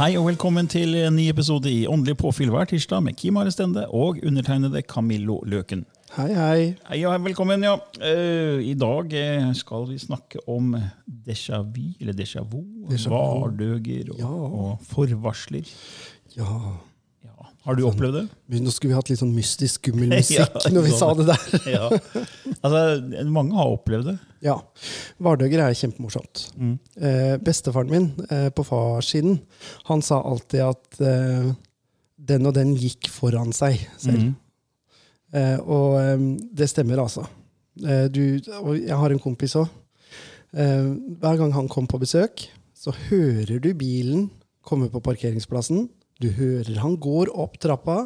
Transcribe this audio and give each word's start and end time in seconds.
Hei 0.00 0.14
og 0.16 0.30
velkommen 0.30 0.68
til 0.70 0.94
en 0.96 1.16
ny 1.18 1.26
episode 1.28 1.68
i 1.68 1.82
Åndelig 1.90 2.14
påfyll 2.22 2.48
hver 2.54 2.68
tirsdag 2.70 3.02
med 3.04 3.18
Kim 3.20 3.36
Are 3.36 3.50
Stende 3.52 3.82
og 3.92 4.20
undertegnede 4.26 4.80
Camillo 4.88 5.40
Løken. 5.44 5.82
Hei, 6.16 6.30
hei. 6.34 6.62
Hei 6.88 7.00
og 7.06 7.18
velkommen, 7.26 7.62
ja. 7.66 7.74
Eh, 8.00 8.62
I 8.64 8.72
dag 8.80 9.12
eh, 9.14 9.50
skal 9.58 9.84
vi 9.90 9.98
snakke 10.00 10.40
om 10.50 10.72
déjà 11.28 11.60
vu, 11.62 11.90
eller 12.00 12.16
déjà 12.16 12.40
vu, 12.42 12.62
Déjà 12.88 13.12
vu. 13.12 13.18
vardøger 13.18 14.10
og, 14.14 14.18
Ja. 14.18 14.30
og 14.30 14.78
forvarsler. 14.88 15.68
Ja. 16.36 16.48
Ja. 17.60 17.66
Har 17.68 17.76
du 17.76 17.82
opplevd 17.84 18.14
det? 18.16 18.60
Nå 18.64 18.72
skulle 18.72 18.94
vi 18.94 18.96
hatt 18.96 19.10
litt 19.12 19.20
sånn 19.20 19.34
mystisk, 19.36 19.80
skummel 19.82 20.14
Ja, 20.16 20.46
musikk 20.48 20.70
når 20.72 20.86
vi 20.86 20.92
sa 20.96 21.10
sånn. 21.10 21.18
det 21.20 21.26
der. 21.28 21.64
Ja. 21.76 21.88
Altså, 22.64 23.24
mange 23.28 23.56
har 23.58 23.72
opplevd 23.74 24.08
det. 24.08 24.14
Ja. 24.44 24.54
Vardøger 25.20 25.60
er 25.66 25.76
kjempemorsomt. 25.76 26.46
Mm. 26.56 26.78
Eh, 26.96 27.34
bestefaren 27.44 27.90
min 27.92 28.06
eh, 28.30 28.48
på 28.56 28.64
farssiden, 28.64 29.36
han 29.90 30.00
sa 30.04 30.22
alltid 30.24 30.64
at 30.70 31.00
eh, 31.04 31.50
den 32.30 32.48
og 32.48 32.56
den 32.56 32.72
gikk 32.80 33.10
foran 33.12 33.52
seg 33.56 33.76
selv. 34.00 34.30
Mm. 34.30 34.32
Eh, 35.36 35.58
og 35.60 36.00
eh, 36.00 36.24
det 36.56 36.70
stemmer, 36.72 37.04
altså. 37.04 37.26
Eh, 37.84 38.08
du, 38.12 38.22
og 38.64 38.72
jeg 38.80 38.96
har 39.04 39.12
en 39.12 39.20
kompis 39.22 39.58
òg. 39.60 39.68
Eh, 40.56 40.88
hver 41.20 41.36
gang 41.44 41.52
han 41.54 41.68
kom 41.70 41.84
på 41.86 42.00
besøk, 42.00 42.48
så 42.74 42.96
hører 43.10 43.60
du 43.60 43.74
bilen 43.76 44.30
komme 44.64 44.88
på 44.92 45.04
parkeringsplassen. 45.04 45.90
Du 46.20 46.28
hører 46.36 46.80
han 46.82 46.96
går 47.00 47.30
opp 47.34 47.58
trappa, 47.62 47.98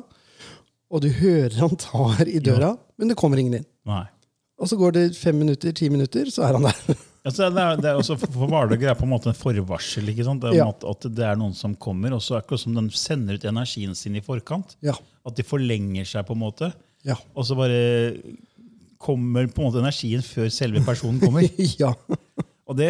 og 0.94 1.02
du 1.02 1.08
hører 1.10 1.56
han 1.58 1.74
tar 1.80 2.28
i 2.30 2.38
døra, 2.44 2.74
men 3.00 3.10
det 3.10 3.16
kommer 3.18 3.40
ingen 3.42 3.60
inn. 3.60 3.66
Nei. 3.88 4.04
Og 4.62 4.68
så 4.70 4.78
går 4.78 4.94
det 4.94 5.02
fem 5.18 5.34
minutter, 5.40 5.72
ti 5.74 5.88
minutter, 5.90 6.28
så 6.30 6.44
er 6.46 6.54
han 6.58 6.68
der. 6.68 7.00
Altså, 7.24 7.48
det 7.50 7.62
er, 7.64 7.78
det 7.80 7.88
er 7.90 7.98
også, 7.98 8.14
for 8.20 8.46
Vardøger 8.52 8.90
er 8.92 8.96
på 8.98 9.06
en 9.06 9.10
måte 9.14 9.30
en 9.32 9.36
forvarsel. 9.38 10.06
ikke 10.12 10.26
sant? 10.26 10.42
Det 10.44 10.52
er, 10.52 10.58
Ja. 10.60 10.66
at, 10.70 10.84
at 10.84 11.06
det 11.16 11.24
er 11.26 11.38
noen 11.40 11.54
som 11.56 11.74
kommer, 11.80 12.12
og 12.14 12.20
så 12.22 12.36
er 12.38 12.44
det 12.50 12.58
som 12.60 12.74
den 12.76 12.90
sender 12.94 13.34
ut 13.40 13.46
energien 13.48 13.96
sin 13.98 14.14
i 14.14 14.22
forkant. 14.22 14.76
Ja. 14.84 14.94
At 15.26 15.34
de 15.38 15.42
forlenger 15.48 16.04
seg, 16.06 16.26
på 16.28 16.36
en 16.36 16.42
måte. 16.44 16.68
Ja. 17.08 17.16
Og 17.34 17.48
så 17.48 17.56
bare 17.58 17.80
kommer 19.00 19.48
på 19.50 19.60
en 19.64 19.68
måte 19.70 19.80
energien 19.82 20.22
før 20.24 20.52
selve 20.52 20.84
personen 20.86 21.18
kommer. 21.24 21.48
ja. 21.82 21.90
Og 22.66 22.76
det, 22.78 22.88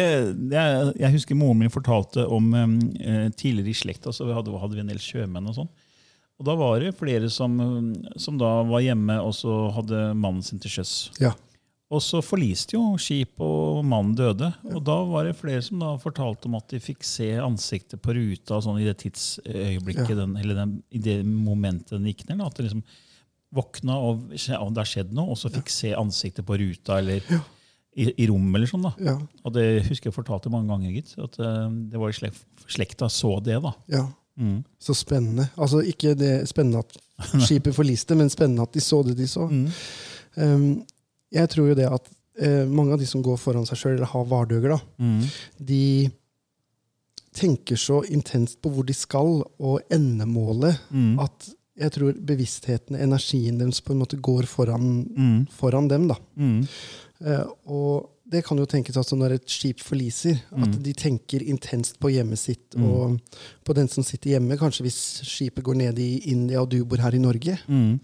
det 0.51 0.61
Jeg 1.01 1.11
husker 1.17 1.35
moren 1.35 1.59
min 1.59 1.73
fortalte 1.73 2.23
om 2.31 2.53
eh, 2.55 3.29
tidligere 3.35 3.73
i 3.73 3.75
slekta. 3.75 4.13
så 4.15 4.25
vi 4.27 4.33
hadde, 4.37 4.53
hadde 4.61 4.77
vi 4.77 4.83
en 4.85 4.91
del 4.93 5.01
sjømenn 5.03 5.49
og 5.51 5.57
sånn. 5.57 5.71
Og 6.39 6.45
Da 6.47 6.55
var 6.59 6.79
det 6.83 6.93
flere 6.99 7.29
som, 7.31 7.57
som 8.19 8.37
da 8.39 8.61
var 8.67 8.81
hjemme 8.83 9.17
og 9.23 9.33
så 9.37 9.69
hadde 9.75 10.13
mannen 10.19 10.43
sin 10.43 10.59
til 10.59 10.71
sjøs. 10.77 11.11
ja. 11.19 11.33
Og 11.93 12.01
så 12.01 12.17
forliste 12.25 12.73
jo 12.73 12.95
skip, 12.97 13.35
og 13.45 13.83
mannen 13.85 14.15
døde. 14.17 14.47
Og 14.73 14.79
da 14.83 14.95
var 15.05 15.27
det 15.27 15.35
flere 15.37 15.61
som 15.61 15.77
da 15.79 15.91
fortalte 16.01 16.49
om 16.49 16.55
at 16.57 16.65
de 16.73 16.79
fikk 16.81 17.05
se 17.05 17.27
ansiktet 17.37 18.01
på 18.01 18.15
ruta 18.17 18.57
sånn 18.65 18.79
i 18.81 18.87
det 18.87 18.95
tidsøyeblikket, 19.03 20.09
Ja. 20.09 20.15
den, 20.23 20.33
eller 20.41 20.55
den, 20.57 20.71
i 20.89 20.97
det 20.97 21.19
momentet 21.23 21.93
den 21.93 22.07
gikk 22.09 22.25
ned. 22.27 22.39
Da, 22.41 22.47
at 22.49 22.57
det 22.57 22.65
liksom 22.65 22.81
våkna, 23.53 23.99
og 24.01 24.25
det 24.33 24.81
har 24.81 24.89
skjedd 24.89 25.13
noe, 25.13 25.35
og 25.35 25.37
så 25.39 25.53
fikk 25.53 25.69
se 25.71 25.93
ansiktet 25.95 26.43
på 26.49 26.57
ruta 26.57 26.97
eller 26.99 27.21
i, 27.95 28.09
i 28.23 28.27
rom 28.27 28.49
eller 28.55 28.67
sånn 28.67 28.83
da. 28.83 28.91
Ja. 28.99 29.15
Og 29.45 29.53
det 29.55 29.85
husker 29.87 30.09
jeg 30.11 30.15
fortalte 30.17 30.51
mange 30.51 30.67
ganger, 30.73 30.91
gitt. 30.91 31.13
At 31.17 31.37
uh, 31.39 31.69
det 31.71 31.97
var 32.01 32.09
i 32.11 32.17
slek, 32.17 32.33
slekta 32.67 33.07
så 33.09 33.37
det, 33.43 33.61
da. 33.63 33.73
ja. 33.87 34.05
Mm. 34.35 34.65
Så 34.83 34.91
spennende. 34.99 35.45
Altså 35.55 35.79
ikke 35.87 36.11
det 36.19 36.41
spennende 36.49 36.81
at 36.83 36.97
skipet 37.47 37.71
forliste, 37.77 38.17
men 38.19 38.27
spennende 38.29 38.65
at 38.67 38.73
de 38.75 38.81
så 38.83 38.99
det 39.07 39.13
de 39.15 39.27
så. 39.31 39.45
Mm. 39.47 39.69
Um, 40.35 40.65
jeg 41.31 41.47
tror 41.53 41.69
jo 41.69 41.77
det 41.79 41.85
at 41.87 42.09
uh, 42.43 42.65
mange 42.67 42.91
av 42.91 42.99
de 42.99 43.07
som 43.07 43.23
går 43.23 43.39
foran 43.39 43.63
seg 43.69 43.79
sjøl, 43.79 43.93
eller 43.95 44.11
har 44.11 44.27
vardøger, 44.27 44.75
da, 44.75 44.81
Mm. 44.99 45.21
de 45.71 45.81
tenker 47.35 47.75
så 47.79 48.01
intenst 48.11 48.59
på 48.63 48.71
hvor 48.75 48.85
de 48.87 48.93
skal, 48.95 49.41
og 49.59 49.79
endemålet, 49.91 50.77
Mm. 50.91 51.19
at 51.19 51.49
jeg 51.75 51.91
tror 51.91 52.13
bevisstheten, 52.25 52.95
energien 52.95 53.57
deres, 53.59 53.81
på 53.83 53.91
en 53.91 53.99
måte 54.03 54.19
går 54.19 54.43
foran, 54.47 55.07
Mm. 55.15 55.47
foran 55.51 55.87
dem. 55.87 56.07
da. 56.07 56.15
Mm. 57.25 57.31
Eh, 57.31 57.45
og 57.67 58.11
det 58.29 58.43
kan 58.45 58.57
jo 58.57 58.65
tenkes 58.65 58.97
at 58.97 59.11
når 59.17 59.35
et 59.35 59.49
skip 59.49 59.79
forliser, 59.85 60.39
at 60.51 60.67
Mm. 60.69 60.83
de 60.83 60.93
tenker 60.93 61.43
intenst 61.45 61.99
på 61.99 62.09
hjemmet 62.13 62.37
sitt 62.39 62.75
og 62.77 63.19
på 63.63 63.73
den 63.75 63.87
som 63.87 64.03
sitter 64.03 64.31
hjemme. 64.37 64.57
Kanskje 64.57 64.81
hvis 64.85 65.21
skipet 65.23 65.63
går 65.63 65.75
ned 65.75 65.99
i 65.99 66.21
India 66.31 66.61
og 66.61 66.69
du 66.69 66.83
bor 66.85 66.97
her 66.97 67.13
i 67.13 67.19
Norge. 67.21 67.57
Mm. 67.69 67.99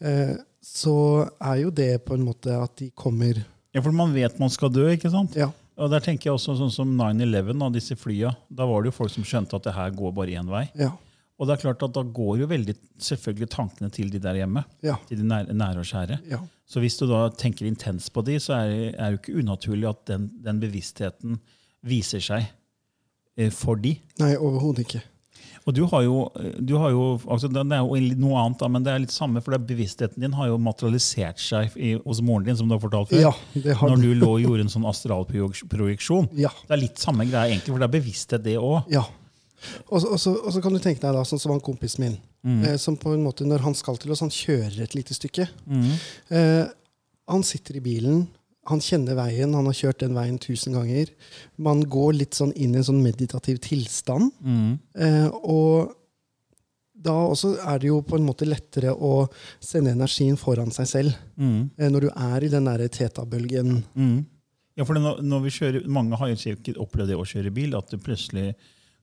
Eh, 0.00 0.34
så 0.62 1.28
er 1.40 1.62
jo 1.62 1.70
det 1.70 2.04
på 2.04 2.14
en 2.14 2.24
måte 2.26 2.50
at 2.62 2.76
de 2.76 2.90
kommer 2.90 3.44
Ja, 3.74 3.80
for 3.80 3.90
man 3.92 4.12
vet 4.12 4.38
man 4.38 4.50
skal 4.50 4.68
dø, 4.68 4.88
ikke 4.92 5.10
sant? 5.10 5.34
Ja. 5.34 5.50
Og 5.78 5.88
der 5.90 6.00
tenker 6.00 6.24
jeg 6.28 6.34
også 6.34 6.58
sånn 6.58 6.70
som 6.70 6.90
9-11, 6.98 7.58
da, 7.58 7.68
disse 7.70 7.96
flya. 7.96 8.34
Da 8.52 8.66
var 8.66 8.82
det 8.82 8.92
jo 8.92 8.98
folk 8.98 9.10
som 9.10 9.24
skjønte 9.24 9.54
at 9.56 9.62
det 9.64 9.72
her 9.74 9.90
går 9.90 10.12
bare 10.12 10.34
én 10.36 10.46
vei. 10.50 10.68
Ja. 10.76 10.90
Og 11.42 11.48
det 11.48 11.56
er 11.56 11.62
klart 11.64 11.82
at 11.82 11.94
da 11.96 12.04
går 12.06 12.36
jo 12.44 12.46
veldig 12.52 12.74
selvfølgelig 13.02 13.48
tankene 13.50 13.90
til 13.90 14.12
de 14.14 14.20
der 14.22 14.36
hjemme. 14.38 14.62
Ja. 14.86 14.94
Til 15.08 15.18
de 15.18 15.26
nære, 15.26 15.56
nære 15.58 15.82
og 15.82 15.88
kjære. 15.90 16.20
ja. 16.30 16.38
Så 16.72 16.80
hvis 16.80 16.94
du 16.96 17.02
da 17.10 17.26
tenker 17.36 17.66
intenst 17.68 18.08
på 18.14 18.22
de, 18.24 18.38
så 18.40 18.54
er 18.62 18.70
det 18.70 18.92
er 18.94 19.10
jo 19.12 19.18
ikke 19.18 19.34
unaturlig 19.42 19.88
at 19.90 20.06
den, 20.08 20.30
den 20.40 20.60
bevisstheten 20.62 21.34
viser 21.84 22.22
seg 22.24 22.46
eh, 23.36 23.50
for 23.52 23.76
de. 23.82 23.96
Nei, 24.22 24.30
overhodet 24.38 24.86
ikke. 24.86 25.02
Og 25.66 25.74
du 25.76 25.82
har 25.90 26.02
jo, 26.06 26.16
du 26.58 26.72
har 26.80 26.90
jo 26.90 27.02
altså 27.30 27.50
Det 27.52 27.60
er 27.60 27.82
jo 27.84 28.16
noe 28.18 28.38
annet, 28.40 28.58
da, 28.62 28.68
men 28.72 28.86
det 28.86 28.92
er 28.94 29.02
litt 29.04 29.14
samme, 29.14 29.42
for 29.44 29.54
det 29.54 29.66
bevisstheten 29.68 30.22
din 30.24 30.34
har 30.38 30.48
jo 30.48 30.56
materialisert 30.62 31.42
seg 31.42 31.76
i, 31.76 31.92
hos 32.02 32.22
moren 32.24 32.46
din, 32.48 32.56
som 32.58 32.70
du 32.70 32.74
har 32.74 32.82
fortalt 32.82 33.12
før. 33.12 33.20
Ja, 33.28 33.32
det 33.54 33.76
har 33.78 33.92
Når 33.92 34.02
du 34.02 34.14
lå 34.16 34.30
og 34.38 34.42
gjorde 34.46 34.66
en 34.66 34.72
sånn 34.72 34.88
astralprojeksjon. 34.90 36.32
Ja. 36.40 36.50
Det 36.66 36.78
er 36.78 36.82
litt 36.82 37.02
samme 37.02 37.28
greia, 37.28 37.50
egentlig, 37.50 37.74
for 37.74 37.82
det 37.82 37.90
er 37.90 37.98
bevissthet, 37.98 38.46
det 38.46 38.56
òg. 38.62 38.88
ja. 38.92 39.04
Og 39.90 40.00
så- 40.02 40.12
og 40.12 40.18
så 40.20 40.34
og 40.46 40.52
så 40.52 40.62
kan 40.62 40.72
du 40.72 40.78
tenke 40.78 41.00
deg 41.00 41.12
da, 41.12 41.22
sånn 41.24 41.40
som 41.40 41.52
han 41.52 41.60
kompisen 41.60 42.00
min, 42.00 42.18
Mm. 42.44 42.64
eh, 42.64 42.76
som 42.76 42.96
på 42.96 43.12
en 43.14 43.22
måte, 43.24 43.44
når 43.46 43.60
han 43.60 43.74
skal 43.74 43.96
til 43.96 44.10
oss, 44.10 44.20
han 44.20 44.30
kjører 44.30 44.80
et 44.82 44.94
lite 44.94 45.14
stykke. 45.14 45.48
Mm. 45.68 45.92
Eh, 46.30 46.66
han 47.28 47.42
sitter 47.42 47.76
i 47.76 47.80
bilen, 47.80 48.26
han 48.66 48.78
kjenner 48.80 49.14
veien, 49.14 49.54
han 49.54 49.64
har 49.64 49.72
kjørt 49.72 49.98
den 49.98 50.14
veien 50.14 50.38
tusen 50.38 50.72
ganger. 50.72 51.08
Man 51.58 51.82
går 51.82 52.12
litt 52.14 52.30
sånn 52.34 52.52
inn 52.56 52.74
i 52.74 52.78
en 52.78 52.84
sånn 52.84 53.02
meditativ 53.02 53.58
tilstand. 53.60 54.32
Mm. 54.44 54.78
Eh, 54.96 55.28
og 55.28 55.94
da 57.02 57.10
også 57.10 57.56
er 57.66 57.78
det 57.82 57.88
jo 57.88 58.00
på 58.02 58.14
en 58.18 58.26
måte 58.26 58.46
lettere 58.46 58.92
å 58.94 59.28
sende 59.60 59.90
energien 59.90 60.36
foran 60.38 60.70
seg 60.70 60.86
selv. 60.86 61.16
Mm. 61.38 61.70
Eh, 61.78 61.88
når 61.90 62.00
du 62.00 62.10
er 62.14 62.44
i 62.44 62.48
den 62.52 62.64
derre 62.64 62.88
teta-bølgen. 62.88 63.82
Mm. 63.96 64.26
Ja, 64.76 64.84
for 64.84 64.94
når, 64.94 65.20
når 65.22 65.42
vi 65.42 65.50
kjører, 65.50 65.86
Mange 65.86 66.16
har 66.16 66.28
jo 66.28 66.34
sikkert 66.36 66.78
opplevd 66.80 67.08
det 67.08 67.16
å 67.18 67.26
kjøre 67.26 67.52
bil, 67.52 67.74
at 67.76 67.90
du 67.90 67.98
plutselig 67.98 68.54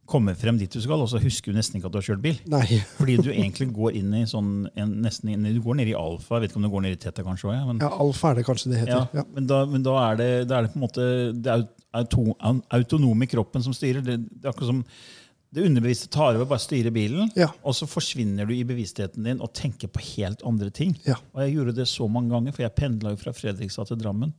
kommer 0.10 0.36
frem 0.38 0.58
dit 0.60 0.72
du 0.74 0.82
skal, 0.82 1.02
og 1.04 1.10
så 1.12 1.20
husker 1.22 1.54
du 1.54 1.58
nesten 1.60 1.78
ikke 1.80 1.90
at 1.90 1.94
du 1.96 2.00
har 2.02 2.08
kjørt 2.10 2.24
bil. 2.24 2.40
Nei. 2.52 2.64
Fordi 3.00 3.18
du 3.22 3.30
egentlig 3.32 3.70
går 3.76 3.98
inn 4.02 4.16
i 4.18 4.24
sånn, 4.30 4.50
en, 4.76 4.96
nesten 5.06 5.30
inn, 5.34 5.46
Du 5.54 5.62
går 5.66 5.78
ned 5.80 5.92
i 5.92 5.96
alfa. 5.98 6.38
Jeg 6.40 6.46
vet 6.48 6.52
ikke 6.54 6.62
om 6.64 6.68
du 6.68 6.72
går 6.74 6.86
ned 6.88 6.98
i 6.98 7.02
teta, 7.06 7.26
kanskje 7.28 7.50
også, 7.52 7.58
ja, 7.60 7.68
men, 7.70 7.84
Ja, 7.86 7.92
alfa 8.06 8.32
er 8.34 8.40
det 8.42 8.48
kanskje 8.50 8.74
det 8.74 8.82
heter. 8.84 9.08
Ja. 9.22 9.24
men, 9.36 9.48
da, 9.50 9.62
men 9.70 9.86
da, 9.86 9.96
er 10.10 10.20
det, 10.20 10.30
da 10.50 10.58
er 10.60 10.68
det 10.68 10.74
på 10.74 10.82
en 10.82 10.86
måte 10.88 11.08
det 11.46 11.56
auto, 11.94 12.26
autonome 12.76 13.30
kroppen 13.30 13.64
som 13.66 13.74
styrer. 13.78 14.04
Det, 14.06 14.18
det 14.30 14.44
er 14.46 14.52
akkurat 14.54 14.74
som 14.74 14.84
det 15.50 15.64
underbevisste 15.66 16.12
tar 16.14 16.36
over, 16.38 16.46
bare 16.46 16.62
styrer 16.62 16.94
bilen, 16.94 17.32
Ja. 17.40 17.48
og 17.66 17.74
så 17.74 17.88
forsvinner 17.90 18.46
du 18.46 18.54
i 18.54 18.62
bevisstheten 18.70 19.26
din 19.26 19.40
og 19.42 19.50
tenker 19.58 19.90
på 19.90 20.04
helt 20.12 20.44
andre 20.46 20.70
ting. 20.70 20.94
Ja. 21.08 21.16
Og 21.34 21.42
jeg 21.42 21.56
gjorde 21.56 21.74
det 21.80 21.88
så 21.90 22.06
mange 22.12 22.30
ganger, 22.36 22.54
for 22.54 22.66
jeg 22.68 22.76
pendla 22.78 23.16
fra 23.18 23.34
Fredrikstad 23.34 23.90
til 23.90 23.98
Drammen 24.04 24.34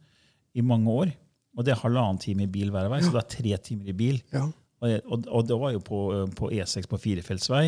i 0.54 0.62
mange 0.62 0.86
år. 1.02 1.10
Og 1.58 1.66
det 1.66 1.72
er 1.74 1.80
halvannen 1.82 2.20
time 2.22 2.44
i 2.46 2.50
bil 2.50 2.70
hver 2.70 2.86
vei, 2.92 3.00
så 3.02 3.10
det 3.10 3.24
er 3.24 3.30
tre 3.34 3.56
timer 3.70 3.90
i 3.90 3.96
bil. 3.98 4.20
Ja. 4.30 4.44
Og, 4.80 5.26
og, 5.28 5.42
det 5.48 5.58
var 5.60 5.74
jo 5.74 5.80
på, 5.84 6.00
på 6.38 6.50
E6 6.56 6.88
på 6.88 6.98
firefeltsvei. 7.02 7.66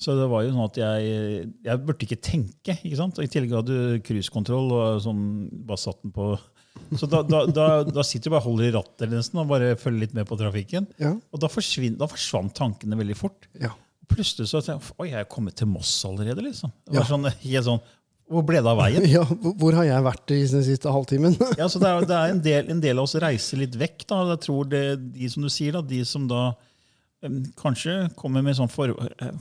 Så 0.00 0.16
det 0.18 0.26
var 0.26 0.42
jo 0.42 0.50
sånn 0.50 0.66
at 0.66 0.78
jeg, 0.80 1.44
jeg 1.62 1.82
burde 1.86 2.06
ikke 2.08 2.18
tenke. 2.18 2.74
ikke 2.82 2.98
sant? 2.98 3.18
Og 3.20 3.26
I 3.26 3.30
tillegg 3.30 3.54
hadde 3.54 3.76
du 3.78 4.02
cruisekontroll 4.04 4.72
og 4.74 4.98
sånn, 5.04 5.22
bare 5.68 5.80
satt 5.80 6.02
den 6.02 6.14
på 6.16 6.32
Så 6.98 7.06
da, 7.06 7.20
da, 7.22 7.44
da, 7.46 7.66
da 7.86 8.02
sitter 8.02 8.28
du 8.28 8.34
bare 8.34 8.42
og 8.42 8.48
holder 8.50 8.66
i 8.66 8.74
rattet 8.74 9.12
nesten, 9.12 9.38
og 9.40 9.52
bare 9.52 9.76
følger 9.78 10.02
litt 10.02 10.16
med 10.18 10.26
på 10.26 10.36
trafikken. 10.40 10.88
Ja. 10.98 11.14
Og 11.30 11.40
da, 11.42 11.46
da 11.46 12.08
forsvant 12.10 12.54
tankene 12.58 12.98
veldig 12.98 13.16
fort. 13.18 13.46
Ja. 13.62 13.70
Plutselig 14.10 14.50
så 14.50 14.60
tenkte 14.60 14.90
jeg, 14.90 14.96
Oi, 15.00 15.06
jeg 15.12 15.22
er 15.22 15.30
kommet 15.30 15.56
til 15.56 15.70
Moss 15.70 15.92
allerede. 16.04 16.42
liksom. 16.44 16.74
Det 16.84 16.98
Ja. 16.98 17.00
var 17.00 17.08
sånn, 17.08 17.30
helt 17.30 17.68
sånn, 17.70 17.80
Hvor 18.30 18.44
ble 18.48 18.60
det 18.64 18.70
av 18.70 18.78
veien? 18.80 19.04
ja. 19.18 19.22
hvor- 19.26 19.74
har 19.76 19.84
jeg 19.84 20.04
vært 20.06 20.32
i 20.32 20.38
den 20.48 20.64
siste 20.64 20.92
halvtimen? 20.92 21.34
Ja, 21.60 21.66
så 21.68 21.78
det 21.82 21.90
er, 21.90 22.06
det 22.08 22.16
er 22.16 22.32
en, 22.32 22.40
del, 22.48 22.70
en 22.72 22.80
del 22.84 22.98
av 23.00 23.04
oss 23.08 23.16
reiser 23.20 23.60
litt 23.60 23.76
vekk. 23.76 24.06
da. 24.10 24.22
Jeg 24.32 24.40
tror 24.46 24.70
det, 24.72 24.84
De 25.18 25.28
som 25.32 25.44
du 25.44 25.50
sier, 25.52 25.76
da, 25.76 25.82
de 25.84 26.00
som 26.08 26.24
da 26.30 26.42
um, 27.24 27.40
kanskje 27.60 27.98
kommer 28.16 28.42
med 28.46 28.56
sånn 28.56 28.72
for, 28.72 28.94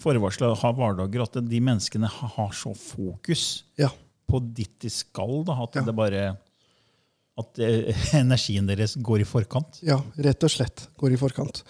forvarsel 0.03 0.49
og 0.51 0.59
har 0.63 0.75
hverdager, 0.77 1.23
at 1.27 1.39
de 1.47 1.61
menneskene 1.63 2.09
har 2.11 2.51
så 2.55 2.73
fokus 2.75 3.63
ja. 3.79 3.89
på 4.29 4.43
ditt 4.55 4.75
de 4.83 4.91
skal, 4.91 5.41
da, 5.47 5.55
at 5.63 5.79
Ja. 5.79 5.85
det 5.87 5.95
bare 5.95 6.25
at 7.39 7.59
eh, 7.65 8.03
energien 8.21 8.67
deres 8.69 8.95
går 9.01 9.23
i 9.23 9.27
forkant. 9.27 9.79
Ja, 9.85 9.97
rett 10.25 10.45
og 10.45 10.53
slett. 10.53 10.85
Går 11.01 11.15
i 11.15 11.19
forkant. 11.19 11.63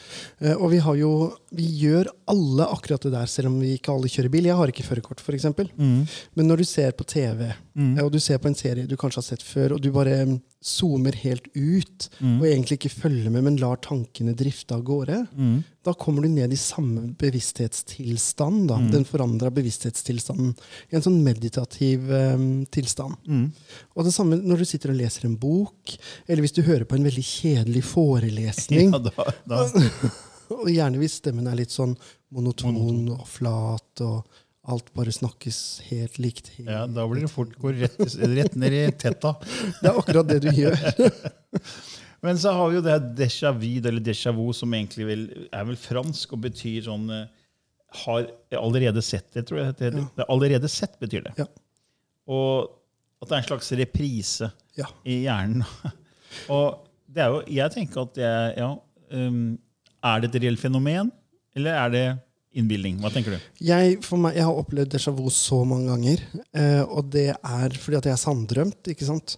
Eh, 0.44 0.56
og 0.58 0.74
vi 0.74 0.82
har 0.84 0.98
jo 1.00 1.12
Vi 1.54 1.68
gjør 1.84 2.10
alle 2.32 2.66
akkurat 2.74 3.04
det 3.06 3.14
der, 3.14 3.30
selv 3.30 3.52
om 3.52 3.60
vi 3.62 3.76
ikke 3.78 3.94
alle 3.94 4.10
kjører 4.12 4.34
bil. 4.34 4.50
Jeg 4.50 4.58
har 4.60 4.72
ikke 4.72 4.86
førerkort, 4.88 5.22
f.eks. 5.22 5.46
Mm. 5.78 6.02
Men 6.36 6.50
når 6.50 6.64
du 6.64 6.66
ser 6.68 6.96
på 6.98 7.06
TV, 7.08 7.52
mm. 7.78 7.94
og 8.04 8.12
du 8.12 8.20
ser 8.20 8.42
på 8.42 8.50
en 8.50 8.58
serie 8.58 8.90
du 8.90 8.98
kanskje 8.98 9.22
har 9.22 9.28
sett 9.28 9.46
før, 9.46 9.78
og 9.78 9.84
du 9.84 9.92
bare 9.94 10.24
mm, 10.26 10.40
zoomer 10.64 11.16
helt 11.24 11.48
ut, 11.56 12.10
Mm. 12.20 12.40
og 12.42 12.46
egentlig 12.48 12.78
ikke 12.80 12.92
følger 13.02 13.30
med, 13.32 13.44
men 13.44 13.58
lar 13.60 13.76
tankene 13.84 14.34
drifte 14.36 14.72
av 14.76 14.84
gårde, 14.84 15.28
Mm. 15.36 15.64
da 15.84 15.94
kommer 15.94 16.22
du 16.24 16.30
ned 16.30 16.52
i 16.54 16.56
samme 16.56 17.16
bevissthetstilstand, 17.18 18.68
da, 18.70 18.78
den 18.92 19.06
forandra 19.06 19.50
bevissthetstilstanden, 19.52 20.54
i 20.92 20.96
en 20.96 21.02
sånn 21.02 21.22
meditativ 21.24 22.10
um, 22.12 22.66
tilstand. 22.72 23.16
Mm. 23.28 23.52
Og 23.96 24.06
det 24.06 24.14
samme 24.16 24.40
når 24.42 24.58
du 24.64 24.66
sitter 24.66 24.94
og 24.94 24.98
leser 25.00 25.26
en 25.28 25.36
bok, 25.38 25.96
eller 26.28 26.44
hvis 26.46 26.56
du 26.56 26.62
hører 26.64 26.86
på 26.86 26.96
en 26.96 27.04
veldig 27.10 27.26
kjedelig 27.28 27.84
forelesning. 27.84 28.94
Ja, 28.94 29.00
da, 29.00 29.34
da, 29.48 29.64
Og 30.54 30.68
gjerne 30.70 31.00
hvis 31.02 31.16
stemmen 31.22 31.48
er 31.50 31.56
litt 31.58 31.72
sånn 31.74 31.96
monoton 32.34 33.08
og 33.16 33.24
flat, 33.28 34.02
og 34.06 34.28
alt 34.64 34.94
bare 34.96 35.12
snakkes 35.12 35.58
helt 35.90 36.18
likt. 36.24 36.52
ja, 36.64 36.86
da 36.88 37.04
blir 37.10 37.26
det 37.26 37.32
fort 37.32 37.56
går 37.60 37.74
rett, 37.82 37.98
rett 38.32 38.54
ned 38.56 38.74
i 38.78 38.84
tetta. 38.96 39.34
Det 39.82 39.90
er 39.90 39.98
akkurat 40.00 40.30
det 40.30 40.38
du 40.46 40.50
gjør. 40.56 40.78
Men 42.24 42.38
så 42.40 42.54
har 42.56 42.70
vi 42.72 42.78
jo 42.78 42.84
det 42.86 42.94
her 42.94 43.08
déjà 43.18 43.52
vu, 43.52 43.72
eller 43.82 44.00
déjà 44.00 44.32
vu, 44.32 44.46
som 44.56 44.72
egentlig 44.74 45.08
vel, 45.10 45.24
er 45.52 45.66
vel 45.68 45.76
fransk 45.76 46.38
og 46.38 46.46
betyr 46.46 46.86
sånn 46.86 47.10
eh, 47.12 47.26
Har 48.06 48.30
allerede 48.56 49.04
sett 49.04 49.28
det, 49.36 49.44
tror 49.50 49.60
jeg. 49.60 49.76
Det. 49.82 49.90
Ja. 49.92 50.06
det 50.16 50.24
er 50.24 50.32
allerede 50.32 50.70
sett, 50.72 50.96
betyr 51.04 51.28
det. 51.28 51.34
Ja. 51.42 51.50
Og 52.32 52.72
at 53.20 53.28
det 53.28 53.36
er 53.36 53.42
en 53.44 53.50
slags 53.52 53.72
reprise 53.84 54.48
Ja. 54.80 54.88
i 55.04 55.20
hjernen. 55.26 55.66
og 56.56 56.88
det 57.12 57.26
er 57.26 57.36
jo, 57.36 57.44
jeg 57.60 57.76
tenker 57.76 58.08
at 58.08 58.16
det 58.16 58.26
er 58.32 58.56
ja, 58.64 58.72
um, 59.20 59.44
Er 60.04 60.24
det 60.24 60.32
et 60.32 60.40
reelt 60.44 60.60
fenomen, 60.64 61.12
eller 61.56 61.76
er 61.84 61.92
det 61.94 62.06
innbilning? 62.58 63.00
Hva 63.02 63.12
tenker 63.14 63.36
du? 63.36 63.48
Jeg, 63.64 63.98
meg, 64.20 64.38
jeg 64.38 64.46
har 64.48 64.60
opplevd 64.62 64.94
déjà 64.94 65.14
vu 65.16 65.26
så 65.34 65.64
mange 65.68 65.90
ganger, 65.92 66.24
eh, 66.56 66.84
og 66.84 67.10
det 67.14 67.30
er 67.34 67.78
fordi 67.80 68.00
at 68.00 68.10
jeg 68.10 68.16
er 68.16 68.22
sanndrømt. 68.22 68.92
ikke 68.94 69.08
sant? 69.08 69.38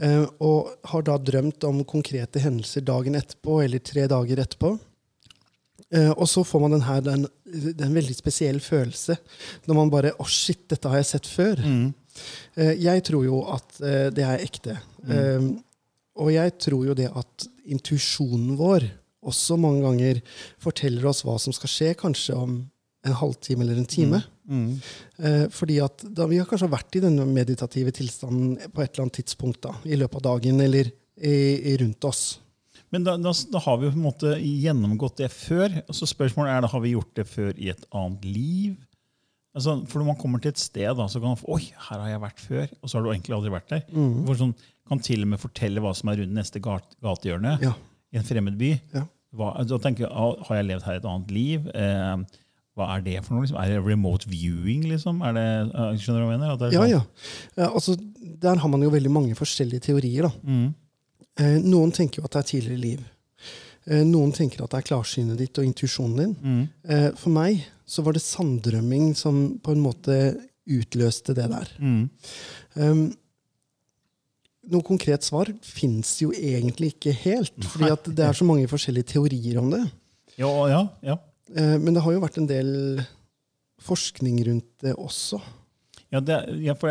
Eh, 0.00 0.24
og 0.44 0.70
har 0.92 1.06
da 1.08 1.16
drømt 1.18 1.66
om 1.68 1.82
konkrete 1.88 2.42
hendelser 2.42 2.84
dagen 2.86 3.18
etterpå 3.18 3.60
eller 3.64 3.82
tre 3.84 4.06
dager 4.10 4.44
etterpå. 4.44 4.74
Eh, 5.90 6.12
og 6.12 6.26
så 6.30 6.44
får 6.46 6.62
man 6.62 6.76
den 6.76 6.86
her, 6.86 7.00
den, 7.02 7.26
er 7.50 7.96
veldig 7.96 8.14
spesiell 8.14 8.60
følelse 8.62 9.16
når 9.66 9.74
man 9.74 9.90
bare 9.90 10.12
Å, 10.14 10.26
shit, 10.28 10.68
dette 10.70 10.90
har 10.90 11.00
jeg 11.00 11.08
sett 11.14 11.30
før. 11.30 11.64
Eh, 12.58 12.76
jeg 12.78 13.04
tror 13.08 13.26
jo 13.26 13.42
at 13.50 13.80
eh, 13.82 14.06
det 14.14 14.26
er 14.26 14.44
ekte. 14.44 14.76
Eh, 15.08 15.50
og 16.20 16.32
jeg 16.34 16.56
tror 16.60 16.90
jo 16.90 16.96
det 16.98 17.08
at 17.08 17.46
intuisjonen 17.70 18.56
vår 18.58 18.86
også 19.26 19.56
mange 19.60 19.82
ganger 19.84 20.20
forteller 20.62 21.06
oss 21.10 21.24
hva 21.26 21.36
som 21.42 21.54
skal 21.56 21.72
skje, 21.72 21.94
kanskje 22.00 22.36
om 22.36 22.60
en 23.06 23.16
halvtime 23.16 23.64
eller 23.64 23.80
en 23.80 23.88
time. 23.88 24.22
Eh, 24.50 25.46
fordi 25.54 25.78
at 25.84 26.02
da 26.16 26.26
vi 26.28 26.40
har 26.40 26.48
kanskje 26.48 26.68
vært 26.72 26.96
i 26.98 27.02
denne 27.04 27.24
meditative 27.28 27.92
tilstanden 27.96 28.58
på 28.74 28.82
et 28.82 28.92
eller 28.92 29.06
annet 29.06 29.18
tidspunkt 29.20 29.62
da, 29.64 29.74
i 29.88 29.96
løpet 30.00 30.20
av 30.20 30.26
dagen 30.34 30.60
eller 30.64 30.90
i, 31.20 31.34
i 31.72 31.76
rundt 31.80 32.04
oss. 32.08 32.40
Men 32.90 33.04
da, 33.06 33.14
da, 33.20 33.32
da 33.52 33.60
har 33.62 33.78
vi 33.78 33.86
jo 33.86 33.94
på 33.94 34.00
en 34.00 34.06
måte 34.08 34.34
gjennomgått 34.40 35.20
det 35.22 35.28
før. 35.30 35.76
og 35.86 35.94
Så 35.94 36.08
spørsmålet 36.10 36.56
er 36.56 36.64
da, 36.64 36.70
har 36.72 36.82
vi 36.82 36.96
gjort 36.96 37.12
det 37.20 37.26
før 37.30 37.52
i 37.54 37.70
et 37.70 37.84
annet 37.94 38.24
liv. 38.26 38.72
Altså, 39.54 39.76
for 39.90 40.00
når 40.00 40.08
man 40.12 40.18
kommer 40.18 40.42
til 40.42 40.52
et 40.52 40.62
sted, 40.62 40.90
da, 40.98 41.06
så 41.10 41.22
kan 41.22 41.32
man 41.32 41.38
få 41.38 41.54
Oi, 41.56 41.62
her 41.88 42.02
har 42.02 42.10
jeg 42.10 42.22
vært 42.24 42.42
før. 42.42 42.66
Og 42.80 42.90
så 42.90 42.98
har 42.98 43.06
du 43.06 43.12
egentlig 43.12 43.36
aldri 43.36 43.54
vært 43.54 43.70
der. 43.72 43.84
Hvor 44.26 44.38
sånn, 44.42 44.56
kan 44.90 45.02
til 45.06 45.22
og 45.22 45.30
med 45.30 45.42
fortelle 45.42 45.82
hva 45.84 45.94
som 45.94 46.10
er 46.10 46.18
rundt 46.24 46.34
neste 46.34 46.62
gat, 46.62 46.98
gatehjørne 47.02 47.56
Ja. 47.62 47.76
I 48.12 48.18
en 48.20 48.26
fremmed 48.26 48.56
by. 48.58 48.70
Ja. 48.94 49.04
Hva, 49.36 49.52
da 49.62 49.78
tenker 49.78 50.06
jeg, 50.08 50.10
ah, 50.10 50.34
Har 50.48 50.56
jeg 50.58 50.66
levd 50.72 50.82
her 50.88 50.96
et 50.98 51.04
annet 51.06 51.30
liv? 51.30 51.68
Eh, 51.74 52.16
hva 52.78 52.88
er 52.96 53.02
det 53.06 53.20
for 53.24 53.34
noe? 53.36 53.44
Liksom? 53.44 53.58
Er 53.62 53.68
det 53.76 53.84
remote 53.86 54.26
viewing? 54.30 54.88
liksom? 54.90 55.20
Det, 55.22 55.44
eh, 55.70 55.94
skjønner 56.00 56.20
du 56.20 56.26
hva 56.26 56.32
jeg 56.32 56.40
mener? 56.40 56.50
Er 56.56 56.72
Ja, 56.72 56.80
sånn- 56.80 56.90
ja. 56.90 57.02
Eh, 57.56 57.68
altså, 57.70 57.96
der 58.40 58.56
har 58.56 58.68
man 58.68 58.82
jo 58.82 58.90
veldig 58.90 59.10
mange 59.10 59.34
forskjellige 59.38 59.80
teorier. 59.86 60.30
Mm. 60.42 60.74
Eh, 61.38 61.58
noen 61.62 61.92
tenker 61.92 62.18
jo 62.20 62.24
at 62.24 62.32
det 62.32 62.40
er 62.44 62.48
tidligere 62.58 62.80
liv. 62.80 63.00
Eh, 63.86 64.02
noen 64.04 64.32
tenker 64.32 64.62
at 64.64 64.70
det 64.70 64.78
er 64.78 64.88
klarsynet 64.94 65.38
ditt 65.38 65.56
og 65.58 65.64
intuisjonen 65.64 66.16
din. 66.16 66.34
Mm. 66.42 66.68
Eh, 66.90 67.10
for 67.16 67.30
meg 67.30 67.64
så 67.86 68.02
var 68.04 68.12
det 68.12 68.22
sanddrømming 68.22 69.14
som 69.16 69.58
på 69.58 69.70
en 69.72 69.80
måte 69.82 70.16
utløste 70.68 71.34
det 71.34 71.48
der. 71.50 71.68
Mm. 71.80 72.10
Um, 72.76 73.12
noe 74.68 74.84
konkret 74.84 75.24
svar 75.24 75.48
fins 75.64 76.12
jo 76.20 76.34
egentlig 76.36 76.94
ikke 76.94 77.14
helt, 77.22 77.56
fordi 77.72 77.92
at 77.94 78.10
det 78.16 78.26
er 78.26 78.36
så 78.36 78.46
mange 78.48 78.68
forskjellige 78.70 79.14
teorier 79.14 79.60
om 79.62 79.70
det. 79.72 79.82
Ja, 80.40 80.50
ja, 80.70 80.82
ja. 81.04 81.16
Eh, 81.56 81.76
men 81.80 81.96
det 81.96 82.04
har 82.04 82.14
jo 82.14 82.22
vært 82.22 82.38
en 82.40 82.50
del 82.50 83.00
forskning 83.80 84.42
rundt 84.50 84.68
det 84.84 84.94
også. 85.00 85.40
Ja, 86.10 86.18
det, 86.20 86.36
ja, 86.64 86.74
for 86.74 86.90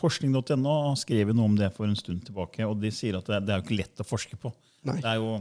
Forskning.no 0.00 0.72
skrev 0.98 1.30
noe 1.30 1.46
om 1.46 1.54
det 1.58 1.70
for 1.76 1.86
en 1.86 1.96
stund 1.98 2.24
tilbake, 2.26 2.66
og 2.66 2.80
de 2.82 2.90
sier 2.94 3.20
at 3.20 3.28
det, 3.30 3.44
det 3.46 3.54
er 3.54 3.60
jo 3.60 3.66
ikke 3.68 3.78
lett 3.78 4.02
å 4.02 4.06
forske 4.06 4.38
på. 4.40 4.50
Nei. 4.88 4.98
Det 5.02 5.12
er 5.12 5.22
jo 5.22 5.38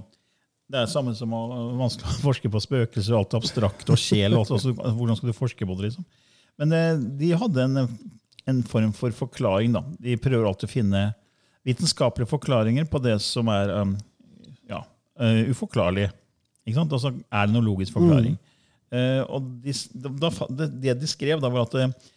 det 0.67 0.81
er 0.81 0.89
samme 0.91 1.13
som 1.15 1.31
å, 1.31 1.41
vanskelig 1.79 2.09
å 2.11 2.23
forske 2.25 2.49
på 2.51 2.59
spøkelser 2.59 3.15
og 3.15 3.21
alt 3.21 3.31
det 3.31 3.39
abstrakte 3.39 3.93
og 3.95 4.01
sjel. 4.01 4.35
og 4.35 4.43
alt, 4.43 4.57
altså, 4.57 4.73
hvordan 4.75 5.19
skal 5.19 5.31
du 5.31 5.37
forske 5.37 5.67
på 5.67 5.77
det? 5.77 5.87
liksom? 5.87 6.07
Men 6.59 6.73
eh, 6.75 7.05
de 7.21 7.29
hadde 7.39 7.63
en, 7.63 7.83
en 8.51 8.59
form 8.67 8.91
for 8.97 9.15
forklaring. 9.15 9.77
da. 9.77 9.85
De 10.03 10.17
prøver 10.19 10.43
alltid 10.49 10.67
å 10.67 10.73
finne 10.73 11.03
vitenskapelige 11.67 12.31
forklaringer 12.31 12.87
på 12.89 13.01
det 13.03 13.17
som 13.23 13.49
er 13.51 13.73
um, 13.81 13.95
ja, 14.69 14.81
uh, 15.19 15.41
uforklarlig. 15.51 16.07
Ikke 16.67 16.79
sant? 16.79 16.93
Altså, 16.95 17.13
er 17.13 17.47
det 17.47 17.55
noen 17.55 17.67
logisk 17.67 17.95
forklaring? 17.95 18.37
Eh, 18.87 19.19
og 19.27 19.43
de, 19.63 19.73
da, 20.15 20.29
det 20.71 20.93
de 21.01 21.09
skrev, 21.09 21.41
da 21.43 21.51
var 21.51 21.67
at 21.67 21.75
uh, 21.75 22.13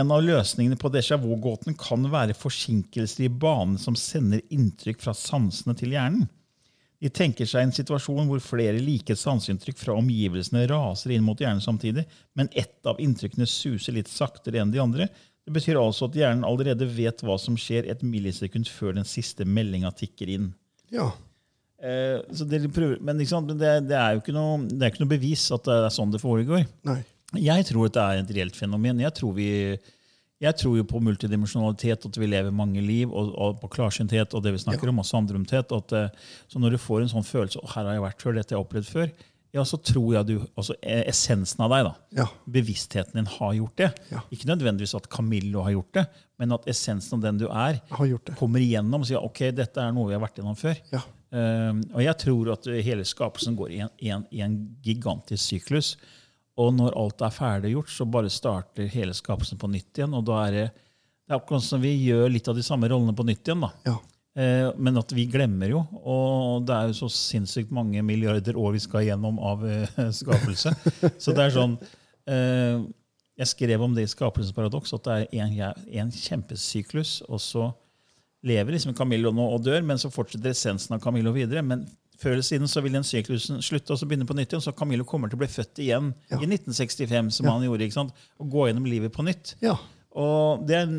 en 0.00 0.12
av 0.12 0.24
løsningene 0.24 0.78
på 0.80 0.90
déjà 0.92 1.18
vu-gåten 1.20 1.76
kan 1.78 2.08
være 2.10 2.36
forsinkelser 2.36 3.26
i 3.28 3.32
banen 3.32 3.76
som 3.78 3.96
sender 3.98 4.42
inntrykk 4.52 5.04
fra 5.04 5.14
sansene 5.16 5.76
til 5.78 5.94
hjernen. 5.94 6.26
De 6.96 7.10
tenker 7.12 7.46
seg 7.48 7.66
en 7.66 7.74
situasjon 7.76 8.24
hvor 8.26 8.40
flere 8.40 8.80
like 8.80 9.14
sanseinntrykk 9.20 9.78
fra 9.78 9.98
omgivelsene 10.00 10.64
raser 10.70 11.12
inn 11.12 11.24
mot 11.26 11.40
hjernen 11.40 11.60
samtidig, 11.62 12.06
men 12.34 12.48
ett 12.56 12.88
av 12.88 13.00
inntrykkene 13.02 13.46
suser 13.46 13.98
litt 13.98 14.08
saktere 14.08 14.62
enn 14.62 14.72
de 14.72 14.80
andre. 14.82 15.10
Det 15.46 15.54
betyr 15.54 15.78
altså 15.78 16.08
at 16.08 16.16
hjernen 16.18 16.42
allerede 16.46 16.88
vet 16.90 17.22
hva 17.22 17.36
som 17.38 17.54
skjer 17.60 17.86
et 17.92 18.00
millisekund 18.02 18.66
før 18.66 18.96
den 18.96 19.06
siste 19.06 19.46
meldinga 19.46 19.92
tikker 19.94 20.32
inn. 20.34 20.48
Ja. 20.90 21.12
Eh, 21.78 22.18
så 22.34 22.46
det, 22.48 22.64
prøver, 22.74 22.98
men 23.04 23.20
sant, 23.28 23.46
men 23.46 23.60
det, 23.60 23.74
det, 23.90 23.98
er 23.98 24.16
jo 24.16 24.24
ikke 24.24 24.34
noe, 24.34 24.64
det 24.66 24.80
er 24.80 24.90
ikke 24.94 25.04
noe 25.04 25.12
bevis 25.12 25.44
at 25.54 25.68
det 25.68 25.76
er 25.84 25.94
sånn 25.94 26.14
det 26.14 26.22
foregår. 26.22 26.64
Nei. 26.88 27.02
Jeg 27.42 27.66
tror 27.68 27.86
at 27.86 27.94
det 27.94 28.02
er 28.06 28.22
et 28.24 28.32
reelt 28.38 28.58
fenomen. 28.58 29.02
Jeg 29.02 29.14
tror, 29.18 29.36
vi, 29.36 29.48
jeg 30.42 30.58
tror 30.58 30.76
jo 30.78 30.86
på 30.88 31.02
multidimensjonalitet, 31.04 32.08
at 32.08 32.18
vi 32.18 32.30
lever 32.30 32.54
mange 32.54 32.82
liv, 32.82 33.12
og, 33.12 33.30
og 33.34 33.62
på 33.62 33.70
klarsynthet 33.76 34.34
og 34.34 34.42
det 34.44 34.54
vi 34.56 34.64
snakker 34.64 34.88
Ja. 34.88 34.94
om, 34.94 35.02
og 35.02 35.08
samdrømthet. 35.10 35.74
At, 35.78 35.94
eh, 35.94 36.28
så 36.50 36.62
når 36.62 36.74
du 36.74 36.82
får 36.82 37.04
en 37.04 37.14
sånn 37.14 37.26
følelse 37.28 37.62
å 37.62 37.70
her 37.74 37.84
har 37.84 37.98
jeg 37.98 38.06
vært 38.08 38.26
før, 38.26 38.38
dette 38.38 38.54
har 38.54 38.58
jeg 38.58 38.66
opplevd 38.66 38.92
før, 38.94 39.14
ja, 39.56 39.64
så 39.64 39.78
tror 39.80 40.10
jeg 40.18 40.26
du, 40.28 40.34
altså 40.58 40.74
eh, 40.84 41.02
essensen 41.10 41.64
av 41.64 41.72
deg, 41.72 41.86
da, 41.88 41.94
Ja. 42.20 42.26
bevisstheten 42.52 43.16
din, 43.18 43.28
har 43.38 43.54
gjort 43.56 43.76
det. 43.80 43.88
Ja. 44.12 44.20
Ikke 44.34 44.48
nødvendigvis 44.50 44.92
at 44.98 45.08
Camillo 45.12 45.62
har 45.64 45.72
gjort 45.74 45.92
det, 45.96 46.06
men 46.38 46.52
at 46.56 46.68
essensen 46.70 47.16
av 47.18 47.22
den 47.24 47.38
du 47.40 47.46
er, 47.48 47.80
har 47.90 48.06
gjort 48.10 48.26
det. 48.30 48.36
kommer 48.38 48.60
igjennom 48.60 49.00
og 49.02 49.08
sier 49.08 49.24
ok, 49.24 49.46
dette 49.56 49.80
er 49.80 49.94
noe 49.96 50.10
vi 50.10 50.16
har 50.18 50.22
vært 50.26 50.40
gjennom 50.42 50.58
før. 50.60 50.76
Ja. 50.92 51.02
Um, 51.36 51.80
og 51.92 52.00
jeg 52.04 52.16
tror 52.22 52.52
at 52.54 52.68
hele 52.86 53.04
skapelsen 53.04 53.56
går 53.58 53.72
i 53.74 53.80
en, 53.84 53.90
en, 54.14 54.26
i 54.30 54.40
en 54.46 54.54
gigantisk 54.84 55.42
syklus. 55.42 55.94
Og 56.56 56.70
når 56.76 56.94
alt 56.96 57.20
er 57.26 57.34
ferdiggjort, 57.34 57.90
så 57.92 58.06
bare 58.08 58.30
starter 58.32 58.86
hele 58.92 59.12
skapelsen 59.16 59.58
på 59.60 59.68
nytt 59.68 59.98
igjen. 59.98 60.14
Og 60.16 60.22
da 60.28 60.38
er 60.46 60.54
det, 60.54 60.66
det 61.26 61.34
er 61.34 61.40
akkurat 61.40 61.64
som 61.66 61.82
vi 61.82 61.90
gjør 62.06 62.30
litt 62.32 62.46
av 62.48 62.56
de 62.56 62.64
samme 62.64 62.88
rollene 62.88 63.12
på 63.18 63.26
nytt 63.28 63.42
igjen. 63.50 63.60
da. 63.66 63.72
Eh, 64.36 64.68
men 64.76 64.98
at 65.00 65.12
vi 65.16 65.24
glemmer 65.32 65.70
jo. 65.72 65.78
Og 66.04 66.66
det 66.68 66.74
er 66.76 66.90
jo 66.90 66.98
så 66.98 67.08
sinnssykt 67.12 67.70
mange 67.72 68.02
milliarder 68.04 68.58
år 68.60 68.74
vi 68.76 68.82
skal 68.84 69.06
gjennom 69.06 69.38
av 69.40 69.64
eh, 69.64 69.86
skapelse. 70.20 70.74
Så 71.16 71.32
det 71.32 71.46
er 71.46 71.54
sånn 71.56 71.78
eh, 72.28 72.82
Jeg 73.40 73.48
skrev 73.52 73.82
om 73.84 73.94
det 73.96 74.04
i 74.04 74.10
Skapelsens 74.12 74.52
paradoks, 74.56 74.92
at 74.96 75.04
det 75.08 75.16
er 75.16 75.46
en, 75.46 75.74
en 76.04 76.12
kjempesyklus, 76.12 77.22
og 77.28 77.40
så 77.40 77.70
lever 78.46 78.76
liksom 78.76 78.94
Camillo 78.96 79.32
nå 79.34 79.44
og 79.56 79.64
dør, 79.66 79.80
men 79.84 79.98
så 79.98 80.08
fortsetter 80.12 80.52
essensen 80.52 80.94
av 80.96 81.00
Camillo 81.02 81.32
videre. 81.34 81.64
Men 81.66 81.82
før 82.20 82.36
eller 82.36 82.46
siden 82.46 82.68
så 82.70 82.80
vil 82.84 82.94
den 82.96 83.04
syklusen 83.04 83.58
slutte 83.64 83.92
og 83.92 83.98
så 84.00 84.06
begynne 84.08 84.28
på 84.28 84.36
nytt 84.38 84.52
igjen. 84.54 84.62
Så 84.64 84.72
Camillo 84.76 85.04
kommer 85.08 85.28
til 85.32 85.36
å 85.36 85.42
bli 85.42 85.48
født 85.52 85.80
igjen 85.84 86.12
Ja. 86.30 86.38
i 86.38 86.46
1965, 86.48 87.32
som 87.40 87.48
Ja. 87.48 87.56
han 87.56 87.64
gjorde. 87.66 87.84
ikke 87.88 87.98
sant? 87.98 88.12
Og 88.40 88.48
gå 88.52 88.68
gjennom 88.68 88.86
livet 88.88 89.12
på 89.16 89.24
nytt. 89.26 89.54
Ja. 89.64 89.74
Og 90.16 90.62
det 90.68 90.76
er, 90.78 90.94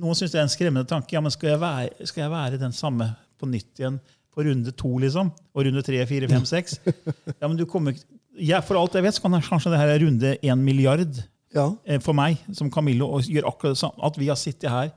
Noen 0.00 0.16
syns 0.16 0.32
det 0.32 0.38
er 0.40 0.46
en 0.46 0.52
skremmende 0.52 0.88
tanke. 0.88 1.12
ja, 1.16 1.20
men 1.20 1.30
skal 1.34 1.50
jeg, 1.52 1.60
være, 1.60 2.06
skal 2.08 2.22
jeg 2.24 2.30
være 2.32 2.58
den 2.62 2.72
samme 2.72 3.10
på 3.40 3.48
nytt 3.50 3.80
igjen 3.82 3.98
på 4.32 4.44
runde 4.46 4.72
to, 4.72 4.88
liksom? 5.02 5.28
Og 5.52 5.66
runde 5.66 5.82
tre, 5.84 5.98
fire, 6.08 6.28
fem, 6.30 6.44
seks? 6.48 6.78
Ja, 6.86 7.48
men 7.48 7.56
du 7.58 7.66
kommer 7.68 7.92
ikke... 7.92 8.06
Ja, 8.40 8.62
for 8.64 8.78
alt 8.80 8.94
jeg 8.96 9.04
vet, 9.04 9.14
så 9.18 9.20
kan 9.26 9.34
det- 9.36 9.42
kanskje 9.44 9.70
det 9.74 9.78
her 9.82 9.90
er 9.92 10.00
runde 10.00 10.30
én 10.40 10.62
milliard 10.64 11.18
ja. 11.52 11.66
eh, 11.84 11.98
for 12.00 12.16
meg 12.16 12.38
som 12.56 12.70
Camillo 12.72 13.10
og 13.12 13.26
gjør 13.28 13.50
akkurat 13.50 13.74
det 13.76 13.80
samme. 13.82 14.00
At 14.08 14.16
vi 14.16 14.30
har 14.32 14.38
sittet 14.40 14.70
her 14.72 14.88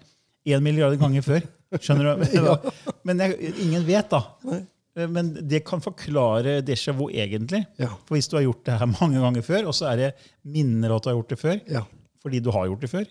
én 0.47 0.63
milliard 0.63 0.95
ganger 1.01 1.25
før. 1.25 1.43
Skjønner 1.75 2.15
du? 2.15 2.69
Men 3.09 3.19
jeg, 3.25 3.51
ingen 3.65 3.83
vet, 3.89 4.07
da. 4.13 4.21
Nei. 4.47 4.61
Eh, 4.95 5.09
Men 5.11 5.33
det 5.51 5.65
kan 5.67 5.83
forklare 5.83 6.61
déjà 6.63 6.95
vu, 6.95 7.09
egentlig. 7.11 7.65
Ja. 7.81 7.89
For 8.07 8.15
hvis 8.15 8.31
du 8.31 8.37
har 8.39 8.45
gjort 8.47 8.63
det 8.69 8.79
her 8.79 8.93
mange 8.93 9.19
ganger 9.19 9.43
før, 9.43 9.67
og 9.67 9.75
så 9.75 9.89
er 9.91 9.99
det 9.99 10.09
minner 10.47 10.95
at 10.95 11.03
du 11.03 11.11
har 11.11 11.17
gjort 11.19 11.35
det 11.35 11.41
før, 11.43 11.59
Ja. 11.75 11.83
fordi 12.23 12.39
du 12.39 12.53
har 12.55 12.71
gjort 12.71 12.87
det 12.87 12.93
før. 12.93 13.05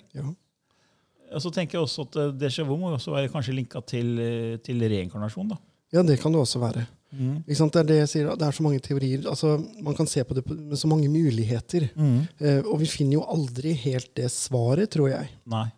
Og 1.32 1.40
så 1.42 1.50
tenker 1.54 1.78
jeg 1.78 1.86
også 1.86 2.04
at 2.08 2.16
eh, 2.20 2.32
déjà 2.44 2.66
vu 2.66 2.76
må 2.76 2.92
også 2.94 3.14
være 3.14 3.30
kanskje 3.32 3.54
linka 3.56 3.80
til, 3.86 4.18
eh, 4.20 4.56
til 4.64 4.80
reinkarnasjon. 4.82 5.48
da. 5.54 5.56
Ja, 5.94 6.02
det 6.02 6.18
kan 6.20 6.32
det 6.34 6.40
også 6.42 6.58
være. 6.62 6.86
Ikke 7.14 7.54
sant? 7.54 7.72
Det 7.76 7.80
er 7.84 7.86
det 7.86 8.08
sier, 8.10 8.26
det 8.34 8.42
er 8.42 8.50
så 8.56 8.64
mange 8.66 8.80
teorier. 8.82 9.20
altså 9.30 9.52
Man 9.86 9.94
kan 9.94 10.06
se 10.10 10.24
på 10.26 10.34
det 10.34 10.42
med 10.50 10.74
så 10.76 10.88
mange 10.90 11.06
muligheter. 11.08 11.86
Eh, 12.40 12.62
og 12.66 12.80
vi 12.80 12.86
finner 12.90 13.20
jo 13.20 13.26
aldri 13.30 13.72
helt 13.84 14.10
det 14.18 14.26
svaret, 14.34 14.90
tror 14.90 15.12
jeg. 15.12 15.28
Nei. 15.46 15.68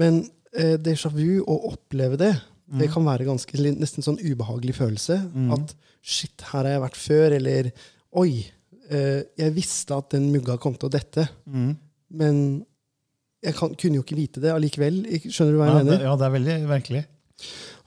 Men 0.00 0.22
eh, 0.56 0.78
déjà 0.80 1.10
vu, 1.12 1.42
å 1.44 1.58
oppleve 1.74 2.16
det, 2.16 2.32
det 2.78 2.86
kan 2.94 3.04
være 3.04 3.26
ganske 3.26 3.58
nesten 3.76 4.02
sånn 4.06 4.16
ubehagelig 4.22 4.76
følelse. 4.78 5.18
At 5.52 5.74
shit, 6.00 6.40
her 6.52 6.62
har 6.64 6.72
jeg 6.78 6.84
vært 6.86 6.96
før. 6.96 7.36
Eller 7.36 7.70
oi, 8.16 8.46
eh, 8.88 9.20
jeg 9.36 9.52
visste 9.56 9.98
at 10.00 10.10
den 10.14 10.30
mugga 10.32 10.56
kom 10.56 10.74
til 10.78 10.88
å 10.88 10.94
dette. 10.96 11.28
Men 12.10 12.64
jeg 13.42 13.54
kan, 13.56 13.72
kunne 13.74 13.96
jo 14.00 14.02
ikke 14.04 14.18
vite 14.18 14.40
det 14.42 14.50
allikevel. 14.52 15.00
Skjønner 15.26 15.52
du 15.54 15.58
hva 15.60 15.66
jeg 15.70 15.74
Ja, 15.74 15.82
mener? 15.82 15.96
det, 15.98 16.06
ja, 16.08 16.14
det 16.20 16.26
er 16.28 16.34
veldig 16.36 16.56
virkelig. 16.68 17.02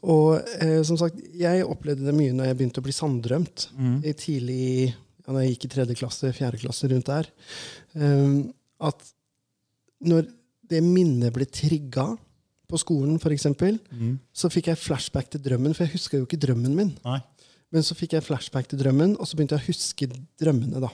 Og 0.04 0.42
eh, 0.60 0.80
som 0.84 0.98
sagt, 1.00 1.20
jeg 1.40 1.64
opplevde 1.70 2.04
det 2.10 2.16
mye 2.18 2.34
når 2.36 2.50
jeg 2.50 2.58
begynte 2.60 2.82
å 2.82 2.86
bli 2.88 2.96
sanddrømt. 2.96 3.68
Mm. 3.78 3.98
Tidlig, 4.20 4.64
ja, 5.24 5.30
når 5.32 5.46
jeg 5.46 5.54
gikk 5.54 5.66
i 5.70 5.74
tredje 5.76 5.96
klasse, 6.02 6.32
fjerde 6.36 6.60
klasse, 6.64 6.90
rundt 6.92 7.08
der. 7.12 7.30
Um, 7.96 8.54
at 8.84 9.06
når 10.04 10.26
det 10.74 10.82
minnet 10.84 11.32
ble 11.36 11.46
trigga 11.48 12.10
på 12.68 12.80
skolen, 12.82 13.16
f.eks., 13.22 13.46
Mm. 13.94 14.18
så 14.34 14.50
fikk 14.50 14.72
jeg 14.72 14.82
flashback 14.82 15.30
til 15.30 15.40
drømmen, 15.46 15.76
for 15.78 15.86
jeg 15.86 15.94
huska 15.94 16.18
jo 16.18 16.26
ikke 16.26 16.40
drømmen 16.42 16.74
min. 16.76 16.92
Nei. 17.06 17.20
Men 17.72 17.82
så 17.86 17.96
fikk 17.98 18.14
jeg 18.18 18.26
flashback 18.26 18.68
til 18.70 18.80
drømmen, 18.82 19.16
og 19.20 19.26
så 19.30 19.38
begynte 19.38 19.56
jeg 19.58 19.64
å 19.64 19.70
huske 19.70 20.10
drømmene. 20.42 20.82
da. 20.82 20.90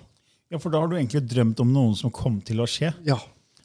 Ja, 0.51 0.57
For 0.59 0.69
da 0.73 0.79
har 0.83 0.87
du 0.91 0.95
egentlig 0.97 1.23
drømt 1.29 1.59
om 1.63 1.71
noen 1.73 1.95
som 1.95 2.11
kom 2.11 2.41
til 2.41 2.59
å 2.59 2.67
skje. 2.69 2.91
Ja, 3.07 3.17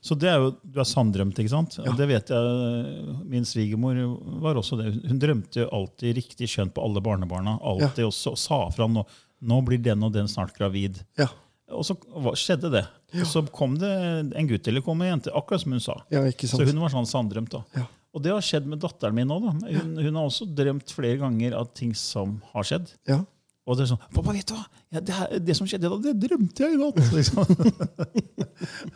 Så 0.05 0.17
det 0.21 0.29
er 0.29 0.43
jo, 0.43 0.51
Du 0.69 0.81
er 0.83 0.85
sanndrømt, 0.89 1.39
ikke 1.41 1.49
sant? 1.53 1.79
Ja. 1.81 1.93
Det 1.97 2.07
vet 2.11 2.29
jeg, 2.29 3.23
Min 3.31 3.47
svigermor 3.49 3.97
var 4.45 4.59
også 4.61 4.77
det. 4.81 4.91
Hun 5.09 5.21
drømte 5.23 5.63
jo 5.63 5.69
alltid 5.73 6.19
riktig 6.19 6.49
skjønt 6.53 6.75
på 6.77 6.85
alle 6.85 7.01
barnebarna. 7.05 7.57
alltid 7.65 8.05
også, 8.11 8.35
Og 8.35 8.39
sa 8.43 8.59
fra 8.75 8.87
nå, 8.91 9.07
nå 9.45 9.63
blir 9.65 9.81
den 9.83 10.03
og 10.05 10.13
den 10.13 10.29
snart 10.29 10.53
gravid. 10.57 11.01
ja, 11.19 11.29
Og 11.73 11.85
så 11.89 11.97
skjedde 12.37 12.71
det. 12.71 12.85
Og 13.15 13.27
så 13.31 13.41
kom 13.55 13.79
det 13.79 13.91
en 14.37 14.49
gutt 14.51 14.69
eller 14.69 14.83
kom 14.85 15.01
en 15.03 15.15
jente, 15.15 15.33
akkurat 15.33 15.63
som 15.63 15.73
hun 15.73 15.81
sa. 15.81 15.97
ja, 16.11 16.21
ikke 16.29 16.49
sant? 16.51 16.61
Så 16.61 16.69
hun 16.69 16.81
var 16.83 16.91
sånn 16.93 17.09
sanndrømt. 17.09 17.51
da. 17.51 17.65
Ja. 17.75 17.87
Og 18.15 18.23
det 18.23 18.31
har 18.31 18.45
skjedd 18.47 18.67
med 18.71 18.79
datteren 18.79 19.15
min 19.17 19.29
òg. 19.33 19.49
Hun, 19.65 19.97
hun 19.99 20.15
har 20.21 20.29
også 20.29 20.47
drømt 20.55 20.93
flere 20.95 21.17
ganger 21.19 21.57
av 21.59 21.73
ting 21.75 21.95
som 21.99 22.37
har 22.53 22.63
skjedd. 22.63 22.93
Ja. 23.09 23.25
Og 23.67 23.77
det 23.79 23.85
er 23.87 23.91
sånn 23.95 24.03
'Pappa, 24.13 24.33
vet 24.37 24.47
du 24.51 24.55
hva? 24.55 24.65
Ja, 24.93 25.01
det, 25.01 25.15
her, 25.17 25.39
det 25.41 25.55
som 25.57 25.67
skjedde 25.67 25.89
da, 25.89 25.97
det 26.05 26.15
drømte 26.21 26.65
jeg 26.67 26.75
i 26.75 26.81
natt!' 26.81 27.13
Liksom. 27.19 27.47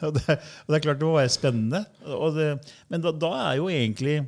og, 0.05 0.11
det, 0.19 0.25
og 0.29 0.69
det 0.69 0.77
er 0.77 0.83
klart 0.85 0.99
det 1.01 1.07
må 1.09 1.15
være 1.17 1.33
spennende. 1.33 1.85
Det, 2.37 2.49
men 2.93 3.01
da, 3.05 3.13
da 3.13 3.31
er 3.49 3.55
jo 3.63 3.71
egentlig 3.73 4.19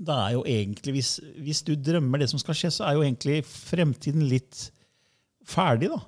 er 0.00 0.30
jo 0.32 0.40
egentlig, 0.48 0.94
hvis, 0.96 1.10
hvis 1.44 1.60
du 1.66 1.74
drømmer 1.76 2.22
det 2.22 2.30
som 2.30 2.40
skal 2.40 2.56
skje, 2.56 2.70
så 2.72 2.86
er 2.88 2.96
jo 2.96 3.02
egentlig 3.04 3.42
fremtiden 3.44 4.22
litt 4.30 4.70
ferdig, 5.44 5.90
da. 5.92 5.98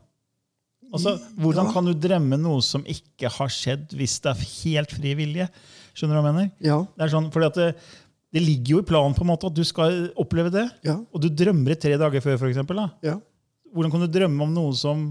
Altså, 0.93 1.19
Hvordan 1.41 1.67
Ja. 1.69 1.73
kan 1.73 1.85
du 1.89 1.93
drømme 1.93 2.39
noe 2.41 2.63
som 2.65 2.85
ikke 2.89 3.29
har 3.33 3.49
skjedd, 3.53 3.93
hvis 3.97 4.19
det 4.25 4.31
er 4.33 4.47
helt 4.63 4.91
fri 4.97 5.13
vilje? 5.17 5.49
Skjønner 5.93 6.17
du 6.17 6.21
hva 6.23 6.29
jeg 6.31 6.37
mener? 6.39 6.51
Ja, 6.65 6.79
Det 6.97 7.05
er 7.05 7.13
sånn, 7.13 7.29
fordi 7.33 7.47
at 7.49 7.55
det, 7.61 7.69
det 8.33 8.43
ligger 8.45 8.77
jo 8.79 8.81
i 8.81 8.89
planen 8.89 9.15
på 9.17 9.25
en 9.27 9.31
måte 9.33 9.47
at 9.49 9.55
du 9.57 9.63
skal 9.65 10.09
oppleve 10.17 10.51
det. 10.53 10.65
ja, 10.85 10.97
Og 11.13 11.21
du 11.21 11.29
drømmer 11.29 11.77
tre 11.81 11.97
dager 12.01 12.21
før, 12.25 12.39
for 12.39 12.49
eksempel, 12.49 12.77
da. 12.81 12.89
ja. 13.03 13.19
Hvordan 13.73 13.91
kan 13.95 14.05
du 14.05 14.11
drømme 14.13 14.43
om 14.47 14.53
noe 14.55 14.75
som 14.77 15.07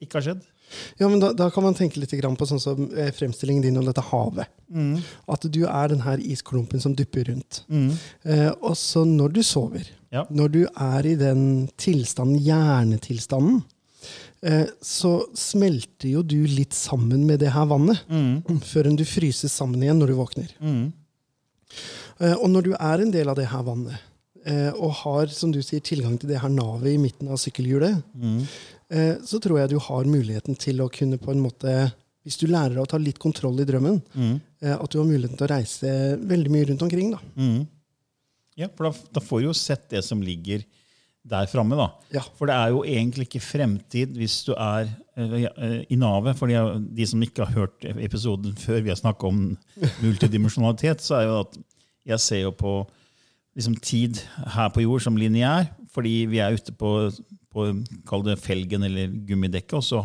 ikke 0.00 0.18
har 0.20 0.26
skjedd? 0.30 0.42
Ja, 1.00 1.08
men 1.10 1.18
da, 1.18 1.32
da 1.34 1.48
kan 1.50 1.64
man 1.66 1.74
tenke 1.74 1.98
litt 1.98 2.12
på 2.14 2.46
sånn 2.46 2.60
som 2.62 2.84
eh, 2.94 3.10
fremstillingen 3.12 3.64
din 3.64 3.76
om 3.80 3.84
dette 3.88 4.04
havet. 4.06 4.46
At 5.26 5.42
du 5.50 5.64
er 5.66 5.88
den 5.90 6.04
her 6.04 6.18
isklumpen 6.22 6.80
som 6.80 6.94
dupper 6.94 7.26
rundt. 7.32 7.64
Eh, 8.22 8.50
og 8.62 8.76
så 8.78 9.02
når 9.04 9.34
du 9.34 9.42
sover, 9.42 9.88
Ja. 10.14 10.24
når 10.30 10.48
du 10.54 10.60
er 10.66 11.06
i 11.06 11.16
den 11.18 11.68
tilstanden, 11.78 12.38
hjernetilstanden, 12.42 13.64
eh, 14.46 14.66
så 14.82 15.26
smelter 15.34 16.08
jo 16.14 16.22
du 16.22 16.38
litt 16.46 16.72
sammen 16.74 17.26
med 17.26 17.40
det 17.42 17.50
her 17.54 17.66
vannet. 17.66 18.00
Før 18.72 18.90
du 18.94 19.04
fryses 19.04 19.52
sammen 19.52 19.82
igjen 19.82 19.98
når 19.98 20.14
du 20.14 20.18
våkner. 20.22 20.54
Eh, 22.20 22.34
og 22.36 22.48
når 22.52 22.62
du 22.70 22.72
er 22.78 23.02
en 23.04 23.10
del 23.14 23.28
av 23.32 23.36
det 23.38 23.48
her 23.50 23.62
vannet, 23.66 23.98
og 24.76 24.92
har 25.02 25.32
som 25.34 25.52
du 25.52 25.60
sier, 25.62 25.82
tilgang 25.84 26.16
til 26.18 26.30
det 26.32 26.40
her 26.42 26.52
navet 26.52 26.94
i 26.94 27.00
midten 27.00 27.28
av 27.28 27.40
sykkelhjulet, 27.42 28.00
eh, 28.90 29.16
så 29.26 29.40
tror 29.42 29.60
jeg 29.60 29.72
du 29.72 29.78
har 29.84 30.08
muligheten 30.08 30.56
til 30.60 30.80
å 30.80 30.90
kunne 30.92 31.20
på 31.20 31.34
en 31.34 31.42
måte 31.44 31.92
Hvis 32.20 32.36
du 32.36 32.50
lærer 32.50 32.74
deg 32.74 32.82
å 32.82 32.88
ta 32.88 32.98
litt 33.00 33.18
kontroll 33.18 33.56
i 33.62 33.64
drømmen, 33.64 33.94
eh, 34.60 34.74
at 34.76 34.90
du 34.92 34.98
har 34.98 35.06
muligheten 35.08 35.38
til 35.40 35.46
å 35.46 35.54
reise 35.54 35.92
veldig 36.20 36.50
mye 36.52 36.66
rundt 36.68 36.82
omkring. 36.84 37.14
da. 37.14 37.20
Ja, 38.60 38.68
for 38.76 38.90
da, 38.90 38.92
da 39.16 39.22
får 39.24 39.40
du 39.40 39.46
jo 39.46 39.54
sett 39.56 39.88
det 39.88 40.02
som 40.04 40.20
ligger 40.20 40.66
der 41.30 41.48
framme. 41.48 41.76
Ja. 42.12 42.22
For 42.36 42.48
det 42.48 42.56
er 42.56 42.74
jo 42.74 42.82
egentlig 42.84 43.28
ikke 43.28 43.42
fremtid 43.44 44.14
hvis 44.16 44.38
du 44.46 44.54
er 44.54 44.88
uh, 45.18 45.34
eh, 45.48 45.80
i 45.88 45.98
navet. 46.00 46.36
For 46.38 46.50
de, 46.50 46.60
de 46.96 47.08
som 47.08 47.24
ikke 47.24 47.44
har 47.44 47.56
hørt 47.56 47.88
episoden 47.90 48.56
før 48.60 48.80
vi 48.80 48.92
har 48.92 49.00
snakka 49.00 49.28
om 49.28 49.42
multidimensjonalitet, 50.00 51.04
så 51.04 51.20
er 51.20 51.28
jo 51.28 51.36
at 51.42 51.60
jeg 52.10 52.24
ser 52.24 52.42
jo 52.46 52.54
på 52.56 52.74
liksom, 53.60 53.76
tid 53.84 54.18
her 54.56 54.72
på 54.74 54.82
jord 54.82 55.04
som 55.04 55.16
lineær, 55.20 55.68
fordi 55.94 56.24
vi 56.30 56.40
er 56.42 56.56
ute 56.56 56.72
på, 56.80 56.90
på 57.52 57.68
kall 58.08 58.24
det 58.26 58.38
felgen 58.42 58.82
eller 58.88 59.12
gummidekket. 59.28 59.76
og 59.78 59.84
så 59.86 60.02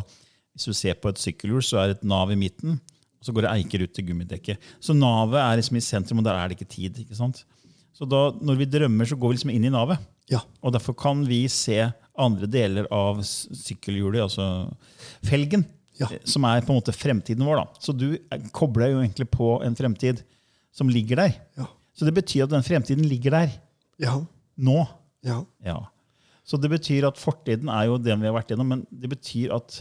hvis 0.55 0.69
du 0.69 0.74
ser 0.77 0.95
på 0.95 1.09
et 1.12 1.19
sykkelhjul, 1.19 1.59
så 1.65 1.81
er 1.81 1.88
det 1.91 1.97
et 1.97 2.05
nav 2.07 2.29
i 2.31 2.38
midten, 2.39 2.77
og 3.19 3.25
så 3.27 3.33
går 3.35 3.43
det 3.43 3.51
eiker 3.57 3.81
ut 3.83 3.91
til 3.97 4.05
gummidekket. 4.07 4.57
Så 4.79 4.93
navet 4.95 5.41
er 5.41 5.57
liksom 5.59 5.75
i 5.75 5.83
sentrum, 5.83 6.21
og 6.21 6.27
der 6.29 6.38
er 6.39 6.47
det 6.47 6.55
ikke 6.59 6.69
tid. 6.71 7.00
ikke 7.03 7.17
sant? 7.17 7.41
Så 7.95 8.07
da, 8.07 8.29
når 8.39 8.55
vi 8.62 8.65
drømmer, 8.71 9.07
så 9.09 9.17
går 9.19 9.31
vi 9.33 9.35
liksom 9.35 9.51
inn 9.51 9.65
i 9.67 9.74
navet. 9.74 10.00
Ja. 10.31 10.39
Og 10.63 10.71
derfor 10.75 10.95
kan 11.00 11.25
vi 11.27 11.41
se 11.51 11.81
andre 12.17 12.47
deler 12.47 12.88
av 12.91 13.19
sykkelhjulet, 13.27 14.21
altså 14.24 14.47
felgen, 15.27 15.65
Ja. 16.00 16.07
eh, 16.12 16.19
som 16.27 16.43
er 16.43 16.62
på 16.62 16.71
en 16.74 16.79
måte 16.81 16.95
fremtiden 16.95 17.45
vår. 17.45 17.55
da. 17.55 17.65
Så 17.79 17.95
du 17.95 18.17
er- 18.31 18.39
kobler 18.51 18.91
jo 18.91 19.00
egentlig 19.03 19.29
på 19.31 19.62
en 19.63 19.75
fremtid 19.75 20.24
som 20.74 20.88
ligger 20.89 21.15
der. 21.15 21.35
Ja. 21.57 21.67
Så 21.96 22.06
det 22.08 22.14
betyr 22.18 22.44
at 22.46 22.52
den 22.54 22.64
fremtiden 22.66 23.06
ligger 23.08 23.32
der 23.32 23.52
Ja. 24.04 24.18
nå. 24.58 24.88
ja. 25.24 25.44
Ja. 25.64 25.78
Så 26.46 26.60
det 26.62 26.70
betyr 26.70 27.08
at 27.08 27.18
fortiden 27.18 27.70
er 27.74 27.88
jo 27.88 27.98
den 27.98 28.20
vi 28.22 28.28
har 28.30 28.36
vært 28.36 28.52
gjennom, 28.52 28.68
men 28.70 28.82
det 28.92 29.10
betyr 29.10 29.54
at 29.56 29.80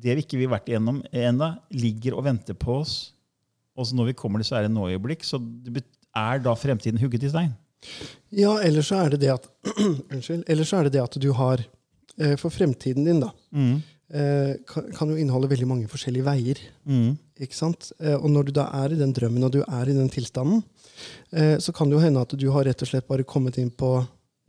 det 0.00 0.14
vi 0.16 0.22
ikke 0.24 0.38
har 0.46 0.54
vært 0.54 0.70
igjennom 0.70 1.02
ennå, 1.12 1.50
ligger 1.76 2.14
og 2.16 2.24
venter 2.24 2.54
på 2.56 2.78
oss. 2.80 3.12
Og 3.76 3.84
så 3.86 3.96
når 3.98 4.06
vi 4.12 4.14
kommer 4.16 4.40
dit, 4.40 4.46
så 4.48 4.56
er 4.56 4.64
det 4.64 4.72
nå-øyeblikk. 4.72 5.26
Så 5.28 5.36
det 5.40 5.82
er 6.16 6.40
da 6.40 6.54
fremtiden 6.56 6.98
hugget 7.02 7.26
i 7.28 7.32
stein. 7.32 7.52
Ja, 8.32 8.54
eller 8.64 8.80
så 8.86 8.96
er 9.04 9.10
det 9.12 9.20
det 9.26 9.34
at 9.34 9.46
Unnskyld. 10.12 10.44
Eller 10.48 10.64
så 10.64 10.78
er 10.80 10.88
det 10.88 10.94
det 10.96 11.02
at 11.04 11.18
du 11.20 11.28
har 11.36 11.60
eh, 12.18 12.34
For 12.40 12.48
fremtiden 12.52 13.04
din, 13.04 13.20
da, 13.20 13.30
eh, 13.52 13.76
kan, 14.10 14.88
kan 14.90 15.10
jo 15.12 15.16
inneholde 15.20 15.50
veldig 15.52 15.66
mange 15.70 15.88
forskjellige 15.90 16.26
veier. 16.26 16.58
Ikke 17.40 17.56
sant? 17.56 17.92
Eh, 18.02 18.16
og 18.16 18.28
når 18.32 18.48
du 18.48 18.54
da 18.58 18.66
er 18.82 18.92
i 18.94 18.98
den 18.98 19.12
drømmen, 19.16 19.44
og 19.46 19.52
du 19.54 19.60
er 19.62 19.88
i 19.88 19.94
den 19.96 20.10
tilstanden, 20.12 20.64
eh, 21.32 21.56
så 21.62 21.72
kan 21.72 21.88
det 21.88 21.96
jo 21.96 22.02
hende 22.02 22.20
at 22.20 22.34
du 22.36 22.48
har 22.52 22.66
rett 22.66 22.82
og 22.82 22.90
slett 22.90 23.06
bare 23.08 23.24
kommet 23.28 23.56
inn 23.62 23.70
på 23.70 23.92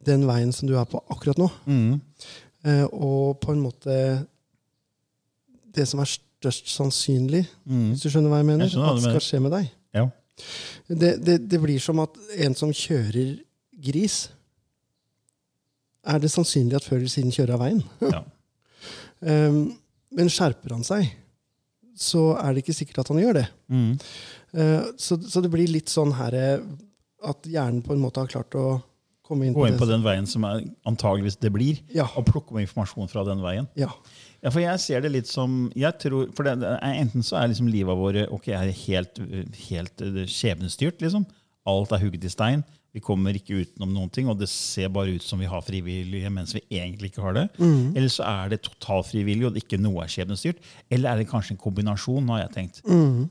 den 0.04 0.26
veien 0.26 0.52
som 0.56 0.68
du 0.68 0.74
er 0.80 0.88
på 0.90 1.00
akkurat 1.14 1.38
nå. 1.38 1.50
Mm. 1.70 2.02
og 2.94 3.40
på 3.42 3.54
en 3.54 3.62
måte 3.62 3.94
Det 5.74 5.88
som 5.88 6.02
er 6.02 6.10
størst 6.10 6.68
sannsynlig, 6.70 7.46
hvis 7.66 8.02
du 8.04 8.10
skjønner 8.10 8.30
hva 8.30 8.42
jeg 8.42 8.50
mener, 8.50 8.66
Jeg 8.68 8.82
at 8.82 8.98
det 9.00 9.06
skal 9.06 9.24
skje 9.24 9.40
med 9.42 9.54
deg. 9.56 9.70
Ja. 9.96 10.04
Det, 10.90 11.12
det, 11.26 11.38
det 11.50 11.62
blir 11.62 11.80
som 11.80 12.02
at 12.04 12.18
en 12.42 12.56
som 12.58 12.74
kjører 12.74 13.38
gris 13.82 14.32
Er 16.04 16.18
det 16.20 16.32
sannsynlig 16.34 16.76
at 16.80 16.84
før 16.88 16.98
eller 16.98 17.14
siden 17.14 17.32
kjører 17.32 17.54
av 17.56 17.62
veien? 17.62 17.84
ja. 18.02 18.24
Um, 19.22 19.74
men 20.12 20.30
skjerper 20.34 20.74
han 20.76 20.84
seg, 20.88 21.10
så 21.98 22.32
er 22.42 22.54
det 22.56 22.64
ikke 22.66 22.76
sikkert 22.78 23.04
at 23.04 23.12
han 23.14 23.20
gjør 23.22 23.38
det. 23.42 23.48
Uh, 23.72 24.88
så, 25.00 25.18
så 25.22 25.42
det 25.44 25.52
blir 25.54 25.70
litt 25.72 25.92
sånn 25.92 26.14
her 26.18 26.36
eh, 26.36 26.64
at 27.28 27.46
hjernen 27.48 27.84
på 27.86 27.94
en 27.96 28.02
måte 28.04 28.20
har 28.24 28.32
klart 28.32 28.56
å 28.58 28.80
komme 29.28 29.46
inn 29.48 29.54
Gå 29.56 29.62
på 29.64 29.68
inn 29.70 29.76
det. 29.78 29.80
på 29.80 29.88
den 29.88 30.02
veien 30.04 30.26
som 30.28 30.44
er 30.50 30.64
antageligvis 30.90 31.38
det 31.40 31.52
blir, 31.56 31.78
Ja. 31.94 32.08
og 32.20 32.26
plukke 32.28 32.56
med 32.58 32.66
informasjon 32.66 33.08
fra 33.12 33.24
den 33.28 33.44
veien. 33.46 33.70
Ja. 33.80 33.92
Ja, 34.42 34.50
for 34.50 34.60
jeg 34.64 34.80
ser 34.82 35.04
det 35.06 35.12
litt 35.14 35.30
som 35.30 35.68
jeg 35.78 35.94
tror, 36.02 36.32
for 36.36 36.48
det, 36.50 36.66
Enten 36.82 37.22
så 37.24 37.38
er 37.38 37.52
liksom 37.52 37.70
livet 37.70 37.96
vårt 38.00 38.32
ok, 38.34 38.48
er 38.58 38.72
helt, 38.74 39.22
helt 39.70 40.02
eh, 40.02 40.24
skjebnestyrt. 40.26 40.98
liksom. 41.06 41.28
Alt 41.70 41.92
er 41.92 42.00
hugget 42.02 42.24
i 42.26 42.30
stein. 42.34 42.64
Vi 42.94 43.00
kommer 43.00 43.32
ikke 43.38 43.62
utenom 43.62 43.94
noen 43.94 44.10
ting, 44.12 44.28
og 44.28 44.40
det 44.40 44.50
ser 44.52 44.90
bare 44.92 45.14
ut 45.16 45.24
som 45.24 45.40
vi 45.40 45.46
har 45.48 45.62
frivillige, 45.64 46.30
mens 46.34 46.52
vi 46.58 46.62
egentlig 46.76 47.12
ikke 47.12 47.22
har 47.24 47.34
det. 47.38 47.44
Eller 47.96 48.10
så 48.12 48.26
er 48.28 48.50
det 48.52 48.62
totalfrivillig, 48.66 49.46
og 49.48 49.56
ikke 49.62 49.78
noe 49.80 50.04
er 50.04 50.12
skjebnestyrt. 50.12 50.58
Eller 50.92 51.12
er 51.14 51.22
det 51.22 51.30
kanskje 51.30 51.54
en 51.56 51.62
kombinasjon, 51.62 52.28
har 52.34 52.42
jeg 52.44 52.52
tenkt. 52.58 52.82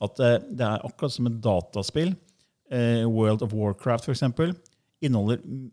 At 0.01 0.21
eh, 0.25 0.39
det 0.49 0.65
er 0.65 0.87
akkurat 0.89 1.13
som 1.13 1.27
et 1.29 1.41
dataspill. 1.45 2.15
eh, 2.73 3.05
World 3.05 3.43
of 3.43 3.53
Warcraft, 3.53 4.05
for 4.09 4.13
eksempel, 4.15 4.55
inneholder 5.03 5.43
en 5.45 5.71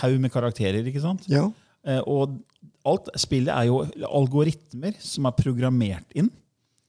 haug 0.00 0.18
med 0.20 0.30
karakterer. 0.32 0.82
ikke 0.86 1.00
sant? 1.04 1.28
ja. 1.30 1.46
Eh, 1.86 2.00
Og 2.06 2.40
alt 2.84 3.06
spillet 3.16 3.52
er 3.54 3.68
jo 3.68 3.84
algoritmer 4.08 4.96
som 4.98 5.26
er 5.28 5.36
programmert 5.38 6.08
inn. 6.18 6.30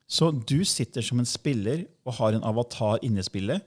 Så 0.09 0.31
du 0.33 0.63
sitter 0.65 1.01
som 1.05 1.19
en 1.21 1.25
spiller 1.29 1.85
og 2.07 2.13
har 2.17 2.33
en 2.33 2.43
avatar 2.43 2.97
inne 3.05 3.19
i 3.21 3.27
spillet 3.27 3.61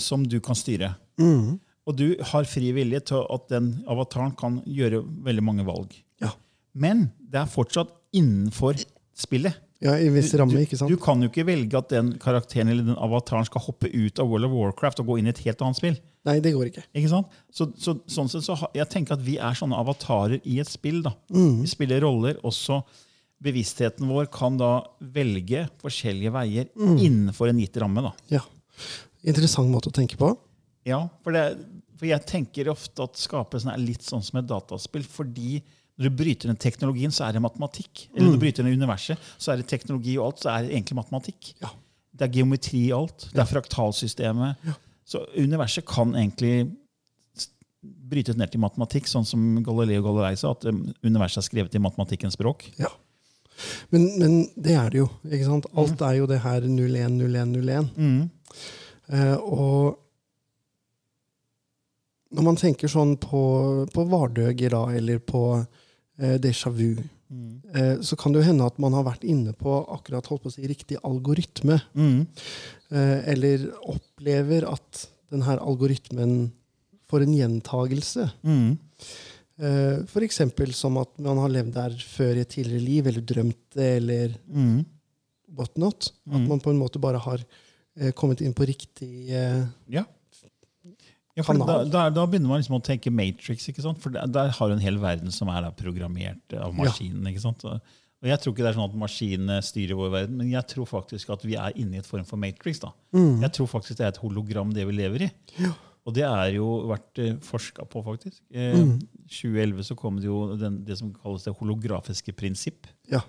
som 0.00 0.24
du 0.28 0.38
kan 0.40 0.56
styre. 0.58 0.94
Og 1.18 1.96
du 1.98 2.14
har 2.30 2.46
fri 2.46 2.70
vilje 2.76 3.00
til 3.10 3.24
at 3.34 3.48
den 3.50 3.72
avataren 3.90 4.32
kan 4.38 4.60
gjøre 4.64 5.02
veldig 5.26 5.42
mange 5.44 5.66
valg. 5.66 5.96
Ja. 6.22 6.30
Men 6.72 7.08
det 7.18 7.40
er 7.42 7.50
fortsatt 7.50 7.90
innenfor 8.14 8.78
spillet. 9.18 9.58
ja, 9.82 9.96
i 9.98 10.06
viss 10.14 10.30
ramme, 10.38 10.60
ikke 10.62 10.78
sant? 10.78 10.92
Du 10.92 10.96
kan 11.00 11.20
jo 11.20 11.26
ikke 11.28 11.44
velge 11.48 11.74
at 11.74 11.90
den 11.90 12.12
karakteren 12.22 12.70
eller 12.70 12.86
den 12.86 12.98
avataren 13.02 13.44
skal 13.48 13.64
hoppe 13.64 13.90
ut 13.90 14.20
av 14.22 14.28
World 14.30 14.46
of 14.46 14.52
Warcraft 14.54 15.02
og 15.02 15.10
gå 15.10 15.18
inn 15.18 15.26
i 15.26 15.32
et 15.34 15.42
helt 15.42 15.62
annet 15.66 15.80
spill. 15.80 15.96
Nei, 16.28 16.36
det 16.38 16.52
går 16.54 16.68
ikke. 16.70 16.84
Ikke 16.94 17.10
sant? 17.10 17.34
Så, 17.50 17.66
så, 17.82 17.96
sånn 18.06 18.30
sett 18.30 18.46
så 18.46 18.54
jeg 18.78 18.86
tenker 18.92 19.16
at 19.18 19.24
vi 19.26 19.40
er 19.42 19.58
sånne 19.58 19.74
avatarer 19.82 20.38
i 20.46 20.60
et 20.62 20.70
spill. 20.70 21.02
da. 21.02 21.16
Vi 21.34 21.66
spiller 21.66 22.04
roller. 22.06 22.38
Også 22.46 22.78
bevisstheten 23.42 24.06
vår 24.06 24.28
kan 24.30 24.54
da 24.60 24.84
velge 25.02 25.64
forskjellige 25.82 26.30
veier 26.30 26.68
innenfor 26.78 27.50
en 27.50 27.58
gitt 27.58 27.76
ramme. 27.82 28.06
da. 28.06 28.12
Ja. 28.38 28.44
Interessant 29.22 29.70
måte 29.70 29.92
å 29.92 29.94
tenke 29.94 30.18
på. 30.18 30.32
Ja, 30.88 31.04
for, 31.22 31.36
det, 31.36 31.62
for 31.98 32.08
jeg 32.08 32.26
tenker 32.26 32.72
ofte 32.72 33.06
at 33.06 33.20
skapelsen 33.20 33.70
er 33.72 33.82
litt 33.82 34.02
sånn 34.06 34.24
som 34.24 34.40
et 34.40 34.48
dataspill. 34.50 35.06
fordi 35.06 35.60
når 35.98 36.08
du 36.08 36.18
bryter 36.18 36.50
den 36.50 36.58
teknologien, 36.58 37.12
så 37.14 37.26
er 37.26 37.36
det 37.36 37.42
matematikk. 37.44 38.06
Eller 38.14 38.26
når 38.26 38.38
du 38.38 38.42
bryter 38.42 38.66
den 38.66 38.80
universet, 38.80 39.32
så 39.36 39.52
er 39.52 39.60
det 39.60 39.68
teknologi 39.70 40.16
og 40.18 40.30
alt, 40.30 40.42
så 40.42 40.52
er 40.54 40.64
det 40.64 40.72
egentlig 40.74 40.98
matematikk. 40.98 41.52
Ja. 41.62 41.70
Det 42.12 42.26
er 42.26 42.38
geometri 42.38 42.86
i 42.88 42.94
alt. 42.96 43.28
Det 43.32 43.42
er 43.42 43.50
fraktalsystemet. 43.50 44.72
Så 45.08 45.22
universet 45.36 45.86
kan 45.88 46.16
egentlig 46.16 46.72
brytes 47.82 48.38
ned 48.38 48.52
til 48.52 48.62
matematikk, 48.62 49.08
sånn 49.10 49.26
som 49.26 49.40
Galileo 49.64 50.04
Galilei 50.04 50.36
sa, 50.38 50.52
at 50.54 50.66
um, 50.70 50.84
universet 51.04 51.42
er 51.42 51.48
skrevet 51.48 51.74
i 51.76 51.82
matematikkens 51.82 52.36
språk. 52.38 52.66
Ja. 52.80 52.90
Men, 53.92 54.06
men 54.20 54.36
det 54.56 54.76
er 54.78 54.92
det 54.92 55.02
jo. 55.02 55.08
ikke 55.28 55.48
sant? 55.48 55.68
Alt 55.78 56.04
er 56.06 56.18
jo 56.20 56.28
det 56.30 56.40
her 56.44 56.64
01, 56.66 57.18
01, 57.20 57.58
01. 57.58 57.90
Eh, 58.00 58.70
og 59.36 59.98
når 62.32 62.46
man 62.46 62.56
tenker 62.56 62.88
sånn 62.88 63.16
på, 63.20 63.40
på 63.92 64.04
vardøger, 64.08 64.72
da, 64.72 64.86
eller 64.96 65.18
på 65.20 65.42
eh, 65.60 66.38
déjà 66.40 66.70
vu, 66.72 66.94
eh, 67.76 67.98
så 68.00 68.16
kan 68.16 68.32
det 68.32 68.40
jo 68.40 68.46
hende 68.48 68.64
at 68.70 68.78
man 68.80 68.94
har 68.96 69.04
vært 69.04 69.26
inne 69.28 69.52
på 69.56 69.74
akkurat 69.92 70.30
holdt 70.30 70.46
på 70.46 70.52
å 70.52 70.54
si, 70.54 70.64
riktig 70.70 70.96
algoritme. 71.04 71.76
Mm. 71.92 72.22
Eh, 72.88 73.18
eller 73.34 73.66
opplever 73.92 74.64
at 74.70 75.04
denne 75.32 75.58
algoritmen 75.60 76.38
får 77.12 77.26
en 77.26 77.36
gjentagelse. 77.36 78.30
Mm. 78.48 78.78
Eh, 79.62 80.16
eksempel 80.24 80.72
som 80.76 80.96
at 81.02 81.12
man 81.20 81.36
har 81.42 81.52
levd 81.52 81.74
der 81.76 81.98
før 82.00 82.38
i 82.40 82.46
et 82.46 82.54
tidligere 82.56 82.86
liv, 82.86 83.12
eller 83.12 83.28
drømt 83.28 83.60
det, 83.76 83.90
eller 84.00 84.38
Mm. 84.48 84.86
whatnot. 85.52 86.14
At 86.32 86.48
man 86.48 86.60
på 86.64 86.70
en 86.72 86.80
måte 86.80 86.98
bare 86.98 87.20
har 87.20 87.44
eh, 87.44 87.46
kommet 88.16 88.40
inn 88.40 88.54
på 88.56 88.66
riktig 88.68 89.30
eh, 89.30 89.64
Ja. 89.92 90.04
Ja, 91.32 91.42
da, 91.48 91.78
da, 91.88 92.00
da 92.12 92.26
begynner 92.28 92.50
man 92.50 92.58
liksom 92.60 92.74
å 92.76 92.82
tenke 92.84 93.08
Matrix. 93.12 93.64
For 94.02 94.12
der, 94.12 94.26
der 94.28 94.50
har 94.52 94.68
du 94.68 94.74
en 94.74 94.82
hel 94.84 94.98
verden 95.00 95.32
som 95.32 95.48
er 95.48 95.70
programmert 95.78 96.52
av 96.58 96.74
Ja. 96.74 96.82
maskinen. 96.82 97.38
sant? 97.40 97.64
Og 97.64 97.80
jeg 98.28 98.38
tror 98.38 98.52
ikke 98.52 98.62
det 98.66 98.68
er 98.70 98.76
sånn 98.76 98.90
at 98.90 98.98
maskinene 99.00 99.56
styrer 99.64 99.96
vår 99.96 100.10
verden, 100.12 100.36
men 100.36 100.50
jeg 100.52 100.66
tror 100.68 100.86
faktisk 100.86 101.30
at 101.32 101.42
vi 101.42 101.56
er 101.56 101.72
inne 101.80 101.96
i 101.96 102.02
et 102.02 102.06
form 102.06 102.24
for 102.28 102.36
Matrix. 102.36 102.78
da. 102.84 102.92
Jeg 103.14 103.50
tror 103.56 103.66
faktisk 103.66 103.96
det 103.98 104.04
er 104.04 104.12
et 104.12 104.20
hologram, 104.22 104.74
det 104.76 104.84
vi 104.86 104.92
lever 104.92 105.24
i. 105.26 105.30
Og 106.04 106.14
det 106.14 106.24
er 106.26 106.52
jo 106.56 106.68
vært 106.90 107.18
eh, 107.22 107.36
forska 107.40 107.84
på, 107.88 108.02
faktisk. 108.04 108.40
Eh, 108.52 108.74
2011 109.30 109.84
så 109.86 109.96
kom 109.96 110.16
det 110.18 110.26
jo 110.26 110.56
den, 110.58 110.80
det 110.84 110.98
som 110.98 111.12
kalles 111.14 111.44
det 111.46 111.54
holografiske 111.56 112.34
prinsipp. 112.34 112.86
Ja. 113.08 113.20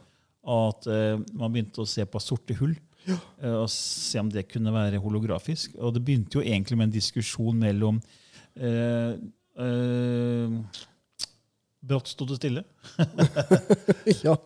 At 0.44 0.88
eh, 0.90 1.20
man 1.38 1.54
begynte 1.54 1.86
å 1.86 1.88
se 1.88 2.04
på 2.06 2.20
sorte 2.22 2.58
hull. 2.60 2.74
Eh, 3.10 3.54
og 3.58 3.68
se 3.74 4.20
om 4.22 4.30
det 4.32 4.46
kunne 4.52 4.74
være 4.74 5.02
holografisk. 5.04 5.76
Og 5.80 5.94
det 5.96 6.04
begynte 6.06 6.40
jo 6.40 6.46
egentlig 6.46 6.78
med 6.80 6.90
en 6.90 6.96
diskusjon 6.96 7.60
mellom 7.60 8.00
eh, 8.56 9.14
eh, 9.60 10.58
Brått 11.84 12.08
sto 12.14 12.24
det 12.30 12.38
stille. 12.40 12.62
ja. 14.24 14.38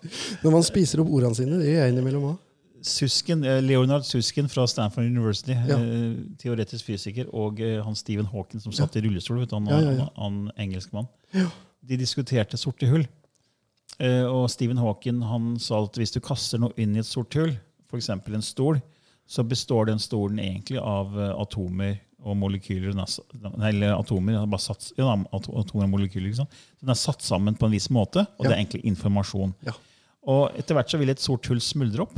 Når 0.42 0.54
man 0.56 0.64
spiser 0.66 1.04
opp 1.04 1.12
ordene 1.14 1.38
sine, 1.38 1.60
det 1.62 1.68
gjør 1.70 1.84
jeg 1.84 1.94
innimellom 1.94 2.24
òg. 2.32 2.40
Susken, 2.88 3.44
eh, 3.46 3.60
Leonard 3.62 4.08
Susken 4.10 4.50
fra 4.50 4.66
Stanford 4.70 5.06
University, 5.06 5.54
Ja. 5.54 5.78
eh, 5.78 6.16
teoretisk 6.42 6.88
fysiker, 6.90 7.30
og 7.34 7.62
han 7.62 7.98
Stephen 8.00 8.26
Hawking 8.32 8.62
som 8.64 8.74
satt 8.74 8.98
i 8.98 9.04
rullestol, 9.06 9.38
vet 9.44 9.54
du, 9.54 9.58
han, 9.60 9.70
Ja, 9.70 9.80
ja, 9.86 9.92
ja. 10.00 10.10
han, 10.18 10.48
han 10.48 10.66
engelskmann, 10.66 11.08
de 11.86 11.98
diskuterte 12.02 12.58
sorte 12.58 12.90
hull. 12.90 13.06
Og 14.02 14.44
Stephen 14.54 14.78
Hawking 14.78 15.22
han 15.26 15.56
sa 15.62 15.80
at 15.84 15.96
hvis 15.98 16.12
du 16.14 16.20
kaster 16.22 16.60
noe 16.62 16.74
inn 16.78 16.96
i 16.98 17.00
et 17.02 17.08
sort 17.10 17.34
hull, 17.38 17.54
f.eks. 17.88 18.10
en 18.14 18.46
stol, 18.46 18.82
så 19.28 19.44
består 19.44 19.90
den 19.90 20.00
stolen 20.00 20.40
egentlig 20.40 20.80
av 20.80 21.18
eh, 21.20 21.34
atomer 21.42 21.98
og 22.28 22.38
molekyler. 22.40 22.96
Er 22.98 23.68
eller 23.70 23.94
atomer, 23.98 24.40
er 24.40 24.48
bare 24.50 24.64
satt, 24.64 24.90
ja, 24.98 25.10
atomer 25.36 25.86
og 25.86 25.92
molekyler. 25.94 26.34
Sant? 26.36 26.56
Så 26.78 26.86
Den 26.86 26.94
er 26.96 27.00
satt 27.00 27.26
sammen 27.26 27.58
på 27.58 27.68
en 27.68 27.76
viss 27.76 27.90
måte, 27.94 28.26
og 28.38 28.46
Ja. 28.46 28.50
det 28.50 28.56
er 28.56 28.64
egentlig 28.64 28.86
informasjon. 28.90 29.54
Ja. 29.68 29.76
Og 30.28 30.58
etter 30.60 30.76
hvert 30.76 30.92
så 30.92 31.00
vil 31.00 31.10
et 31.14 31.24
sort 31.24 31.46
hull 31.48 31.62
smuldre 31.64 32.04
opp. 32.08 32.18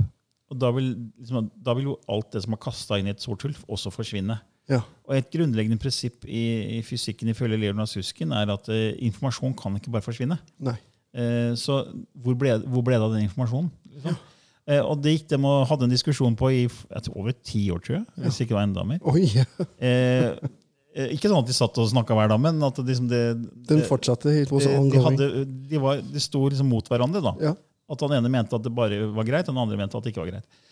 Og 0.50 0.58
da 0.58 0.72
vil, 0.74 0.96
liksom, 1.20 1.52
da 1.62 1.76
vil 1.78 1.92
jo 1.92 2.00
alt 2.10 2.32
det 2.34 2.42
som 2.42 2.56
er 2.56 2.62
kasta 2.64 2.98
inn 2.98 3.10
i 3.10 3.14
et 3.14 3.22
sort 3.22 3.44
hull, 3.46 3.54
også 3.70 3.92
forsvinne. 3.94 4.40
Ja. 4.70 4.82
Og 5.10 5.16
Et 5.18 5.30
grunnleggende 5.34 5.82
prinsipp 5.82 6.26
i, 6.26 6.78
i 6.78 6.82
fysikken 6.86 7.30
ifølge 7.30 7.58
Leonard 7.58 7.90
Susskind 7.90 8.34
er 8.34 8.50
at 8.54 8.70
uh, 8.70 8.94
informasjon 9.02 9.56
kan 9.58 9.78
ikke 9.78 9.94
bare 9.94 10.06
forsvinne. 10.06 10.38
Nei. 10.62 10.76
Uh, 11.14 11.54
så 11.58 11.84
hvor 12.14 12.38
ble, 12.38 12.58
hvor 12.70 12.86
ble 12.86 12.98
det 12.98 13.06
av 13.06 13.16
den 13.16 13.26
informasjonen? 13.26 13.72
Liksom? 13.96 14.14
Eh, 14.14 14.36
og 14.86 15.00
det 15.02 15.16
gikk 15.16 15.28
de 15.32 15.40
og 15.50 15.68
hadde 15.70 15.88
en 15.88 15.94
diskusjon 15.94 16.36
på 16.38 16.52
i 16.54 16.62
jeg 16.68 17.04
tror, 17.08 17.16
over 17.24 17.36
ti 17.42 17.62
år, 17.74 17.80
tror 17.86 17.96
jeg. 18.00 18.06
Hvis 18.22 18.42
ikke 18.44 18.54
det 18.54 18.58
var 18.60 18.68
enda 18.68 18.84
mer. 18.86 19.00
Oi! 19.10 19.24
ja. 19.34 19.46
eh, 19.82 21.10
ikke 21.16 21.30
sånn 21.32 21.42
at 21.42 21.50
de 21.50 21.56
satt 21.58 21.78
og 21.82 21.90
snakka 21.90 22.18
hver 22.18 22.30
dag, 22.32 22.42
men 22.44 22.62
at 22.66 22.82
liksom 22.84 23.08
det, 23.10 23.24
Den 23.70 23.82
fortsatte. 23.88 24.34
helt 24.36 24.52
was 24.54 24.68
de, 24.68 24.78
de, 24.94 25.04
hadde, 25.06 25.30
de, 25.72 25.82
var, 25.82 26.02
de 26.06 26.22
sto 26.22 26.44
liksom 26.50 26.70
mot 26.70 26.90
hverandre. 26.92 27.22
da. 27.24 27.36
Ja. 27.50 27.54
At 27.90 28.04
han 28.06 28.18
ene 28.20 28.30
mente 28.30 28.54
at 28.58 28.66
det 28.66 28.74
bare 28.76 29.08
var 29.16 29.26
greit, 29.26 29.48
og 29.50 29.56
den 29.56 29.64
andre 29.64 29.80
mente 29.80 29.98
at 29.98 30.06
det 30.06 30.14
ikke 30.14 30.26
var 30.26 30.34
greit. 30.36 30.66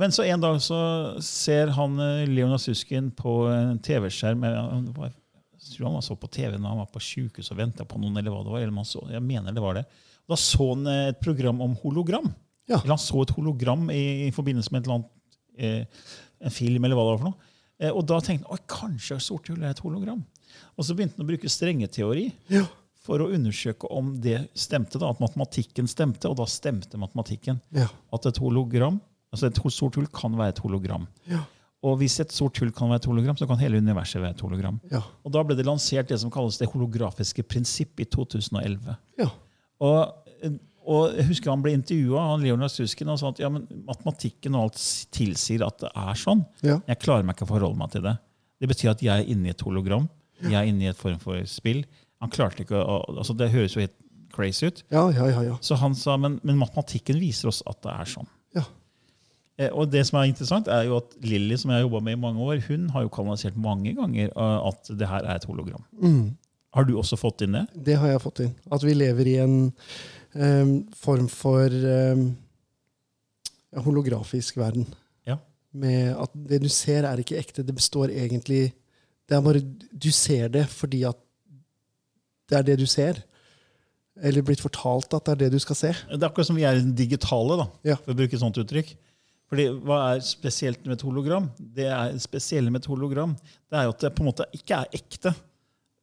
Men 0.00 0.14
så 0.14 0.24
en 0.24 0.40
dag 0.40 0.56
så 0.64 0.78
ser 1.20 1.72
han 1.76 1.98
Leonas 1.98 2.30
Leonard 2.32 2.62
Suskin 2.64 3.10
på 3.12 3.34
en 3.52 3.80
TV-skjerm. 3.84 4.46
eh, 4.48 5.10
Jeg 5.60 5.74
tror 5.76 5.90
han 5.90 5.98
var 5.98 6.06
så 6.06 6.16
på 6.16 6.30
TV 6.32 6.56
når 6.56 6.68
han 6.72 6.80
var 6.80 6.88
på 6.94 7.02
sjukehus 7.02 7.52
og 7.52 7.58
venta 7.60 7.84
på 7.84 8.00
noen. 8.00 8.16
eller 8.16 8.32
hva 8.32 8.40
det 8.46 8.54
var, 8.72 8.84
så, 8.88 9.04
jeg 9.12 9.20
mener 9.22 9.52
det 9.52 9.60
var 9.64 9.76
det. 9.76 9.84
Da 10.28 10.38
så 10.40 10.70
han 10.72 10.86
eh, 10.88 11.08
et 11.12 11.20
program 11.20 11.60
om 11.60 11.76
hologram. 11.82 12.32
Ja. 12.72 12.80
Eller 12.80 12.96
han 12.96 13.02
så 13.04 13.22
et 13.22 13.34
hologram 13.36 13.88
i, 13.92 14.02
i 14.26 14.30
forbindelse 14.34 14.72
med 14.74 14.88
annet, 14.88 15.08
eh, 15.58 15.84
en 16.42 16.50
film. 16.54 16.84
eller 16.84 16.96
hva 16.98 17.04
det 17.06 17.12
var 17.12 17.18
for 17.22 17.30
noe. 17.30 17.50
Eh, 17.82 17.90
og 17.92 18.06
da 18.08 18.18
tenkte 18.24 18.48
han 18.48 18.64
kanskje 18.70 19.20
sorte 19.22 19.52
hull 19.52 19.62
er 19.64 19.74
et 19.76 19.82
hologram. 19.84 20.24
Og 20.78 20.84
så 20.86 20.94
begynte 20.96 21.18
han 21.18 21.26
å 21.26 21.30
bruke 21.30 21.50
strengeteori 21.50 22.26
Ja. 22.52 22.64
for 23.02 23.18
å 23.22 23.30
undersøke 23.34 23.88
om 23.90 24.14
det 24.20 24.48
stemte. 24.54 24.98
da, 24.98 25.10
At 25.10 25.20
matematikken 25.20 25.88
stemte, 25.90 26.28
og 26.30 26.36
da 26.38 26.44
stemte 26.46 26.96
matematikken. 27.00 27.60
Ja. 27.74 27.88
At 28.12 28.26
et 28.26 28.38
hologram, 28.38 29.00
altså 29.32 29.46
et 29.50 29.58
sort 29.72 29.96
hull 29.96 30.06
kan 30.06 30.32
være 30.38 30.54
et 30.56 30.58
hologram. 30.62 31.06
Ja. 31.28 31.44
Og 31.82 31.98
hvis 31.98 32.20
et 32.22 32.30
sort 32.30 32.56
hull 32.62 32.70
kan 32.70 32.88
være 32.92 33.00
et 33.02 33.06
hologram, 33.10 33.34
så 33.36 33.46
kan 33.48 33.58
hele 33.58 33.80
universet 33.82 34.20
være 34.22 34.36
et 34.36 34.40
hologram. 34.44 34.80
Ja. 34.92 35.00
Og 35.26 35.32
Da 35.32 35.42
ble 35.42 35.56
det 35.56 35.66
lansert 35.66 36.06
det 36.08 36.20
som 36.20 36.30
kalles 36.30 36.56
det 36.58 36.68
holografiske 36.70 37.42
prinsipp 37.42 37.98
i 37.98 38.04
2011. 38.04 38.96
Ja. 39.18 39.26
Og, 39.80 40.14
og 40.88 41.14
jeg 41.16 41.28
husker 41.28 41.52
Han 41.52 41.62
ble 41.64 41.74
intervjua 41.76 42.24
av 42.34 42.42
Leonard 42.42 42.72
Suskin 42.74 43.10
og 43.12 43.20
sa 43.20 43.30
at 43.32 43.40
ja, 43.42 43.50
men 43.52 43.66
matematikken 43.86 44.56
og 44.58 44.68
alt 44.68 44.82
tilsier 45.14 45.64
at 45.66 45.78
det 45.84 45.92
er 45.94 46.18
sånn. 46.18 46.44
Ja. 46.66 46.80
Jeg 46.88 47.02
klarer 47.04 47.26
meg 47.26 47.36
ikke 47.36 47.46
å 47.48 47.52
forholde 47.54 47.78
meg 47.78 47.92
til 47.94 48.04
det. 48.06 48.16
Det 48.62 48.70
betyr 48.70 48.92
at 48.92 49.02
jeg 49.04 49.24
er 49.24 49.32
inne 49.32 49.50
i 49.50 49.54
et 49.54 49.64
hologram. 49.66 50.08
Jeg 50.42 50.58
er 50.58 50.68
inne 50.70 50.86
i 50.86 50.90
et 50.90 50.98
form 50.98 51.18
for 51.22 51.38
spill. 51.50 51.84
Han 52.22 52.30
klarte 52.32 52.64
ikke 52.64 52.78
å, 52.78 53.00
altså 53.14 53.34
Det 53.38 53.50
høres 53.52 53.76
jo 53.76 53.82
helt 53.84 53.98
crazy 54.34 54.70
ut. 54.70 54.84
Ja, 54.92 55.08
ja, 55.14 55.28
ja. 55.30 55.42
ja. 55.50 55.56
Så 55.64 55.76
han 55.80 55.94
sa 55.98 56.16
men, 56.20 56.38
men 56.46 56.60
matematikken 56.60 57.18
viser 57.20 57.50
oss 57.52 57.60
at 57.68 57.82
det 57.84 57.92
er 57.94 58.10
sånn. 58.14 58.30
Ja. 58.56 58.64
Eh, 59.60 59.68
og 59.68 59.90
det 59.92 60.04
som 60.08 60.18
er 60.20 60.30
interessant, 60.30 60.70
er 60.72 60.86
jo 60.88 60.98
at 61.02 61.16
Lilly, 61.26 61.58
som 61.60 61.72
jeg 61.72 61.82
har 61.82 61.86
jobba 61.86 62.02
med 62.06 62.16
i 62.16 62.22
mange 62.22 62.46
år, 62.46 62.62
hun 62.68 62.88
har 62.94 63.04
jo 63.04 63.12
kanalisert 63.12 63.58
mange 63.60 63.94
ganger 63.98 64.30
eh, 64.30 64.58
at 64.70 64.92
det 64.98 65.10
her 65.10 65.26
er 65.26 65.38
et 65.38 65.48
hologram. 65.48 65.84
Mm. 66.00 66.32
Har 66.72 66.88
du 66.88 66.94
også 66.96 67.18
fått 67.20 67.44
inn 67.44 67.58
det? 67.58 67.66
Det 67.90 67.98
har 68.00 68.14
jeg 68.14 68.22
fått 68.24 68.44
inn. 68.46 68.52
At 68.72 68.84
vi 68.86 68.94
lever 68.96 69.28
i 69.28 69.36
en 69.42 69.56
form 70.96 71.26
for 71.28 71.68
holografisk 73.84 74.56
verden. 74.60 74.86
Ja. 75.28 75.38
Med 75.72 76.14
at 76.20 76.32
det 76.48 76.62
du 76.64 76.68
ser, 76.72 77.04
er 77.08 77.20
ikke 77.22 77.38
ekte. 77.40 77.64
Det 77.64 77.74
består 77.76 78.12
egentlig 78.12 78.72
Det 79.28 79.36
er 79.38 79.44
bare 79.44 79.60
Du 79.96 80.10
ser 80.12 80.48
det 80.52 80.66
fordi 80.68 81.04
at 81.08 81.16
det 82.50 82.58
er 82.58 82.62
det 82.66 82.78
du 82.82 82.86
ser. 82.86 83.22
Eller 84.20 84.42
blitt 84.44 84.60
fortalt 84.60 85.14
at 85.14 85.24
det 85.24 85.32
er 85.32 85.40
det 85.46 85.52
du 85.54 85.58
skal 85.62 85.76
se. 85.78 85.92
Det 86.10 86.18
er 86.20 86.28
akkurat 86.28 86.46
som 86.50 86.56
vi 86.58 86.66
er 86.68 86.80
digitale, 86.92 87.56
da, 87.56 87.66
Ja. 87.84 87.96
for 87.96 88.12
å 88.12 88.16
bruke 88.18 88.34
et 88.34 88.40
sånt 88.42 88.58
uttrykk. 88.60 88.90
Fordi 89.48 89.68
Hva 89.84 90.14
er 90.16 90.20
spesielt 90.20 90.84
med 90.84 90.98
et 90.98 91.02
hologram? 91.06 91.50
Det 91.58 91.86
er 91.86 92.18
spesielle 92.18 92.70
med 92.70 92.82
et 92.82 92.86
hologram 92.90 93.34
det 93.70 93.78
er 93.78 93.84
jo 93.84 93.90
at 93.94 94.00
det 94.00 94.14
på 94.14 94.20
en 94.22 94.28
måte 94.32 94.44
ikke 94.52 94.80
er 94.82 94.86
ekte. 94.92 95.34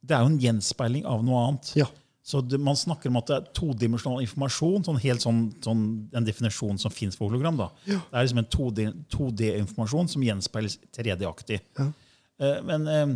Det 0.06 0.16
er 0.16 0.22
jo 0.22 0.32
en 0.32 0.40
gjenspeiling 0.40 1.06
av 1.06 1.24
noe 1.24 1.44
annet. 1.48 1.76
Ja. 1.76 1.86
Så 2.30 2.42
det, 2.46 2.60
Man 2.62 2.78
snakker 2.78 3.10
om 3.10 3.18
at 3.18 3.30
det 3.32 3.36
er 3.40 3.48
todimensjonal 3.58 4.22
informasjon, 4.22 4.84
sånn 4.86 5.00
helt 5.02 5.24
sånn, 5.24 5.40
sånn 5.66 5.80
en 6.14 6.28
definisjon 6.28 6.78
som 6.82 6.94
fins 6.94 7.18
for 7.18 7.32
hologram. 7.32 7.58
da. 7.58 7.70
Det 7.88 7.98
er 8.14 8.28
liksom 8.28 8.44
en 8.44 8.52
2D-informasjon 9.10 10.10
som 10.14 10.22
gjenspeiles 10.26 10.78
3D-aktig. 10.96 11.60
Ja. 11.80 11.88
Eh, 12.40 12.62
men, 12.68 12.88
eh, 12.88 13.16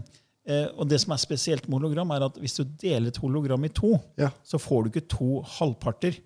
eh, 0.49 0.67
og 0.77 0.89
det 0.89 0.99
som 1.03 1.13
er 1.13 1.21
spesielt 1.21 1.67
med 1.69 1.79
hologram, 1.81 2.11
er 2.15 2.25
at 2.25 2.39
hvis 2.41 2.57
du 2.57 2.63
deler 2.65 3.07
et 3.13 3.21
hologram 3.21 3.63
i 3.65 3.69
to, 3.69 3.99
Ja. 4.17 4.31
så 4.43 4.59
får 4.59 4.83
du 4.83 4.89
ikke 4.99 5.07
to 5.09 5.41
halvparter. 5.59 6.17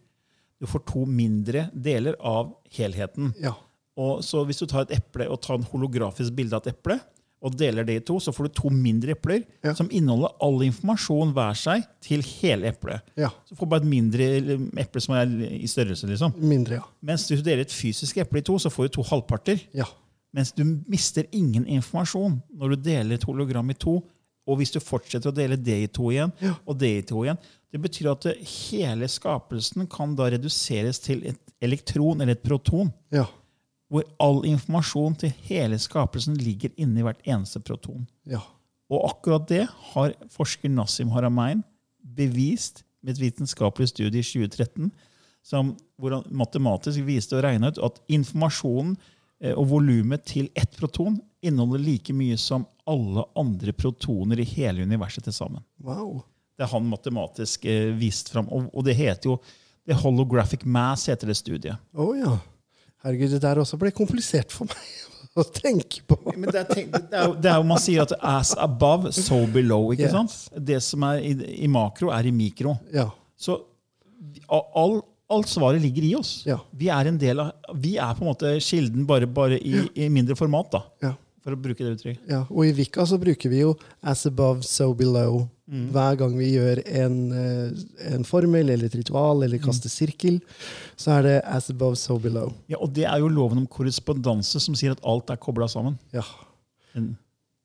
Du 0.60 0.66
får 0.66 0.86
to 0.88 1.06
mindre 1.06 1.70
deler 1.74 2.16
av 2.20 2.56
helheten. 2.72 3.34
Ja. 3.40 3.54
Og 3.98 4.20
så 4.22 4.46
Hvis 4.46 4.60
du 4.60 4.66
tar 4.68 4.82
et 4.82 4.92
eple 5.02 5.28
og 5.30 5.42
tar 5.42 5.56
en 5.58 5.64
holografisk 5.64 6.34
bilde 6.36 6.54
av 6.54 6.66
et 6.68 6.74
eple, 6.74 7.00
og 7.44 7.54
deler 7.58 7.86
det 7.86 7.96
i 7.96 8.00
to, 8.06 8.18
så 8.20 8.32
får 8.34 8.48
du 8.48 8.54
to 8.58 8.70
mindre 8.74 9.14
epler 9.14 9.44
Ja. 9.64 9.74
som 9.78 9.88
inneholder 9.92 10.34
all 10.42 10.58
informasjon 10.66 11.34
hver 11.36 11.54
seg 11.56 11.84
til 12.02 12.22
hele 12.22 12.68
eplet. 12.72 13.02
ja. 13.16 13.30
Så 13.46 13.56
du 13.56 13.66
bare 13.66 13.82
et 13.84 13.88
mindre 13.88 14.24
eple 14.82 15.02
som 15.02 15.14
er 15.16 15.26
i 15.54 15.68
størrelse. 15.68 16.08
liksom. 16.08 16.34
Mindre, 16.42 16.76
ja. 16.82 16.84
Mens 17.04 17.28
hvis 17.30 17.44
du 17.44 17.46
deler 17.50 17.62
et 17.62 17.72
fysisk 17.72 18.18
eple 18.18 18.40
i 18.40 18.42
to, 18.42 18.58
så 18.58 18.70
får 18.74 18.88
du 18.90 18.90
to 18.98 19.04
halvparter. 19.04 19.62
Ja. 19.74 19.86
Mens 20.34 20.52
du 20.52 20.64
mister 20.88 21.26
ingen 21.32 21.66
informasjon 21.68 22.42
når 22.58 22.70
du 22.70 22.76
deler 22.90 23.14
et 23.16 23.24
hologram 23.24 23.70
i 23.70 23.74
to. 23.74 24.04
Og 24.48 24.58
hvis 24.58 24.72
du 24.72 24.80
fortsetter 24.80 25.30
å 25.30 25.36
dele 25.36 25.58
det 25.58 25.84
i 25.84 25.88
to 25.88 26.10
igjen, 26.10 26.32
Ja. 26.42 26.56
og 26.66 26.78
det 26.80 26.98
i 26.98 27.02
to 27.02 27.22
igjen, 27.24 27.38
det 27.72 27.82
betyr 27.82 28.12
at 28.12 28.24
hele 28.72 29.06
skapelsen 29.08 29.88
kan 29.90 30.16
da 30.16 30.30
reduseres 30.30 31.00
til 31.04 31.22
et 31.28 31.38
elektron 31.62 32.22
eller 32.22 32.32
et 32.32 32.44
proton. 32.44 32.92
ja. 33.12 33.26
Hvor 33.88 34.04
all 34.20 34.42
informasjon 34.50 35.16
til 35.22 35.32
hele 35.48 35.80
skapelsen 35.80 36.36
ligger 36.40 36.74
inni 36.76 37.06
hvert 37.06 37.24
eneste 37.26 37.62
proton. 37.64 38.08
ja. 38.28 38.44
Og 38.88 39.04
akkurat 39.10 39.48
det 39.50 39.66
har 39.92 40.14
forsker 40.32 40.72
Nassim 40.72 41.10
Haramein 41.12 41.64
bevist 42.00 42.86
med 43.04 43.16
et 43.16 43.22
vitenskapelig 43.22 43.92
studie 43.92 44.22
i 44.24 44.26
2013, 44.26 44.90
som, 45.44 45.74
hvor 46.00 46.18
han 46.18 46.26
matematisk 46.32 47.04
viste 47.08 47.38
og 47.38 47.44
regna 47.46 47.72
ut 47.72 47.82
at 47.84 48.00
informasjonen 48.12 48.96
eh, 49.44 49.54
og 49.54 49.70
volumet 49.74 50.26
til 50.28 50.50
ett 50.56 50.76
proton 50.80 51.20
inneholder 51.44 51.84
like 51.84 52.16
mye 52.16 52.38
som 52.40 52.66
alle 52.88 53.24
andre 53.36 53.76
protoner 53.76 54.40
i 54.40 54.48
hele 54.48 54.88
universet 54.88 55.28
til 55.28 55.36
sammen. 55.36 55.64
Wow. 55.84 56.22
Det 56.58 56.66
har 56.66 56.74
han 56.80 56.90
matematisk 56.90 57.68
eh, 57.70 57.92
vist 57.96 58.32
fram. 58.34 58.50
Og, 58.50 58.84
det 58.88 58.98
heter 58.98 59.34
jo 59.34 59.38
det 59.88 60.00
Holographic 60.02 60.66
Mass 60.66 61.08
heter 61.08 61.30
det 61.30 61.38
studiet. 61.40 61.80
Oh, 61.96 62.16
ja. 62.18 62.38
Herregud, 63.04 63.30
det 63.36 63.42
der 63.42 63.60
også 63.62 63.78
ble 63.80 63.92
komplisert 63.92 64.52
for 64.52 64.66
meg 64.66 64.78
å 65.38 65.44
tenke 65.54 66.02
på. 66.10 66.18
Men 66.36 66.50
det 66.50 66.62
er, 66.64 66.70
tenk- 66.72 66.92
det 66.98 67.14
er, 67.14 67.28
jo, 67.28 67.36
det 67.38 67.52
er 67.52 67.58
jo 67.62 67.64
Man 67.70 67.78
sier 67.84 68.02
at 68.08 68.14
'as 68.22 68.56
above, 68.58 69.12
so 69.14 69.46
below'. 69.46 69.92
ikke 69.94 70.08
Yes. 70.08 70.12
sant? 70.12 70.66
Det 70.66 70.80
som 70.84 71.04
er 71.04 71.20
i, 71.22 71.34
i 71.64 71.68
makro, 71.68 72.10
er 72.12 72.26
i 72.26 72.32
mikro. 72.32 72.78
Ja. 72.94 73.10
Så 73.38 73.60
all, 74.50 75.02
alt 75.30 75.48
svaret 75.52 75.82
ligger 75.82 76.04
i 76.04 76.16
oss. 76.16 76.44
Ja. 76.48 76.58
Vi 76.72 76.90
er 76.90 77.08
en 77.12 77.18
del 77.22 77.40
av, 77.44 77.52
vi 77.76 77.98
er 77.98 78.14
på 78.18 78.24
en 78.26 78.32
måte 78.32 78.56
kilden, 78.64 79.06
bare, 79.06 79.28
bare 79.28 79.60
i, 79.60 79.86
i 79.96 80.10
mindre 80.10 80.36
format. 80.36 80.72
da, 80.72 80.84
Ja. 81.04 81.14
For 81.48 81.56
å 81.56 81.62
bruke 81.64 81.80
det 81.80 81.94
uttrykket. 81.96 82.26
Ja, 82.28 82.42
og 82.50 82.66
i 82.66 82.74
Vika 82.76 83.06
så 83.08 83.16
bruker 83.22 83.48
vi 83.50 83.62
jo 83.62 83.76
'as 84.04 84.26
above, 84.26 84.64
so 84.64 84.94
below' 84.94 85.48
hver 85.68 86.16
gang 86.18 86.38
vi 86.40 86.54
gjør 86.56 86.80
en, 87.04 87.16
eh, 87.36 88.14
en 88.14 88.24
formel 88.24 88.70
eller 88.72 88.86
et 88.88 88.96
ritual 88.96 89.44
eller 89.44 89.60
kaster 89.60 89.92
sirkel. 89.92 90.40
Så 90.96 91.12
er 91.18 91.22
det 91.24 91.42
'as 91.46 91.70
above, 91.70 91.96
so 91.98 92.18
below'. 92.18 92.54
Ja, 92.70 92.78
Og 92.80 92.94
det 92.94 93.04
er 93.06 93.18
jo 93.20 93.28
loven 93.28 93.58
om 93.58 93.68
korrespondanse 93.68 94.60
som 94.62 94.76
sier 94.76 94.92
at 94.92 95.00
alt 95.04 95.30
er 95.30 95.36
kobla 95.36 95.68
sammen. 95.68 95.98
Ja. 96.14 96.22
En- 96.96 97.18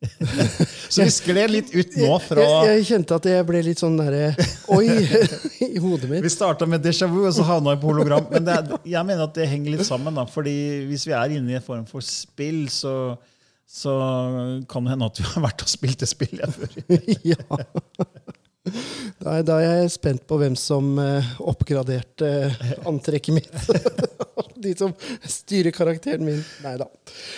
Så 0.91 1.05
vi 1.05 1.11
skled 1.11 1.51
litt 1.51 1.69
ut 1.75 1.93
nå 1.97 2.17
fra 2.25 2.43
Jeg, 2.67 2.81
jeg 2.83 2.87
kjente 2.88 3.15
at 3.15 3.25
jeg 3.25 3.47
ble 3.47 3.61
litt 3.62 3.79
sånn 3.79 3.97
derre 3.97 4.33
Oi! 4.75 4.88
i 5.75 5.79
hodet 5.79 6.09
mitt. 6.11 6.23
Vi 6.25 6.29
starta 6.29 6.67
med 6.67 6.83
déjà 6.83 7.07
vu, 7.09 7.21
og 7.25 7.33
så 7.33 7.45
havna 7.47 7.77
vi 7.77 7.81
på 7.85 7.93
hologram. 7.93 8.27
Men 8.33 8.49
er, 8.49 8.73
jeg 8.85 9.07
mener 9.07 9.23
at 9.29 9.35
det 9.38 9.47
henger 9.49 9.77
litt 9.77 9.87
sammen. 9.87 10.12
da, 10.19 10.25
fordi 10.27 10.87
hvis 10.88 11.07
vi 11.07 11.12
er 11.15 11.37
inne 11.38 11.53
i 11.55 11.55
en 11.55 11.62
form 11.62 11.85
for 11.87 12.01
spill, 12.01 12.65
så, 12.69 13.17
så 13.73 13.93
kan 14.69 14.85
det 14.85 14.93
hende 14.93 15.09
at 15.09 15.19
vi 15.21 15.25
har 15.25 15.45
vært 15.47 15.65
og 15.65 15.71
spilt 15.73 16.03
det 16.03 16.11
spillet 16.11 16.57
før. 16.59 16.75
ja. 17.33 17.39
Da 19.19 19.39
er, 19.39 19.43
da 19.47 19.57
er 19.59 19.81
jeg 19.81 19.95
spent 19.97 20.27
på 20.29 20.37
hvem 20.39 20.55
som 20.59 20.93
eh, 21.03 21.31
oppgraderte 21.41 22.29
antrekket 22.87 23.35
mitt. 23.35 23.49
De 24.63 24.71
som 24.79 24.93
styrer 25.27 25.75
karakteren 25.75 26.23
min. 26.23 26.43
Nei 26.63 26.77
da. 26.79 26.87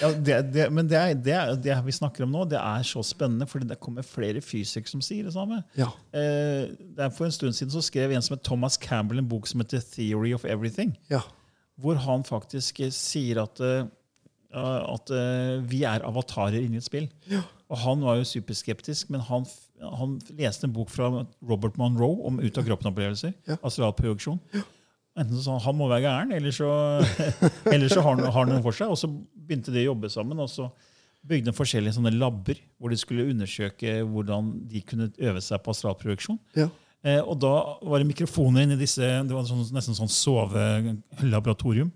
Ja, 0.03 0.11
det, 0.13 0.41
det, 0.53 0.67
men 0.75 0.91
det, 0.91 0.99
er, 1.01 1.15
det, 1.17 1.33
er, 1.39 1.55
det 1.57 1.79
vi 1.87 1.95
snakker 1.97 2.27
om 2.27 2.35
nå, 2.35 2.45
det 2.51 2.59
er 2.61 2.85
så 2.85 3.01
spennende, 3.07 3.49
for 3.49 3.65
det 3.65 3.79
kommer 3.81 4.05
flere 4.05 4.43
fysikere 4.45 4.93
som 4.93 5.01
sier 5.05 5.25
det 5.25 5.33
samme. 5.37 5.63
Ja. 5.81 5.89
Eh, 6.13 7.09
For 7.17 7.25
en 7.25 7.33
stund 7.33 7.57
siden 7.57 7.73
så 7.73 7.81
skrev 7.87 8.13
en 8.13 8.27
som 8.27 8.37
het 8.37 8.45
Thomas 8.45 8.77
Campbell 8.81 9.23
en 9.23 9.31
bok 9.31 9.49
som 9.49 9.65
heter 9.65 9.81
'Theory 9.81 10.35
of 10.37 10.45
Everything'. 10.45 10.93
Ja. 11.09 11.23
Hvor 11.81 11.97
han 12.05 12.27
faktisk 12.29 12.85
eh, 12.85 12.93
sier 12.93 13.41
at, 13.47 13.65
eh, 13.65 13.87
at 14.55 15.11
eh, 15.15 15.59
vi 15.67 15.83
er 15.89 16.05
avatarer 16.07 16.63
inni 16.63 16.79
et 16.81 16.87
spill. 16.87 17.09
Og 17.73 17.81
han 17.83 18.05
var 18.05 18.21
jo 18.21 18.29
superskeptisk, 18.29 19.11
men 19.11 19.25
han, 19.27 19.47
han 19.83 20.17
leste 20.39 20.69
en 20.69 20.77
bok 20.77 20.93
fra 20.93 21.11
Robert 21.43 21.79
Monroe 21.81 22.23
om 22.29 22.41
ut-av-kroppen-opplevelser. 22.43 23.35
Ja. 23.49 23.59
Astralprojeksjon. 23.67 24.41
Enten 25.15 25.37
så 25.37 25.45
sa 25.45 25.57
han 25.57 25.65
han 25.69 25.79
må 25.79 25.89
være 25.91 26.07
gæren, 26.07 26.35
eller 26.35 26.55
så, 26.55 26.71
eller 27.75 27.91
så 27.91 28.03
har 28.03 28.17
han, 28.17 28.27
har 28.27 28.41
han 28.41 28.53
noe 28.55 28.65
for 28.65 28.77
seg. 28.77 28.91
Og 28.91 29.01
så 29.01 29.11
begynte 29.11 29.75
de 29.75 29.85
å 29.85 29.93
jobbe 29.93 30.11
sammen. 30.13 30.43
og 30.43 30.51
så 30.51 30.71
bygde 31.25 31.49
de 31.49 31.57
forskjellige 31.57 31.97
sånne 31.97 32.13
labber 32.15 32.59
hvor 32.77 32.93
de 32.93 32.99
skulle 33.01 33.25
undersøke 33.31 34.03
hvordan 34.05 34.51
de 34.69 34.83
kunne 34.85 35.09
øve 35.17 35.43
seg 35.45 35.63
på 35.65 35.73
astralprojeksjon. 35.73 36.39
Ja. 36.59 36.69
Eh, 37.05 37.21
og 37.21 37.39
da 37.41 37.53
var 37.85 38.01
det 38.01 38.09
mikrofoner 38.09 38.65
inni 38.65 38.79
disse 38.81 39.05
Det 39.05 39.35
var 39.35 39.45
sånn, 39.49 39.65
nesten 39.77 39.97
sånn 39.97 40.13
sovelaboratorium. 40.13 41.93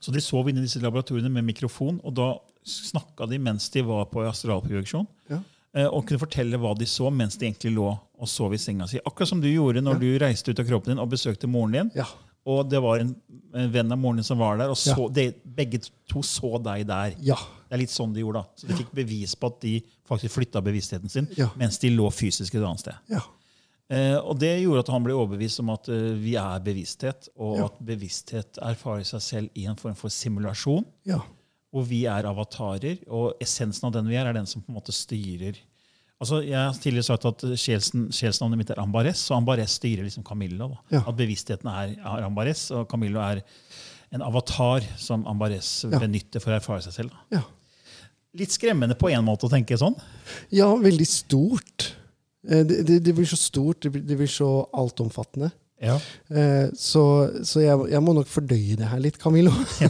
Så 0.00 0.12
de 0.12 0.20
sov 0.24 0.48
inne 0.48 0.62
i 0.62 0.66
disse 0.66 0.80
laboratoriene 0.80 1.28
med 1.30 1.44
mikrofon, 1.44 2.00
og 2.04 2.14
da 2.16 2.30
snakka 2.64 3.26
de 3.28 3.38
mens 3.38 3.68
de 3.72 3.82
var 3.84 4.06
på 4.12 4.22
astralprojeksjon. 4.28 5.06
Ja. 5.30 5.42
eh, 5.74 5.86
Og 5.86 6.06
kunne 6.08 6.18
fortelle 6.22 6.56
hva 6.60 6.74
de 6.78 6.86
så 6.88 7.10
mens 7.12 7.36
de 7.36 7.46
egentlig 7.50 7.74
lå 7.76 7.90
og 8.20 8.28
sov 8.28 8.52
i 8.54 8.58
senga 8.60 8.86
si. 8.88 8.98
Akkurat 9.04 9.28
som 9.28 9.40
du 9.40 9.48
gjorde 9.48 9.82
når 9.84 10.00
du 10.00 10.08
reiste 10.18 10.50
ut 10.52 10.58
av 10.60 10.66
kroppen 10.68 10.94
din 10.94 10.98
og 11.02 11.08
besøkte 11.12 11.48
moren 11.48 11.72
din. 11.72 11.90
Ja. 11.94 12.06
Og 12.48 12.68
det 12.70 12.80
var 12.82 12.98
en, 13.02 13.14
en 13.54 13.70
venn 13.72 13.92
av 13.92 13.98
moren 14.00 14.16
din 14.20 14.24
som 14.24 14.38
var 14.40 14.56
der, 14.56 14.70
og 14.72 14.76
så, 14.80 14.96
Ja. 14.96 15.08
de, 15.08 15.26
begge 15.44 15.82
to 16.08 16.22
så 16.24 16.56
deg 16.64 16.86
der. 16.88 17.14
Ja. 17.20 17.36
Det 17.68 17.76
er 17.76 17.82
litt 17.84 17.92
sånn 17.92 18.12
de 18.14 18.20
gjorde 18.24 18.40
da. 18.40 18.46
Så 18.56 18.66
de 18.68 18.74
fikk 18.80 18.92
bevis 18.96 19.34
på 19.36 19.46
at 19.52 19.60
de 19.60 19.74
faktisk 20.08 20.34
flytta 20.38 20.62
bevisstheten 20.64 21.08
sin 21.12 21.28
Ja. 21.36 21.50
mens 21.56 21.78
de 21.78 21.90
lå 21.90 22.08
fysisk 22.10 22.54
et 22.56 22.64
annet 22.64 22.80
sted. 22.80 22.94
Ja. 23.12 23.20
Eh, 23.90 24.16
og 24.22 24.38
Det 24.38 24.52
gjorde 24.62 24.84
at 24.84 24.90
han 24.94 25.02
ble 25.02 25.16
overbevist 25.18 25.58
om 25.64 25.72
at 25.74 25.88
eh, 25.90 26.12
vi 26.22 26.36
er 26.38 26.60
bevissthet, 26.62 27.28
og 27.36 27.56
Ja. 27.58 27.64
at 27.66 27.80
bevissthet 27.82 28.60
erfarer 28.62 29.04
seg 29.08 29.20
selv 29.24 29.48
i 29.58 29.64
en 29.66 29.76
form 29.80 29.96
for 29.98 30.08
simulasjon. 30.14 30.84
Ja. 31.10 31.18
Og 31.74 31.86
vi 31.88 32.04
er 32.06 32.26
avatarer, 32.26 33.00
og 33.10 33.34
essensen 33.42 33.86
av 33.88 33.92
den 33.92 34.06
vi 34.10 34.14
er, 34.18 34.26
er 34.26 34.32
den 34.38 34.46
som 34.46 34.62
på 34.62 34.70
en 34.70 34.78
måte 34.78 34.94
styrer. 34.94 35.58
Altså, 36.20 36.42
Jeg 36.44 36.54
har 36.58 36.74
tidligere 36.74 37.04
sagt 37.08 37.24
at 37.24 37.40
sjelsnavnet 37.56 38.58
mitt 38.58 38.70
er 38.70 38.78
Ambares, 38.82 39.22
og 39.30 39.38
Ambares 39.38 39.70
styrer 39.78 40.02
liksom 40.04 40.22
Camillo. 40.26 40.68
Da. 40.68 40.98
Ja. 40.98 41.04
At 41.08 41.16
bevisstheten 41.16 41.66
er, 41.70 41.94
er 41.98 42.26
Ambares, 42.26 42.70
og 42.76 42.88
Camillo 42.90 43.20
er 43.24 43.40
en 44.12 44.22
avatar 44.22 44.82
som 44.98 45.24
Ambares 45.26 45.84
benytter 45.88 46.42
for 46.42 46.50
å 46.52 46.58
erfare 46.58 46.82
seg 46.82 46.92
selv. 46.92 47.44
Litt 48.36 48.52
skremmende 48.54 48.94
på 48.98 49.08
en 49.10 49.24
måte 49.26 49.46
å 49.48 49.50
tenke 49.50 49.78
sånn. 49.78 49.96
Ja, 50.54 50.68
veldig 50.76 51.06
stort. 51.08 51.94
Eh, 52.48 52.62
Det, 52.66 52.82
det, 52.88 52.98
det 53.04 53.14
blir 53.14 53.26
så 53.28 53.36
stort, 53.36 53.82
det 53.82 53.90
blir, 53.92 54.02
det 54.06 54.16
blir 54.16 54.30
så 54.30 54.66
altomfattende. 54.72 55.50
Ja. 55.80 55.94
Eh, 56.28 56.68
Så, 56.76 57.02
så 57.44 57.60
jeg, 57.64 57.76
jeg 57.90 58.02
må 58.04 58.12
nok 58.12 58.28
fordøye 58.28 58.76
det 58.76 58.88
her 58.90 59.00
litt, 59.00 59.16
Camillo. 59.20 59.52
Ja, 59.80 59.88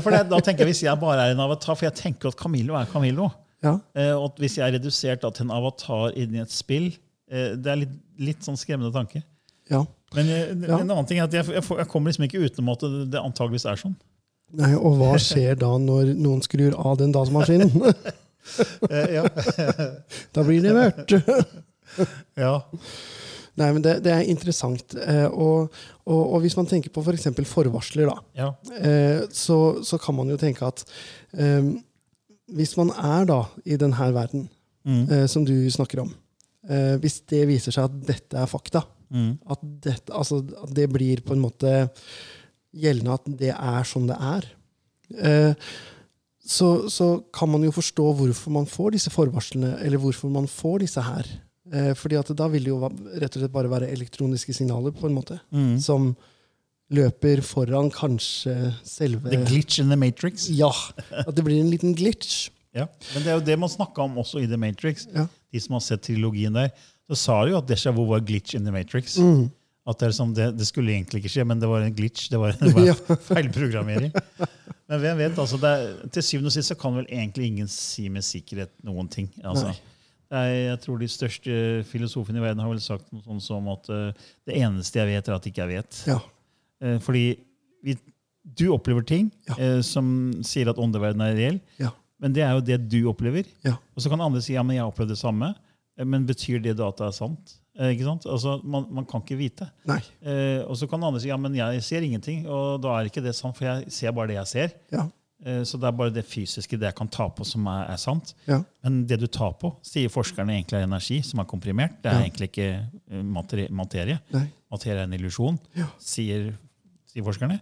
for 0.04 0.10
det, 0.14 0.20
da 0.30 0.38
tenker 0.40 0.62
jeg 0.64 0.70
Hvis 0.74 0.82
jeg 0.86 1.00
bare 1.02 1.24
er 1.26 1.34
en 1.34 1.40
avatar, 1.42 1.74
for 1.74 1.86
jeg 1.88 1.94
tenker 1.98 2.30
at 2.30 2.36
Camillo 2.38 2.74
er 2.78 2.86
Camillo 2.92 3.30
Ja, 3.64 3.72
eh, 3.98 4.12
og 4.14 4.38
Hvis 4.38 4.58
jeg 4.60 4.68
er 4.68 4.76
redusert 4.78 5.22
da, 5.24 5.30
til 5.34 5.48
en 5.48 5.54
avatar 5.56 6.14
inni 6.14 6.38
et 6.44 6.54
spill 6.54 6.92
Det 7.26 7.66
er 7.66 7.80
litt, 7.80 7.96
litt 8.22 8.46
sånn 8.46 8.54
skremmende 8.58 8.92
tanke. 8.94 9.24
ja. 9.70 9.82
Men 10.14 10.28
Ja. 10.30 10.76
en 10.78 10.86
annen 10.92 11.06
ting 11.10 11.18
er 11.18 11.24
at 11.26 11.32
jeg, 11.34 11.44
jeg, 11.50 11.86
kommer 11.90 12.12
liksom 12.12 12.24
ikke 12.28 12.44
utenom 12.46 12.68
at 12.76 12.84
det, 12.86 13.10
det 13.10 13.18
antageligvis 13.18 13.64
er 13.66 13.80
sånn. 13.80 13.96
Nei, 14.54 14.70
og 14.78 14.94
hva 15.00 15.16
skjer 15.18 15.58
da 15.58 15.72
når 15.82 16.12
noen 16.14 16.38
skrur 16.46 16.76
av 16.78 17.00
den 17.02 17.10
datamaskinen? 17.10 17.72
Ja. 19.10 19.24
Da 20.36 20.44
blir 20.46 20.62
det 20.62 20.70
mørkt. 20.76 21.16
Ja. 22.46 22.54
Nei, 23.56 23.70
men 23.72 23.80
det, 23.80 23.94
det 24.04 24.12
er 24.12 24.26
interessant. 24.28 24.92
Eh, 25.00 25.26
og, 25.32 25.70
og, 26.04 26.18
og 26.36 26.42
hvis 26.44 26.56
man 26.58 26.66
tenker 26.68 26.92
på 26.92 27.00
f.eks. 27.00 27.24
For 27.32 27.48
forvarsler, 27.62 28.10
da, 28.10 28.16
ja. 28.36 28.50
eh, 28.76 29.22
så, 29.32 29.56
så 29.86 29.96
kan 30.02 30.14
man 30.18 30.28
jo 30.28 30.36
tenke 30.40 30.66
at 30.68 30.82
eh, 31.32 31.70
hvis 32.52 32.74
man 32.76 32.92
er 32.92 33.24
da 33.32 33.40
i 33.64 33.78
denne 33.80 34.12
verden 34.16 34.48
Mm. 34.86 35.00
eh, 35.10 35.24
som 35.26 35.42
du 35.42 35.50
snakker 35.74 35.98
om, 36.04 36.12
eh, 36.70 36.92
hvis 37.02 37.16
det 37.26 37.40
viser 37.48 37.74
seg 37.74 37.88
at 37.88 37.94
dette 38.06 38.36
er 38.38 38.46
fakta, 38.46 38.84
Mm. 39.10 39.32
at, 39.50 39.60
dette, 39.82 40.12
altså, 40.14 40.38
at 40.62 40.70
det 40.74 40.84
blir 40.94 41.20
på 41.26 41.34
en 41.34 41.42
måte 41.42 41.72
gjeldende 42.74 43.16
at 43.18 43.26
det 43.40 43.50
er 43.54 43.84
som 43.86 44.06
det 44.06 44.14
er, 44.18 44.46
eh, 45.18 45.66
så, 46.46 46.68
så 46.90 47.08
kan 47.34 47.50
man 47.50 47.66
jo 47.66 47.72
forstå 47.74 48.06
hvorfor 48.20 48.54
man 48.54 48.66
får 48.70 48.94
disse 48.94 49.10
forvarslene, 49.10 49.72
eller 49.82 49.98
hvorfor 50.02 50.30
man 50.30 50.46
får 50.50 50.84
disse 50.84 51.02
her. 51.02 51.26
Eh, 51.72 51.92
fordi 51.98 52.16
at 52.18 52.28
da 52.38 52.46
vil 52.52 52.62
det 52.62 52.70
jo 52.70 52.78
rett 53.18 53.36
og 53.36 53.40
slett 53.42 53.52
bare 53.52 53.70
være 53.72 53.88
elektroniske 53.90 54.54
signaler 54.54 54.92
på 54.94 55.08
en 55.08 55.14
måte, 55.16 55.40
Mm. 55.52 55.80
som 55.82 56.12
løper 56.94 57.40
foran 57.42 57.88
kanskje 57.90 58.52
selve 58.86 59.30
The 59.32 59.40
glitch 59.48 59.80
in 59.82 59.88
the 59.90 59.96
matrix. 59.98 60.48
Ja. 60.48 60.70
At 61.26 61.34
det 61.34 61.42
blir 61.44 61.58
en 61.60 61.70
liten 61.72 61.94
glitch. 61.98 62.50
Ja. 62.76 62.86
Men 63.14 63.22
det 63.24 63.30
er 63.32 63.38
jo 63.40 63.44
det 63.46 63.58
man 63.58 63.68
snakka 63.72 64.04
om 64.04 64.18
også 64.20 64.42
i 64.44 64.46
The 64.46 64.58
Matrix. 64.60 65.06
Ja. 65.14 65.24
De 65.50 65.60
som 65.64 65.72
har 65.78 65.80
sett 65.80 66.02
trilogien 66.04 66.52
der, 66.54 66.70
så 67.08 67.16
sa 67.16 67.44
de 67.46 67.54
jo 67.54 67.58
at 67.58 67.66
déjà 67.70 67.90
vu 67.96 68.04
var 68.06 68.20
glitch 68.20 68.54
in 68.54 68.64
the 68.64 68.70
Matrix. 68.74 69.16
Mm. 69.18 69.48
At 69.88 69.98
det, 69.98 70.08
er 70.08 70.12
som 70.12 70.34
det, 70.34 70.50
det 70.58 70.66
skulle 70.66 70.92
egentlig 70.92 71.22
ikke 71.24 71.30
skje, 71.32 71.44
men 71.46 71.58
det 71.62 71.68
var 71.70 71.80
en 71.86 71.94
glitch. 71.94 72.28
Det 72.30 72.38
var, 72.38 72.52
det 72.60 72.72
var 72.74 72.84
Ja. 72.90 72.94
feilprogrammering. 73.26 74.12
Men 74.86 75.00
hvem 75.02 75.18
vet? 75.18 75.38
altså 75.38 75.58
er, 75.64 76.08
Til 76.12 76.22
syvende 76.22 76.50
og 76.52 76.54
sist 76.54 76.68
så 76.70 76.76
kan 76.78 76.94
vel 77.00 77.06
egentlig 77.08 77.46
ingen 77.48 77.68
si 77.70 78.08
med 78.12 78.22
sikkerhet 78.26 78.70
noen 78.86 79.08
ting. 79.10 79.30
altså. 79.42 79.70
Nei. 79.72 79.78
Jeg 80.30 80.78
tror 80.82 80.98
De 80.98 81.08
største 81.10 81.56
filosofene 81.86 82.40
i 82.40 82.44
verden 82.44 82.62
har 82.64 82.70
vel 82.72 82.80
sagt 82.82 83.12
noe 83.14 83.22
sånt 83.22 83.44
som 83.44 83.68
at 83.72 83.90
uh, 83.92 84.08
det 84.48 84.56
eneste 84.58 84.98
jeg 84.98 85.12
vet, 85.12 85.28
er 85.28 85.36
at 85.36 85.46
ikke 85.46 85.62
jeg 85.64 85.72
vet. 85.76 86.00
Ja. 86.10 86.16
Uh, 86.82 86.96
fordi 87.04 87.26
vi, 87.86 87.94
du 88.58 88.66
opplever 88.74 89.04
ting 89.06 89.30
Ja. 89.50 89.54
uh, 89.60 89.82
som 89.86 90.08
sier 90.46 90.72
at 90.72 90.80
åndeverdenen 90.82 91.28
er 91.28 91.38
reell. 91.38 91.60
Ja. 91.82 91.92
Men 92.18 92.32
det 92.34 92.42
er 92.42 92.56
jo 92.56 92.64
det 92.64 92.80
du 92.90 92.98
opplever. 93.10 93.46
Ja. 93.66 93.76
Og 93.94 94.02
så 94.02 94.10
kan 94.10 94.24
andre 94.24 94.40
si 94.42 94.54
ja, 94.56 94.64
men 94.66 94.76
jeg 94.78 94.82
har 94.84 94.90
opplevd 94.90 95.12
det 95.14 95.20
samme. 95.20 95.52
Men 95.96 96.26
betyr 96.28 96.58
det 96.64 96.74
da 96.76 96.90
at 96.90 96.98
det 97.00 97.06
er 97.06 97.14
sant? 97.16 97.54
Ikke 97.76 98.04
sant? 98.04 98.24
Altså, 98.28 98.56
man, 98.64 98.86
man 98.92 99.04
kan 99.08 99.20
ikke 99.20 99.36
vite. 99.36 99.66
Nei. 99.88 99.98
Eh, 100.24 100.62
og 100.64 100.76
så 100.80 100.88
kan 100.88 101.02
andre 101.04 101.20
si 101.20 101.28
ja, 101.28 101.36
men 101.40 101.54
jeg 101.56 101.82
ser 101.84 102.04
ingenting, 102.04 102.46
og 102.48 102.80
da 102.84 102.94
er 102.98 103.08
ikke 103.08 103.20
det 103.24 103.34
sant, 103.36 103.56
for 103.56 103.64
jeg 103.68 103.92
ser 103.92 104.12
bare 104.16 104.30
det 104.32 104.36
jeg 104.38 104.50
ser. 104.50 104.74
Ja. 104.92 105.06
Eh, 105.44 105.62
så 105.68 105.76
det 105.78 105.84
er 105.84 105.96
bare 105.98 106.10
det 106.14 106.24
fysiske, 106.24 106.78
det 106.80 106.86
jeg 106.88 106.94
kan 106.96 107.08
ta 107.12 107.28
på, 107.28 107.44
som 107.44 107.66
er, 107.68 107.90
er 107.92 107.96
sant. 108.00 108.34
Ja. 108.48 108.62
Men 108.82 109.02
det 109.06 109.18
du 109.20 109.26
tar 109.26 109.52
på, 109.60 109.74
sier 109.84 110.08
forskerne 110.08 110.54
egentlig 110.56 110.78
er 110.80 110.86
energi 110.88 111.20
som 111.22 111.40
er 111.40 111.44
komprimert. 111.50 111.98
Det 112.02 112.10
er 112.12 112.20
Ja. 112.20 112.24
egentlig 112.24 112.48
ikke 112.50 112.68
eh, 113.10 113.22
materie. 113.70 114.18
Nei. 114.32 114.46
Materie 114.72 115.00
er 115.00 115.04
en 115.04 115.12
illusjon, 115.18 115.58
Ja. 115.76 115.86
sier, 116.00 116.54
sier 117.12 117.22
forskerne. 117.26 117.60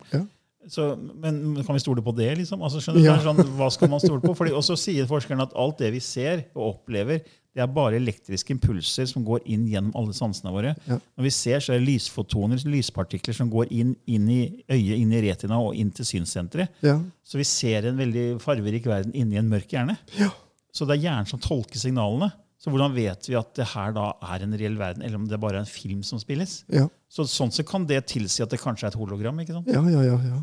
Så, 0.70 0.94
men 1.20 1.40
kan 1.64 1.76
vi 1.76 1.82
stole 1.82 2.02
på 2.04 2.12
det? 2.16 2.30
liksom? 2.38 2.62
Altså, 2.64 2.80
skjønner? 2.80 3.04
Ja. 3.04 3.16
Sånn, 3.22 3.40
hva 3.58 3.70
skal 3.72 3.90
man 3.92 4.00
stole 4.02 4.22
på? 4.24 4.34
Fordi, 4.38 4.52
og 4.56 4.64
så 4.64 4.76
sier 4.80 5.08
forskerne 5.10 5.44
at 5.48 5.56
alt 5.58 5.80
det 5.82 5.90
vi 5.94 6.00
ser 6.04 6.46
og 6.54 6.70
opplever, 6.74 7.24
det 7.54 7.62
er 7.62 7.70
bare 7.70 8.00
elektriske 8.00 8.50
impulser 8.56 9.06
som 9.06 9.22
går 9.26 9.44
inn 9.46 9.68
gjennom 9.70 9.92
alle 10.00 10.14
sansene 10.16 10.50
våre. 10.50 10.72
Ja. 10.90 10.96
Når 11.14 11.26
vi 11.28 11.32
ser, 11.36 11.60
så 11.62 11.74
er 11.74 11.78
det 11.78 11.86
lysfotoner, 11.86 12.58
lyspartikler, 12.66 13.36
som 13.36 13.50
går 13.52 13.70
inn, 13.70 13.92
inn 14.10 14.24
i 14.32 14.40
øyet, 14.66 14.96
inn 14.98 15.12
i 15.14 15.20
retina 15.22 15.60
og 15.62 15.76
inn 15.78 15.92
til 15.94 16.08
synssenteret. 16.08 16.80
Ja. 16.82 16.96
Så 17.22 17.38
vi 17.38 17.46
ser 17.46 17.86
en 17.92 18.00
veldig 18.00 18.24
farverik 18.42 18.88
verden 18.90 19.14
inni 19.14 19.38
en 19.38 19.52
mørk 19.52 19.70
hjerne. 19.76 19.94
Ja. 20.18 20.32
Så 20.74 20.88
det 20.88 20.96
er 20.96 21.04
hjernen 21.06 21.30
som 21.30 21.38
tolker 21.44 21.78
signalene. 21.78 22.32
Så 22.58 22.72
hvordan 22.72 22.94
vet 22.96 23.26
vi 23.28 23.36
at 23.36 23.50
det 23.58 23.66
her 23.74 23.92
da 23.92 24.08
er 24.34 24.42
en 24.46 24.54
reell 24.56 24.76
verden, 24.80 25.02
eller 25.04 25.20
om 25.20 25.26
det 25.28 25.38
bare 25.38 25.60
er 25.60 25.66
en 25.66 25.68
film 25.68 26.00
som 26.06 26.18
spilles? 26.18 26.62
Ja. 26.72 26.88
Så 27.12 27.26
Sånn 27.28 27.52
så 27.54 27.62
kan 27.66 27.84
det 27.86 28.00
tilsi 28.10 28.42
at 28.42 28.50
det 28.50 28.58
kanskje 28.62 28.88
er 28.88 28.94
et 28.94 28.98
hologram. 28.98 29.38
ikke 29.42 29.54
sant? 29.58 29.68
Ja, 29.70 29.82
ja, 29.92 30.00
ja, 30.08 30.16
ja. 30.32 30.38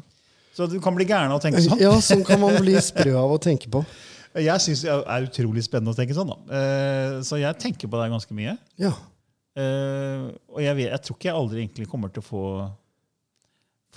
Så 0.55 0.67
du 0.67 0.77
kan 0.83 0.95
bli 0.97 1.05
gæren 1.07 1.31
av 1.31 1.39
å 1.39 1.43
tenke 1.43 1.61
sånn. 1.63 1.79
Ja, 1.79 1.93
sånn 2.03 2.25
kan 2.27 2.41
man 2.41 2.57
bli 2.59 2.73
sprø 2.83 3.13
av 3.19 3.31
å 3.35 3.39
tenke 3.41 3.69
på. 3.71 3.83
Jeg 4.47 4.63
syns 4.63 4.81
det 4.85 4.91
er 4.91 5.25
utrolig 5.27 5.63
spennende 5.65 5.91
å 5.91 5.97
tenke 5.97 6.15
sånn. 6.15 6.29
da. 6.31 6.37
Eh, 6.55 7.15
Så 7.27 7.35
jeg 7.41 7.57
tenker 7.59 7.89
på 7.91 7.99
det 7.99 8.05
ganske 8.13 8.35
mye. 8.37 8.53
Ja. 8.79 8.93
Eh, 9.59 10.29
Og 10.55 10.61
jeg, 10.63 10.75
vet, 10.77 10.87
jeg 10.93 11.01
tror 11.03 11.17
ikke 11.17 11.27
jeg 11.27 11.35
aldri 11.35 11.59
egentlig 11.65 11.87
kommer 11.91 12.13
til 12.15 12.23
å 12.23 12.27
få, 12.29 12.43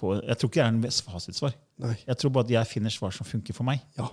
få 0.01 0.17
Jeg 0.25 0.39
tror 0.41 0.51
ikke 0.51 0.61
jeg 0.63 0.67
er 0.67 0.75
en 0.75 0.83
fasitsvar. 1.13 1.55
Nei. 1.85 1.95
Jeg 2.09 2.19
tror 2.19 2.35
bare 2.35 2.49
at 2.49 2.55
jeg 2.57 2.71
finner 2.73 2.95
svar 2.95 3.15
som 3.15 3.27
funker 3.29 3.55
for 3.55 3.67
meg. 3.69 3.83
Ja. 3.99 4.09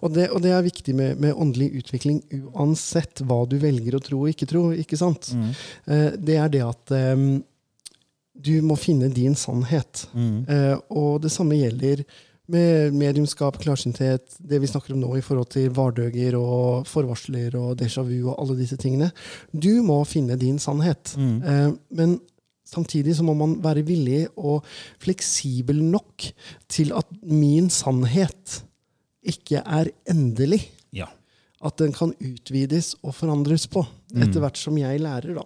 Og 0.00 0.14
det, 0.16 0.30
og 0.32 0.40
det 0.40 0.54
er 0.56 0.64
viktig 0.64 0.94
med, 0.96 1.18
med 1.20 1.36
åndelig 1.36 1.68
utvikling 1.82 2.22
uansett 2.54 3.20
hva 3.28 3.42
du 3.48 3.58
velger 3.60 3.98
å 3.98 4.00
tro 4.00 4.22
og 4.24 4.32
ikke 4.32 4.48
tro. 4.48 4.62
ikke 4.72 4.96
sant? 4.96 5.28
Mm. 5.36 5.50
det 6.24 6.38
er 6.40 6.48
det 6.56 6.62
at 6.64 6.94
eh, 6.96 7.26
du 8.42 8.60
må 8.64 8.76
finne 8.80 9.10
din 9.12 9.36
sannhet. 9.38 10.06
Eh, 10.14 10.76
og 10.90 11.20
det 11.24 11.32
samme 11.34 11.58
gjelder 11.58 12.04
med 12.50 12.96
mediumskap, 12.98 13.60
klarsynthet, 13.62 14.34
det 14.38 14.58
vi 14.58 14.66
snakker 14.66 14.96
om 14.96 15.02
nå 15.04 15.12
i 15.18 15.22
forhold 15.22 15.52
til 15.54 15.70
vardøger 15.76 16.34
og 16.38 16.88
forvarsler 16.90 17.54
og 17.58 17.76
déjà 17.78 18.02
vu 18.06 18.16
og 18.24 18.40
alle 18.40 18.56
disse 18.58 18.78
tingene. 18.80 19.12
Du 19.52 19.82
må 19.86 20.00
finne 20.08 20.38
din 20.40 20.58
sannhet. 20.62 21.14
Eh, 21.46 21.70
men 21.94 22.18
samtidig 22.66 23.16
så 23.18 23.26
må 23.26 23.36
man 23.38 23.56
være 23.62 23.84
villig 23.86 24.24
og 24.38 24.66
fleksibel 25.02 25.82
nok 25.92 26.26
til 26.70 26.92
at 26.98 27.06
min 27.22 27.70
sannhet 27.70 28.60
ikke 29.30 29.62
er 29.62 29.92
endelig. 30.10 30.64
Ja. 30.96 31.06
At 31.62 31.76
den 31.78 31.92
kan 31.92 32.14
utvides 32.18 32.94
og 33.04 33.14
forandres 33.14 33.66
på 33.70 33.84
etter 34.16 34.40
hvert 34.40 34.58
som 34.58 34.78
jeg 34.80 35.02
lærer. 35.04 35.36
da. 35.36 35.44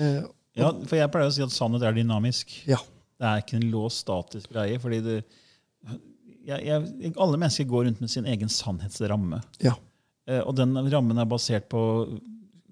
Eh, 0.00 0.22
ja, 0.56 0.70
for 0.88 0.96
jeg 0.98 1.10
pleier 1.12 1.30
å 1.30 1.34
si 1.36 1.44
at 1.44 1.52
sannhet 1.54 1.84
er 1.86 1.96
dynamisk. 1.96 2.52
ja. 2.66 2.78
Det 3.16 3.24
er 3.24 3.38
ikke 3.40 3.56
en 3.56 3.70
låst, 3.72 4.02
statisk 4.04 4.50
greie. 4.52 4.76
fordi 4.76 4.98
det, 5.00 5.14
jeg, 6.44 6.66
jeg, 6.68 7.12
Alle 7.16 7.38
mennesker 7.40 7.64
går 7.64 7.86
rundt 7.86 8.00
med 8.04 8.10
sin 8.12 8.26
egen 8.28 8.50
sannhetsramme. 8.52 9.38
Ja. 9.64 9.72
Eh, 10.28 10.42
Og 10.42 10.52
den 10.58 10.74
rammen 10.92 11.16
er 11.22 11.24
basert 11.24 11.64
på 11.72 11.80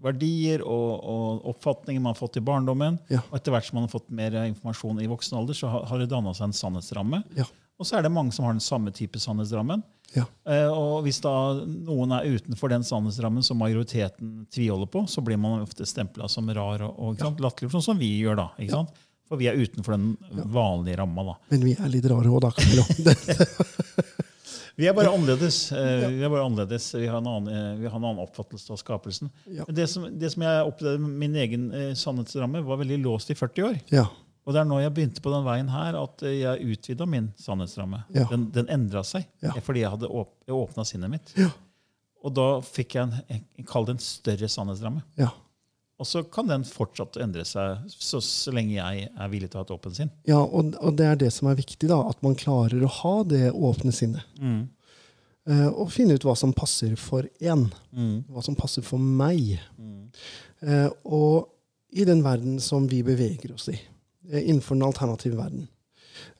verdier 0.04 0.60
og, 0.60 0.90
og 1.00 1.46
oppfatninger 1.54 2.02
man 2.04 2.12
har 2.12 2.18
fått 2.18 2.36
i 2.36 2.42
barndommen. 2.44 2.98
Ja. 3.08 3.22
Og 3.30 3.38
etter 3.38 3.54
hvert 3.54 3.64
som 3.70 3.78
man 3.78 3.86
har 3.86 3.94
fått 3.94 4.10
mer 4.12 4.36
informasjon 4.50 5.00
i 5.00 5.08
voksen 5.08 5.38
alder, 5.40 5.56
så 5.56 5.70
har, 5.72 5.86
har 5.88 6.02
det 6.02 6.10
danna 6.12 6.34
seg 6.36 6.50
en 6.50 6.56
sannhetsramme. 6.60 7.22
Ja. 7.38 7.46
Og 7.80 7.88
så 7.88 7.96
er 7.96 8.04
det 8.04 8.12
mange 8.12 8.36
som 8.36 8.44
har 8.44 8.52
den 8.52 8.60
samme 8.60 8.92
type 8.94 9.16
sannhetsrammen. 9.22 9.80
Ja. 10.14 10.24
Eh, 10.48 10.70
og 10.70 11.02
hvis 11.06 11.20
da 11.24 11.32
noen 11.64 12.14
er 12.16 12.28
utenfor 12.36 12.70
den 12.72 12.84
sannhetsrammen 12.86 13.44
som 13.46 13.58
majoriteten 13.60 14.44
tviholder 14.54 14.90
på, 14.90 15.04
så 15.10 15.24
blir 15.24 15.40
man 15.40 15.64
ofte 15.64 15.86
stempla 15.88 16.28
som 16.30 16.50
rar 16.54 16.84
og, 16.86 16.94
og 16.94 17.18
ja. 17.18 17.26
sant, 17.26 17.42
latterliggjort, 17.42 17.76
sånn 17.78 17.88
som 17.92 18.00
vi 18.00 18.12
gjør 18.20 18.38
da. 18.44 18.48
ikke 18.58 18.76
sant? 18.76 19.02
For 19.30 19.40
vi 19.40 19.48
er 19.48 19.56
utenfor 19.56 19.96
den 19.96 20.12
vanlige 20.52 21.00
ramma. 21.00 21.24
da. 21.30 21.34
Men 21.54 21.64
vi 21.64 21.74
er 21.78 21.90
litt 21.90 22.06
rare 22.12 22.30
òg, 22.30 22.44
da, 22.44 22.50
Vi 24.74 24.88
er 24.90 24.90
eh, 24.90 26.08
Vi 26.10 26.24
er 26.26 26.30
bare 26.32 26.42
annerledes. 26.42 26.88
Vi 26.98 27.06
har 27.06 27.20
en 27.20 27.28
annen, 27.30 27.46
eh, 27.54 27.76
vi 27.78 27.86
har 27.86 27.94
en 27.94 28.08
annen 28.10 28.24
oppfattelse 28.24 28.74
av 28.74 28.80
skapelsen. 28.80 29.30
Det 29.70 29.86
som, 29.90 30.08
det 30.10 30.32
som 30.34 30.42
jeg 30.42 30.66
opplevde 30.66 30.98
min 31.22 31.38
egen 31.38 31.70
sannhetsramme, 31.96 32.62
var 32.66 32.82
veldig 32.82 32.98
låst 33.06 33.30
i 33.30 33.38
40 33.38 33.68
år. 33.70 33.80
ja. 33.94 34.08
Og 34.44 34.52
det 34.52 34.60
er 34.60 34.66
når 34.68 34.82
jeg 34.84 34.92
begynte 34.96 35.22
på 35.24 35.30
den 35.32 35.44
veien 35.46 35.68
her, 35.72 35.96
at 35.96 36.22
eh, 36.28 36.34
jeg 36.42 36.66
utvida 36.74 37.06
min 37.08 37.30
sannhetsramme. 37.40 38.02
Ja. 38.12 38.26
Den, 38.30 38.50
den 38.52 38.68
endra 38.68 39.00
seg 39.08 39.24
Ja. 39.42 39.54
eh, 39.56 39.62
fordi 39.64 39.80
jeg 39.84 39.90
hadde 39.94 40.10
åp 40.10 40.34
åpna 40.52 40.84
sinnet 40.84 41.10
mitt. 41.14 41.32
Ja. 41.40 41.48
Og 42.24 42.32
da 42.36 42.44
fikk 42.64 42.94
jeg 42.98 43.08
en, 43.08 43.40
en 43.58 43.64
kall 43.68 43.84
det 43.88 43.96
en 43.98 44.04
større 44.04 44.48
sannhetsramme. 44.52 45.02
ja. 45.20 45.30
Og 46.02 46.08
så 46.10 46.24
kan 46.26 46.48
den 46.50 46.64
fortsatt 46.66 47.14
endre 47.22 47.44
seg 47.46 47.84
så, 47.88 48.18
så 48.20 48.50
lenge 48.52 48.74
jeg 48.74 49.04
er 49.14 49.28
villig 49.30 49.46
til 49.52 49.60
å 49.60 49.62
ha 49.62 49.64
et 49.68 49.70
åpent 49.76 49.94
sinn. 49.94 50.08
ja 50.26 50.40
og, 50.42 50.72
og 50.82 50.96
det 50.98 51.06
er 51.06 51.20
det 51.20 51.28
som 51.32 51.46
er 51.48 51.54
viktig, 51.54 51.86
da, 51.88 52.00
at 52.10 52.18
man 52.26 52.34
klarer 52.34 52.82
å 52.82 52.90
ha 52.90 53.12
det 53.30 53.52
åpne 53.54 53.92
sinnet. 53.94 54.26
Eh, 55.46 55.68
og 55.70 55.92
finne 55.94 56.16
ut 56.18 56.26
hva 56.26 56.34
som 56.36 56.52
passer 56.56 56.96
for 56.98 57.28
én. 57.38 57.68
Hva 58.26 58.42
som 58.42 58.56
passer 58.58 58.82
for 58.82 58.98
meg. 58.98 59.54
Eh, 60.66 60.88
og 61.06 61.50
i 61.94 62.04
den 62.08 62.24
verden 62.26 62.58
som 62.60 62.88
vi 62.90 62.98
beveger 63.06 63.54
oss 63.54 63.68
i, 63.70 63.78
innenfor 64.42 64.78
den 64.78 64.86
alternative 64.86 65.38
verden, 65.38 65.68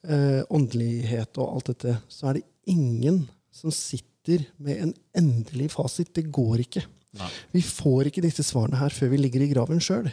eh, 0.08 0.42
åndelighet 0.50 1.38
og 1.38 1.56
alt 1.56 1.70
dette, 1.72 1.96
så 2.08 2.30
er 2.30 2.40
det 2.40 2.46
ingen 2.66 3.24
som 3.54 3.70
sitter 3.74 4.46
med 4.58 4.82
en 4.82 4.94
endelig 5.14 5.70
fasit. 5.76 6.14
Det 6.16 6.26
går 6.32 6.64
ikke. 6.64 6.84
Nei. 7.20 7.30
Vi 7.54 7.62
får 7.62 8.10
ikke 8.10 8.24
disse 8.24 8.42
svarene 8.42 8.80
her 8.80 8.94
før 8.94 9.12
vi 9.12 9.20
ligger 9.20 9.44
i 9.44 9.50
graven 9.52 9.82
sjøl. 9.82 10.10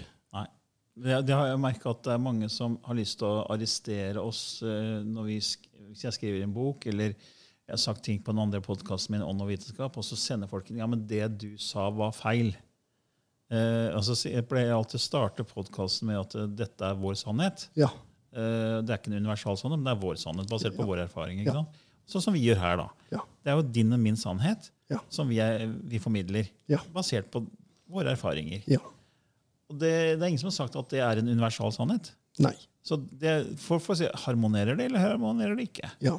Det, 1.02 1.22
det 1.24 1.36
har 1.36 1.48
jeg 1.48 1.62
merka 1.62 1.94
at 1.94 2.02
det 2.04 2.12
er 2.14 2.22
mange 2.22 2.50
som 2.52 2.76
har 2.84 2.98
lyst 2.98 3.22
til 3.22 3.30
å 3.30 3.46
arrestere 3.54 4.22
oss 4.22 4.60
eh, 4.66 5.00
vi, 5.24 5.38
hvis 5.40 6.04
jeg 6.04 6.18
skriver 6.18 6.44
en 6.44 6.56
bok, 6.56 6.86
eller 6.92 7.14
jeg 7.16 7.72
har 7.72 7.80
sagt 7.80 8.04
ting 8.04 8.20
på 8.20 8.34
den 8.34 8.42
andre 8.44 8.60
podkasten 8.64 9.16
min, 9.16 9.24
Ånd 9.24 9.42
og 9.42 9.50
vitenskap, 9.54 9.96
og 9.96 10.04
så 10.04 10.18
sender 10.20 10.52
folk 10.52 10.68
inn 10.70 10.82
ja, 10.82 10.90
men 10.92 11.06
det 11.08 11.24
du 11.40 11.54
sa, 11.62 11.88
var 11.96 12.12
feil. 12.16 12.52
Eh, 13.52 13.90
altså, 13.98 14.16
jeg 14.32 14.46
pleier 14.48 14.72
alltid 14.72 14.96
å 14.96 15.04
starte 15.04 15.44
podkasten 15.48 16.08
med 16.08 16.20
at 16.22 16.36
eh, 16.40 16.46
dette 16.62 16.88
er 16.88 16.96
vår 17.02 17.18
sannhet. 17.20 17.66
Ja. 17.76 17.90
Eh, 18.32 18.78
det 18.80 18.94
er 18.94 18.98
ikke 19.02 19.12
en 19.12 19.18
universal 19.20 19.58
sannhet, 19.60 19.82
men 19.82 19.90
det 19.90 19.96
er 19.98 20.04
vår 20.06 20.20
sannhet, 20.22 20.48
basert 20.52 20.78
på 20.78 20.86
Ja. 20.86 20.90
vår 20.94 21.02
erfaring. 21.08 21.40
ikke 21.44 21.52
Ja. 21.52 21.54
sant? 21.60 21.82
Sånn 22.08 22.22
som 22.24 22.34
vi 22.34 22.46
gjør 22.46 22.58
her. 22.64 22.78
da. 22.78 22.88
Ja. 23.12 23.20
Det 23.44 23.52
er 23.52 23.56
jo 23.60 23.62
din 23.76 23.94
og 23.94 24.00
min 24.00 24.16
sannhet 24.16 24.70
som 25.10 25.28
vi, 25.30 25.38
er, 25.40 25.68
vi 25.68 26.00
formidler, 26.00 26.48
Ja. 26.68 26.78
basert 26.94 27.30
på 27.32 27.46
våre 27.90 28.12
erfaringer. 28.16 28.64
Ja. 28.68 28.80
Og 29.70 29.78
det, 29.80 30.18
det 30.20 30.22
er 30.24 30.28
ingen 30.28 30.40
som 30.40 30.48
har 30.52 30.58
sagt 30.68 30.76
at 30.76 30.90
det 30.90 31.00
er 31.00 31.20
en 31.20 31.28
universal 31.30 31.72
sannhet. 31.72 32.12
Nei. 32.40 32.54
Så 32.84 32.98
det, 32.98 33.34
for, 33.62 33.78
for 33.84 33.94
si, 34.00 34.08
Harmonerer 34.24 34.78
det, 34.78 34.88
eller 34.90 35.04
harmonerer 35.04 35.54
det 35.60 35.68
ikke? 35.70 35.90
Ja. 36.02 36.16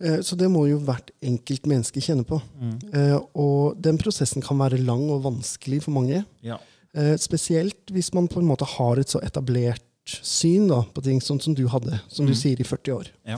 Eh, 0.00 0.20
Så 0.22 0.36
det 0.38 0.46
må 0.52 0.66
jo 0.70 0.78
hvert 0.86 1.10
enkelt 1.26 1.66
menneske 1.66 2.02
kjenne 2.04 2.22
på. 2.28 2.38
Mm. 2.60 2.76
Eh, 2.94 3.16
Og 3.34 3.80
den 3.82 3.98
prosessen 3.98 4.44
kan 4.44 4.60
være 4.60 4.78
lang 4.84 5.08
og 5.10 5.24
vanskelig 5.26 5.82
for 5.88 5.96
mange. 5.96 6.22
Ja. 6.46 6.60
Eh, 6.94 7.16
Spesielt 7.18 7.90
hvis 7.90 8.12
man 8.14 8.28
på 8.30 8.38
en 8.40 8.46
måte 8.46 8.68
har 8.76 9.02
et 9.02 9.10
så 9.10 9.18
etablert 9.26 9.82
syn 10.06 10.68
da, 10.70 10.80
på 10.94 11.02
ting, 11.04 11.18
sånn 11.22 11.42
som 11.42 11.54
du 11.54 11.66
hadde, 11.70 11.98
som 12.10 12.26
du 12.26 12.32
sier, 12.34 12.58
i 12.58 12.66
40 12.66 12.94
år. 12.96 13.10
Ja. 13.28 13.36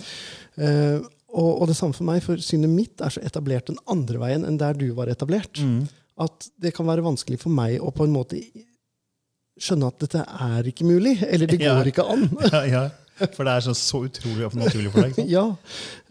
Og, 1.33 1.51
og 1.63 1.67
det 1.69 1.75
samme 1.77 1.97
for 1.97 2.05
meg, 2.07 2.21
for 2.25 2.41
synet 2.45 2.71
mitt 2.73 3.01
er 3.05 3.13
så 3.13 3.21
etablert 3.25 3.69
den 3.69 3.81
andre 3.91 4.21
veien 4.21 4.45
enn 4.49 4.59
der 4.61 4.77
du 4.79 4.87
var 4.97 5.09
etablert. 5.13 5.61
Mm. 5.61 5.87
At 6.21 6.49
det 6.61 6.75
kan 6.77 6.87
være 6.89 7.05
vanskelig 7.05 7.41
for 7.43 7.53
meg 7.53 7.79
å 7.83 7.91
på 7.93 8.05
en 8.07 8.13
måte 8.15 8.41
skjønne 9.63 9.89
at 9.93 10.03
dette 10.03 10.23
er 10.27 10.69
ikke 10.73 10.87
mulig, 10.89 11.17
eller 11.29 11.47
det 11.51 11.61
Ja. 11.65 11.77
går 11.79 11.93
ikke 11.93 12.05
an. 12.11 12.25
ja, 12.53 12.63
ja. 12.67 12.83
For 13.37 13.47
det 13.47 13.53
er 13.53 13.63
så, 13.63 13.75
så 13.79 14.01
utrolig 14.09 14.49
naturlig 14.59 14.91
for 14.91 15.07
deg. 15.07 15.19
ja, 15.31 15.45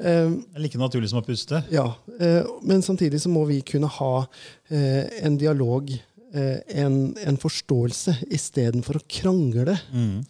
Um, 0.01 0.37
like 0.57 0.79
naturlig 0.79 1.09
som 1.11 1.19
å 1.19 1.25
puste. 1.25 1.59
ja. 1.69 1.83
uh, 2.21 2.47
men 2.65 2.81
samtidig 2.85 3.19
så 3.21 3.29
må 3.29 3.43
vi 3.49 3.59
kunne 3.67 3.89
ha 3.91 4.13
uh, 4.23 5.03
en 5.21 5.35
dialog, 5.41 5.91
uh, 6.33 6.57
en, 6.71 6.95
en 7.27 7.37
forståelse, 7.41 8.15
istedenfor 8.33 8.97
å 9.01 9.03
krangle. 9.11 9.75
Mm. 9.91 10.23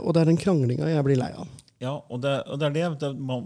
Og 0.00 0.08
det 0.16 0.22
er 0.24 0.30
den 0.32 0.40
kranglinga 0.40 0.88
jeg 0.90 1.04
blir 1.06 1.20
lei 1.20 1.30
av. 1.36 1.50
Ja, 1.84 1.98
og 2.08 2.22
det, 2.24 2.32
og 2.48 2.58
det 2.62 2.70
er 2.70 2.74
det. 2.78 2.86
Det, 3.04 3.12
man, 3.20 3.44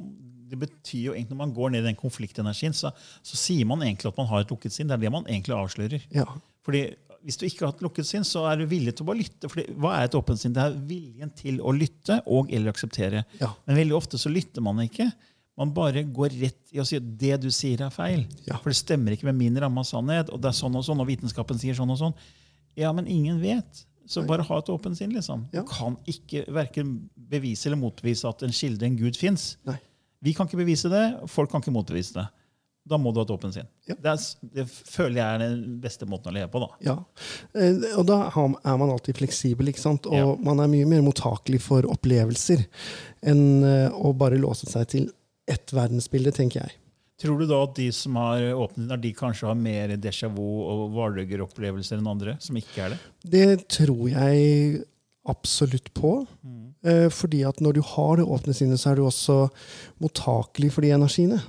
det 0.49 0.61
betyr 0.63 1.09
jo 1.09 1.17
egentlig 1.17 1.35
Når 1.35 1.41
man 1.43 1.57
går 1.57 1.75
ned 1.75 1.83
i 1.83 1.89
den 1.91 1.99
konfliktenergien, 1.99 2.77
så, 2.77 2.93
så 3.27 3.37
sier 3.41 3.67
man 3.69 3.83
egentlig 3.83 4.13
at 4.13 4.21
man 4.21 4.29
har 4.31 4.45
et 4.47 4.53
lukket 4.55 4.73
sinn. 4.77 4.89
Det 4.89 4.95
er 4.97 5.03
det 5.09 5.13
man 5.13 5.27
egentlig 5.27 5.57
avslører. 5.59 6.05
Ja. 6.15 6.29
Fordi 6.65 6.85
Hvis 7.27 7.39
du 7.41 7.47
ikke 7.49 7.65
har 7.65 7.73
hatt 7.73 7.83
lukket 7.85 8.07
sinn, 8.07 8.25
så 8.27 8.45
er 8.51 8.61
du 8.61 8.69
villig 8.71 8.95
til 8.97 9.05
å 9.05 9.09
bare 9.11 9.21
lytte. 9.23 9.51
Fordi, 9.51 9.65
hva 9.81 9.97
er 9.99 10.07
et 10.09 10.15
åpent 10.19 10.41
sinn? 10.41 10.55
Det 10.57 10.63
er 10.65 10.77
viljen 10.89 11.33
til 11.37 11.59
å 11.61 11.73
lytte 11.75 12.21
og 12.27 12.53
eller 12.55 12.73
akseptere. 12.73 13.25
Ja. 13.41 13.51
Men 13.67 13.81
veldig 13.81 13.97
ofte 13.99 14.21
så 14.21 14.31
lytter 14.33 14.65
man 14.65 14.81
ikke. 14.85 15.09
Man 15.59 15.73
bare 15.75 16.05
går 16.07 16.37
rett 16.39 16.71
i 16.71 16.79
å 16.79 16.87
si 16.87 17.01
at 17.01 17.07
det 17.19 17.41
du 17.43 17.49
sier, 17.51 17.83
er 17.83 17.91
feil. 17.91 18.23
Ja. 18.47 18.61
For 18.63 18.71
det 18.71 18.79
stemmer 18.79 19.17
ikke 19.17 19.27
med 19.27 19.41
min 19.41 19.59
ramme 19.59 19.83
av 19.83 19.89
sannhet. 19.89 20.31
Og 20.31 20.39
det 20.43 20.53
er 20.53 20.59
sånn 20.61 20.79
og 20.79 20.87
sånn, 20.87 21.03
og 21.03 21.09
vitenskapen 21.11 21.59
sier 21.59 21.75
sånn 21.75 21.91
og 21.91 21.99
sånn. 21.99 22.15
Ja, 22.79 22.93
men 22.95 23.11
ingen 23.11 23.41
vet. 23.43 23.85
Så 24.09 24.23
bare 24.25 24.47
ha 24.47 24.59
et 24.63 24.71
åpent 24.73 24.97
sinn. 24.97 25.11
liksom. 25.13 25.49
Ja. 25.53 25.61
Du 25.61 25.69
kan 25.69 25.99
ikke 26.09 26.47
verken 26.55 26.95
bevise 27.29 27.69
eller 27.69 27.81
motbevise 27.83 28.31
at 28.31 28.47
en 28.47 28.55
kilde, 28.55 28.87
en 28.87 28.97
gud, 28.97 29.19
fins. 29.21 29.57
Vi 30.25 30.33
kan 30.35 30.49
ikke 30.49 30.63
bevise 30.63 30.89
det, 30.91 31.05
folk 31.31 31.51
kan 31.53 31.61
ikke 31.61 31.75
motbevise 31.75 32.15
det. 32.17 32.25
Da 32.89 32.97
må 33.01 33.13
du 33.13 33.21
ha 33.21 33.27
et 33.27 33.33
åpent 33.35 33.55
sinn. 33.55 33.69
Ja. 33.89 33.95
Det, 34.01 34.15
er, 34.15 34.49
det 34.57 34.65
føler 34.71 35.19
jeg 35.21 35.27
er 35.35 35.43
den 35.45 35.79
beste 35.83 36.07
måten 36.09 36.33
å 36.33 36.35
leve 36.39 36.49
på. 36.53 36.63
da. 36.65 36.69
Ja. 36.87 36.97
Eh, 37.55 37.85
Og 37.99 38.07
da 38.09 38.19
er 38.33 38.77
man 38.81 38.91
alltid 38.95 39.19
fleksibel, 39.21 39.69
ikke 39.73 39.83
sant? 39.85 40.07
og 40.09 40.17
Ja. 40.17 40.27
man 40.49 40.61
er 40.65 40.71
mye 40.73 40.89
mer 40.89 41.03
mottakelig 41.05 41.61
for 41.65 41.83
opplevelser 41.89 42.65
enn 43.29 43.65
eh, 43.65 43.89
å 43.93 44.15
bare 44.17 44.41
låse 44.41 44.67
seg 44.71 44.89
til 44.89 45.09
ett 45.49 45.73
verdensbilde, 45.73 46.33
tenker 46.37 46.65
jeg. 46.65 46.77
Tror 47.19 47.41
du 47.41 47.47
da 47.51 47.57
at 47.65 47.75
de 47.75 47.89
som 47.91 48.15
har 48.21 48.45
åpnet, 48.55 48.93
er 48.95 49.01
de 49.03 49.11
kanskje 49.17 49.49
har 49.49 49.57
mer 49.59 49.97
déjà 49.99 50.29
vu 50.31 50.45
og 50.63 50.93
Vardøger-opplevelser 50.95 51.99
enn 51.99 52.07
andre, 52.13 52.37
som 52.41 52.55
ikke 52.61 52.85
er 52.85 52.95
det? 52.95 52.99
Det 53.33 53.69
tror 53.75 54.05
jeg 54.13 54.85
absolutt 55.29 55.91
på. 55.99 56.13
Eh, 56.47 56.68
Fordi 57.11 57.41
at 57.49 57.59
når 57.65 57.73
du 57.75 57.81
har 57.83 58.17
det 58.21 58.25
åpne 58.31 58.55
sinnet, 58.55 58.79
så 58.79 58.93
er 58.93 58.97
du 59.01 59.03
også 59.09 59.37
mottakelig 60.01 60.71
for 60.73 60.85
de 60.87 60.93
energiene. 60.95 61.41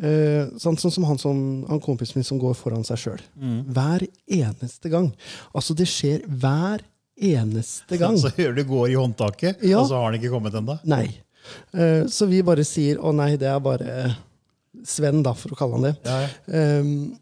Eh, 0.00 0.48
sånn, 0.62 0.78
sånn 0.80 0.94
som 0.94 1.04
han, 1.04 1.18
som 1.20 1.36
han 1.68 1.82
kompisen 1.84 2.16
min 2.16 2.24
som 2.24 2.38
går 2.40 2.54
foran 2.56 2.84
seg 2.86 2.96
sjøl. 3.02 3.20
Hver 3.76 4.06
eneste 4.32 4.88
gang. 4.92 5.10
Altså, 5.52 5.76
det 5.76 5.84
skjer 5.92 6.24
hver 6.26 6.80
eneste 7.20 7.98
gang. 8.00 8.16
Så 8.18 8.32
hører 8.38 8.56
du 8.56 8.64
går 8.64 8.88
i 8.94 8.96
håndtaket, 8.98 9.60
Ja. 9.68 9.80
og 9.82 9.88
så 9.90 10.00
har 10.00 10.08
han 10.10 10.16
ikke 10.20 10.32
kommet 10.32 10.56
ennå? 10.56 10.78
Nei. 10.88 11.06
Eh, 11.76 12.06
så 12.08 12.26
vi 12.26 12.40
bare 12.42 12.64
sier 12.64 12.96
'å 12.96 13.12
nei, 13.14 13.36
det 13.36 13.48
er 13.52 13.60
bare 13.60 14.16
Sven', 14.84 15.22
da, 15.22 15.32
for 15.34 15.50
å 15.50 15.56
kalle 15.56 15.74
han 15.76 15.82
det. 15.82 15.96
Ja, 16.04 16.26
ja. 16.26 16.80
Um, 16.80 17.18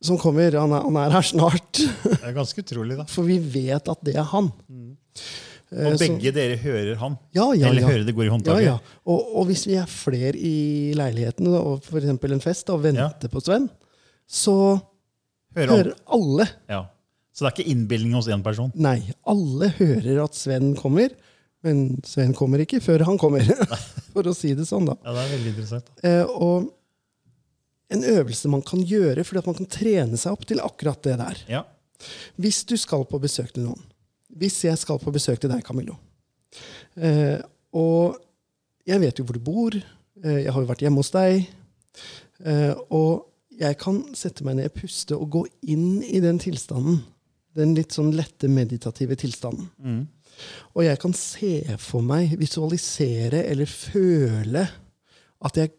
som 0.00 0.16
kommer. 0.18 0.52
Han 0.58 0.72
er, 0.72 0.82
han 0.82 0.96
er 0.96 1.10
her 1.10 1.22
snart. 1.22 1.72
Det 1.72 2.22
er 2.22 2.32
ganske 2.32 2.62
utrolig, 2.62 2.96
da. 2.96 3.04
For 3.14 3.22
vi 3.24 3.38
vet 3.38 3.88
at 3.88 3.98
det 4.04 4.14
er 4.16 4.24
han. 4.24 4.50
Eh, 4.70 5.20
Og 5.74 5.98
så- 5.98 6.06
begge 6.06 6.32
dere 6.32 6.56
hører 6.60 6.96
han. 7.00 7.16
Ja, 7.34 7.46
ja, 7.52 7.68
Eller 7.68 7.80
ja. 7.82 7.88
hører 7.88 8.04
det 8.06 8.14
går 8.14 8.22
i 8.22 8.26
Ja, 8.26 8.32
håndtaket. 8.36 8.64
ja. 8.64 8.78
Og, 9.06 9.36
og 9.40 9.46
hvis 9.48 9.66
vi 9.66 9.74
er 9.80 9.86
flere 9.90 10.36
i 10.38 10.92
leiligheten, 10.94 11.48
og 11.48 11.82
f.eks. 11.82 12.04
en 12.04 12.40
fest, 12.40 12.70
og 12.70 12.82
venter 12.84 13.28
på 13.32 13.40
Sven, 13.42 13.68
så 14.28 14.80
Hører 15.56 15.68
hører 15.70 15.94
alle 16.10 16.48
Ja. 16.68 16.84
Så 17.34 17.42
det 17.44 17.50
er 17.50 17.62
ikke 17.62 17.70
innbilning 17.72 18.12
hos 18.14 18.28
én 18.30 18.42
person? 18.44 18.70
Nei, 18.78 19.00
alle 19.26 19.68
hører 19.78 20.22
at 20.22 20.34
Sven 20.38 20.76
kommer, 20.76 21.08
men 21.64 22.00
Sven 22.06 22.32
kommer 22.32 22.58
ikke 22.62 22.78
før 22.80 23.02
han 23.04 23.18
kommer. 23.18 23.40
For 24.14 24.22
å 24.22 24.34
si 24.34 24.52
det 24.54 24.66
sånn, 24.68 24.86
da. 24.86 24.94
Ja, 25.04 25.12
Det 25.16 25.24
er 25.24 25.32
veldig 25.38 25.50
interessant. 25.54 25.90
Eh, 26.04 26.22
og 26.30 26.70
en 27.90 28.02
øvelse 28.04 28.48
man 28.50 28.62
kan 28.62 28.84
gjøre, 28.86 29.24
fordi 29.26 29.38
at 29.42 29.46
man 29.50 29.54
kan 29.58 29.66
trene 29.66 30.16
seg 30.20 30.30
opp 30.32 30.46
til 30.46 30.60
akkurat 30.62 31.02
det 31.02 31.16
der. 31.18 31.40
Ja. 31.48 31.62
Hvis 32.38 32.62
du 32.66 32.76
skal 32.80 33.04
på 33.04 33.18
besøk 33.22 33.52
til 33.54 33.64
noen, 33.66 33.82
hvis 34.38 34.64
jeg 34.66 34.80
skal 34.80 35.00
på 35.02 35.12
besøk 35.14 35.40
til 35.42 35.52
deg, 35.52 35.62
Camillo, 35.66 35.96
eh, 36.96 37.38
og 37.74 38.18
jeg 38.86 39.00
vet 39.02 39.18
jo 39.18 39.26
hvor 39.26 39.38
du 39.38 39.44
bor, 39.44 39.76
eh, 39.76 40.40
jeg 40.44 40.52
har 40.52 40.60
jo 40.60 40.70
vært 40.70 40.84
hjemme 40.84 41.02
hos 41.02 41.12
deg, 41.14 41.46
eh, 42.44 42.74
og 42.94 43.30
jeg 43.54 43.78
kan 43.80 44.02
sette 44.18 44.46
meg 44.46 44.58
ned, 44.58 44.74
puste 44.74 45.16
og 45.16 45.30
gå 45.30 45.44
inn 45.70 46.02
i 46.02 46.20
den 46.22 46.40
tilstanden, 46.42 47.02
den 47.54 47.74
litt 47.76 47.94
sånn 47.94 48.10
lette 48.16 48.50
meditative 48.50 49.16
tilstanden. 49.18 49.70
Mm. 49.78 50.02
Og 50.74 50.82
jeg 50.82 50.98
kan 50.98 51.14
se 51.14 51.52
for 51.78 52.02
meg, 52.02 52.34
visualisere 52.40 53.44
eller 53.46 53.70
føle 53.70 54.64
at 55.44 55.60
jeg 55.60 55.70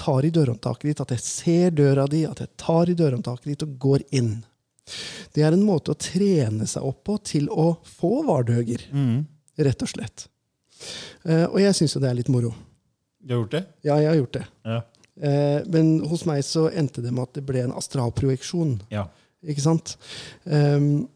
tar 0.00 0.24
i 0.24 0.32
dørhåndtaket 0.32 0.88
ditt, 0.88 1.02
at 1.04 1.12
jeg 1.12 1.24
ser 1.24 1.74
døra 1.76 2.06
di, 2.08 2.24
at 2.28 2.40
jeg 2.40 2.54
tar 2.60 2.88
i 2.88 2.96
dørhåndtaket 2.96 3.50
ditt 3.52 3.66
og 3.66 3.76
går 3.82 4.06
inn. 4.16 4.38
Det 5.34 5.42
er 5.46 5.52
en 5.56 5.64
måte 5.66 5.92
å 5.94 5.98
trene 5.98 6.66
seg 6.66 6.82
opp 6.86 7.02
på 7.04 7.18
til 7.24 7.48
å 7.50 7.76
få 7.98 8.24
vardøger, 8.26 8.86
Mm. 8.92 9.26
rett 9.58 9.82
og 9.82 9.88
slett. 9.88 10.26
Uh, 11.26 11.44
og 11.52 11.58
jeg 11.60 11.74
syns 11.76 11.94
jo 11.94 12.00
det 12.00 12.10
er 12.10 12.14
litt 12.22 12.28
moro. 12.32 12.54
Du 13.20 13.34
har 13.34 13.42
gjort 13.42 13.50
det? 13.58 13.64
Ja, 13.84 13.96
jeg 14.00 14.08
har 14.08 14.16
gjort 14.16 14.32
det. 14.38 14.46
Ja. 14.64 14.80
Uh, 15.20 15.60
men 15.68 16.00
hos 16.08 16.24
meg 16.24 16.40
så 16.44 16.70
endte 16.72 17.02
det 17.04 17.12
med 17.12 17.22
at 17.28 17.34
det 17.36 17.44
ble 17.46 17.60
en 17.66 17.72
astralprojeksjon. 17.76 18.78
ja. 18.90 19.06
Ikke 19.40 19.62
sant? 19.64 19.94
Ehm, 20.52 21.06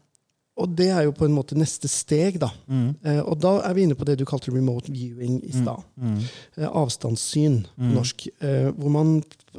og 0.55 0.69
det 0.79 0.85
er 0.87 1.03
jo 1.03 1.11
på 1.11 1.25
en 1.27 1.33
måte 1.35 1.55
neste 1.59 1.89
steg, 1.91 2.37
da. 2.39 2.47
Mm. 2.71 2.93
Eh, 3.03 3.17
og 3.27 3.39
da 3.43 3.57
er 3.67 3.73
vi 3.75 3.83
inne 3.83 3.95
på 3.99 4.05
det 4.07 4.13
du 4.21 4.25
kalte 4.27 4.53
remote 4.55 4.87
viewing 4.93 5.41
i 5.43 5.51
stad. 5.51 5.81
Mm. 5.99 6.21
Eh, 6.57 6.69
avstandssyn 6.69 7.57
på 7.75 7.89
norsk. 7.91 8.23
Eh, 8.39 8.69
hvor 8.77 8.93
man 8.93 9.09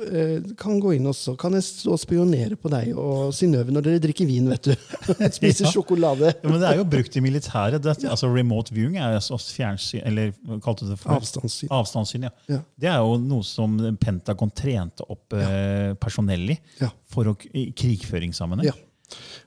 eh, 0.08 0.40
kan 0.56 0.80
gå 0.80 0.94
inn 0.96 1.04
også. 1.10 1.34
kan 1.40 1.52
jeg 1.52 1.66
stå 1.66 1.92
og 1.98 2.00
spionere 2.00 2.56
på 2.56 2.72
deg 2.72 2.94
og 2.96 3.28
Synnøve 3.36 3.74
når 3.76 3.84
dere 3.90 4.02
drikker 4.06 4.28
vin, 4.30 4.48
vet 4.48 4.70
du. 4.70 4.72
Spiser 5.36 5.66
Ja. 5.68 5.74
sjokolade. 5.74 6.32
Ja, 6.32 6.48
men 6.48 6.60
det 6.64 6.70
er 6.70 6.80
jo 6.80 6.88
brukt 6.96 7.20
i 7.20 7.24
militæret. 7.24 7.76
Det, 7.84 7.96
altså 8.08 8.32
Remote 8.32 8.72
viewing 8.72 8.96
er 8.96 9.18
jo 9.18 9.20
altså 9.20 9.38
fjernsyn, 9.52 10.00
eller 10.08 10.32
kalte 10.64 10.88
du 10.88 10.94
det 10.94 10.98
for? 11.04 11.18
Avstandssyn. 11.20 11.68
Avstandssyn, 11.76 12.26
ja. 12.30 12.32
Ja. 12.48 12.62
Det 12.80 12.88
er 12.94 12.98
jo 13.04 13.20
noe 13.20 13.44
som 13.44 13.76
Pentagon 14.00 14.48
trente 14.56 15.04
opp 15.12 15.36
eh, 15.36 15.92
personell 16.00 16.56
i 16.56 16.60
for 17.12 17.28
å, 17.34 17.36
i 17.52 17.68
krigføringssammenheng. 17.76 18.72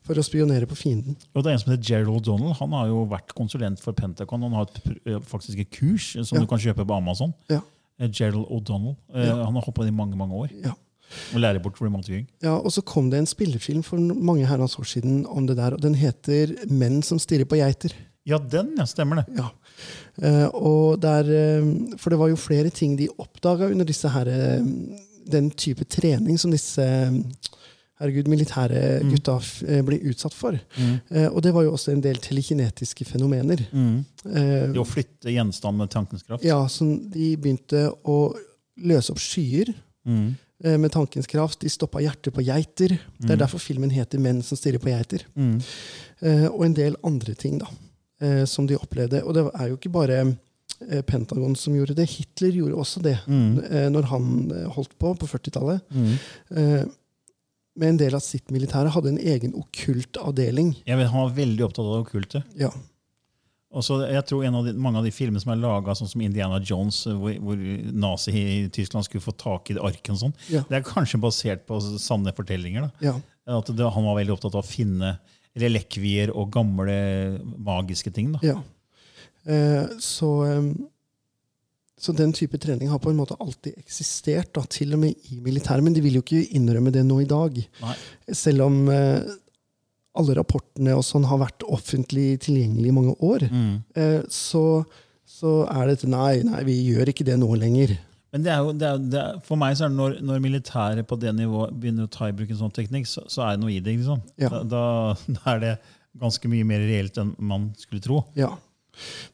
For 0.07 0.15
å 0.15 0.23
spionere 0.23 0.65
på 0.65 0.75
fienden. 0.77 1.15
Og 1.35 1.43
det 1.43 1.51
er 1.51 1.53
en 1.57 1.59
som 1.59 1.71
heter 1.73 1.83
Gerald 1.83 2.21
O'Donnell. 2.21 2.55
Han 2.59 2.71
har 2.71 2.87
jo 2.87 3.05
vært 3.11 3.33
konsulent 3.37 3.79
for 3.83 3.93
Pentagon. 3.93 4.41
Han 4.41 4.53
har 4.53 4.63
et, 4.69 4.81
eh, 5.05 5.19
faktisk 5.19 5.59
et 5.59 5.69
kurs 5.71 6.13
som 6.25 6.37
Ja. 6.37 6.41
du 6.41 6.47
kan 6.47 6.57
kjøpe 6.59 6.85
på 6.87 6.95
Amazon. 6.97 7.33
Ja. 7.49 7.61
Eh, 7.99 8.07
Gerald 8.07 8.47
O'Donnell. 8.49 8.95
Eh, 9.13 9.25
Ja. 9.27 9.43
Han 9.45 9.53
har 9.53 9.61
holdt 9.61 9.75
på 9.75 9.85
i 9.87 9.91
mange 9.91 10.15
mange 10.15 10.31
år 10.33 10.49
Ja. 10.63 10.71
og 11.33 11.39
lærer 11.41 11.61
bort 11.61 11.79
remote 11.81 12.07
viewing. 12.07 12.27
Ja, 12.41 12.55
Og 12.57 12.71
så 12.71 12.81
kom 12.85 13.09
det 13.09 13.17
en 13.19 13.25
spillefilm 13.25 13.83
for 13.83 13.97
mange 13.97 14.45
herrens 14.47 14.75
år 14.79 14.85
siden 14.85 15.25
om 15.27 15.45
det 15.45 15.57
der, 15.57 15.73
og 15.73 15.81
den 15.81 15.95
heter 15.95 16.55
'Menn 16.67 17.03
som 17.03 17.17
stirrer 17.19 17.45
på 17.45 17.57
geiter'. 17.57 17.93
Ja, 18.25 18.37
den, 18.37 18.75
ja. 18.77 18.83
Stemmer 18.85 19.15
det. 19.25 19.25
Ja. 19.37 19.49
Eh, 20.21 20.49
og 20.53 20.99
der, 21.01 21.23
eh, 21.23 21.97
for 21.97 22.09
det 22.09 22.19
var 22.19 22.27
jo 22.29 22.35
flere 22.35 22.69
ting 22.69 22.95
de 22.95 23.07
oppdaga 23.17 23.69
under 23.71 23.85
disse 23.85 24.07
her, 24.09 24.27
eh, 24.27 24.63
den 25.29 25.49
type 25.51 25.83
trening 25.85 26.37
som 26.39 26.51
disse 26.51 26.79
eh, 26.81 27.11
herregud, 27.99 28.27
militære 28.31 29.01
gutta 29.11 29.37
f- 29.39 29.63
eh, 29.67 29.81
blir 29.83 29.99
utsatt 30.09 30.33
for. 30.33 30.57
Eh, 31.11 31.27
og 31.27 31.41
det 31.43 31.53
var 31.53 31.63
jo 31.63 31.73
også 31.75 31.91
en 31.91 32.01
del 32.01 32.15
telekinetiske 32.23 33.05
fenomener. 33.05 33.59
Eh, 33.73 34.67
Det 34.71 34.79
å 34.79 34.85
flytte 34.87 35.31
gjenstand 35.33 35.77
med 35.77 35.89
tankens 35.89 36.23
kraft. 36.23 36.43
ja, 36.43 36.61
så 36.67 36.85
de 37.11 37.35
begynte 37.37 37.91
å 38.05 38.33
løse 38.79 39.11
opp 39.11 39.19
skyer 39.19 39.73
Mm. 40.07 40.35
eh, 40.63 40.77
med 40.77 40.91
tankens 40.91 41.27
kraft. 41.27 41.59
De 41.59 41.69
stoppa 41.69 41.99
hjertet 41.99 42.33
på 42.33 42.41
geiter. 42.43 42.97
Det 43.19 43.31
er 43.31 43.37
derfor 43.37 43.59
filmen 43.59 43.89
heter 43.91 44.17
'Menn 44.19 44.41
som 44.43 44.57
stirrer 44.57 44.79
på 44.79 44.89
geiter'. 44.89 45.23
Mm. 45.35 45.61
Eh, 46.21 46.45
og 46.47 46.65
en 46.65 46.73
del 46.73 46.95
andre 47.03 47.33
ting 47.35 47.57
da, 47.59 47.67
eh, 48.21 48.45
som 48.45 48.65
de 48.67 48.75
opplevde. 48.77 49.23
Og 49.25 49.33
det 49.33 49.45
er 49.55 49.67
jo 49.69 49.75
ikke 49.77 49.91
bare 49.91 50.37
eh, 50.89 51.01
Pentagon 51.01 51.55
som 51.57 51.73
gjorde 51.73 51.93
det. 51.95 52.07
Hitler 52.09 52.51
gjorde 52.51 52.75
også 52.77 53.01
det 53.01 53.19
Mm. 53.27 53.57
eh, 53.69 53.89
når 53.89 54.03
han 54.05 54.51
eh, 54.51 54.69
holdt 54.69 54.97
på 54.97 55.13
på 55.17 55.27
40-tallet. 55.27 55.81
Mm. 55.91 56.89
Med 57.79 57.93
en 57.93 57.99
del 58.01 58.15
av 58.17 58.23
sitt 58.25 58.49
militære 58.51 58.91
hadde 58.91 59.13
en 59.13 59.19
egen 59.33 59.53
okkult 59.55 60.17
avdeling. 60.19 60.73
Jeg 60.87 60.97
vet, 60.99 61.07
Han 61.13 61.21
var 61.29 61.35
veldig 61.37 61.63
opptatt 61.69 61.85
av 61.85 61.93
det 61.95 62.01
okkulte. 62.07 62.41
Ja. 62.59 62.71
Og 63.69 63.83
så 63.85 63.99
jeg 64.09 64.25
tror 64.25 64.43
en 64.47 64.55
av 64.57 64.65
de, 64.65 64.73
Mange 64.73 64.97
av 64.97 65.05
de 65.05 65.11
filmene 65.13 65.39
som 65.43 65.51
er 65.53 65.59
laga, 65.61 65.93
sånn 65.95 66.09
som 66.09 66.21
Indiana 66.25 66.57
Jones, 66.65 67.03
hvor, 67.05 67.35
hvor 67.45 67.59
nazi 67.93 68.33
i 68.33 68.69
Tyskland 68.73 69.05
skulle 69.05 69.21
få 69.23 69.35
tak 69.37 69.69
i 69.71 69.77
arken, 69.77 70.17
sånn, 70.17 70.33
Ja. 70.49 70.63
det 70.69 70.79
er 70.79 70.87
kanskje 70.87 71.21
basert 71.21 71.67
på 71.69 71.77
sanne 72.01 72.33
fortellinger. 72.35 72.89
da. 72.89 72.91
ja. 73.11 73.15
At 73.59 73.69
det, 73.73 73.91
Han 73.95 74.05
var 74.05 74.17
veldig 74.19 74.33
opptatt 74.35 74.55
av 74.57 74.65
å 74.65 74.67
finne 74.67 75.19
relikvier 75.57 76.29
og 76.35 76.51
gamle 76.53 77.39
magiske 77.57 78.11
ting. 78.13 78.33
da. 78.33 78.39
ja. 78.43 78.57
Eh, 79.45 79.87
så, 80.03 80.29
eh, 80.45 80.73
så 81.99 82.13
den 82.15 82.31
type 82.35 82.57
trening 82.63 82.87
har 82.89 83.01
på 83.03 83.11
en 83.11 83.17
måte 83.19 83.35
alltid 83.43 83.75
eksistert, 83.81 84.53
da, 84.55 84.61
til 84.71 84.93
og 84.95 85.01
med 85.03 85.29
i 85.33 85.39
militæret. 85.43 85.83
Men 85.83 85.93
de 85.97 86.01
vil 86.05 86.15
jo 86.19 86.23
ikke 86.23 86.45
innrømme 86.55 86.93
det 86.95 87.03
nå 87.05 87.17
i 87.21 87.27
dag. 87.29 87.57
Nei. 87.83 87.95
Selv 88.39 88.63
om 88.69 88.77
eh, 88.93 89.19
alle 90.19 90.35
rapportene 90.39 90.95
og 90.97 91.03
sånn 91.05 91.27
har 91.29 91.41
vært 91.43 91.63
offentlig 91.67 92.39
tilgjengelig 92.47 92.89
i 92.91 92.95
mange 92.95 93.15
år, 93.19 93.45
Mm. 93.51 93.73
eh, 93.95 94.21
så, 94.31 94.63
så 95.27 95.65
er 95.69 95.87
det 95.91 95.97
et 95.99 96.07
nei, 96.09 96.41
nei, 96.47 96.63
vi 96.67 96.77
gjør 96.93 97.11
ikke 97.11 97.27
det 97.27 97.37
nå 97.39 97.51
lenger. 97.59 97.97
Men 98.31 98.43
det 98.45 98.51
er 98.53 98.59
jo, 98.61 98.71
det 98.77 98.87
er, 98.87 98.97
det 99.09 99.19
er, 99.19 99.37
for 99.45 99.57
meg 99.57 99.75
så 99.77 99.85
er 99.87 99.89
det 99.93 99.97
når, 99.97 100.17
når 100.21 100.41
militæret 100.43 101.07
på 101.09 101.17
det 101.19 101.31
nivået 101.33 101.73
begynner 101.81 102.05
å 102.05 102.11
ta 102.13 102.27
i 102.29 102.35
bruk 102.37 102.51
en 102.53 102.59
sånn 102.59 102.73
teknikk, 102.75 103.07
så, 103.09 103.23
så 103.31 103.41
er 103.47 103.55
det 103.57 103.63
noe 103.63 103.71
i 103.73 103.79
det. 103.81 103.95
Liksom. 103.99 104.21
Ja. 104.37 104.49
Da, 104.53 104.63
da, 104.69 104.83
da 105.39 105.53
er 105.55 105.63
det 105.63 105.75
ganske 106.19 106.49
mye 106.51 106.65
mer 106.67 106.79
reelt 106.85 107.17
enn 107.21 107.31
man 107.41 107.69
skulle 107.79 108.01
tro. 108.05 108.23
Ja. 108.37 108.51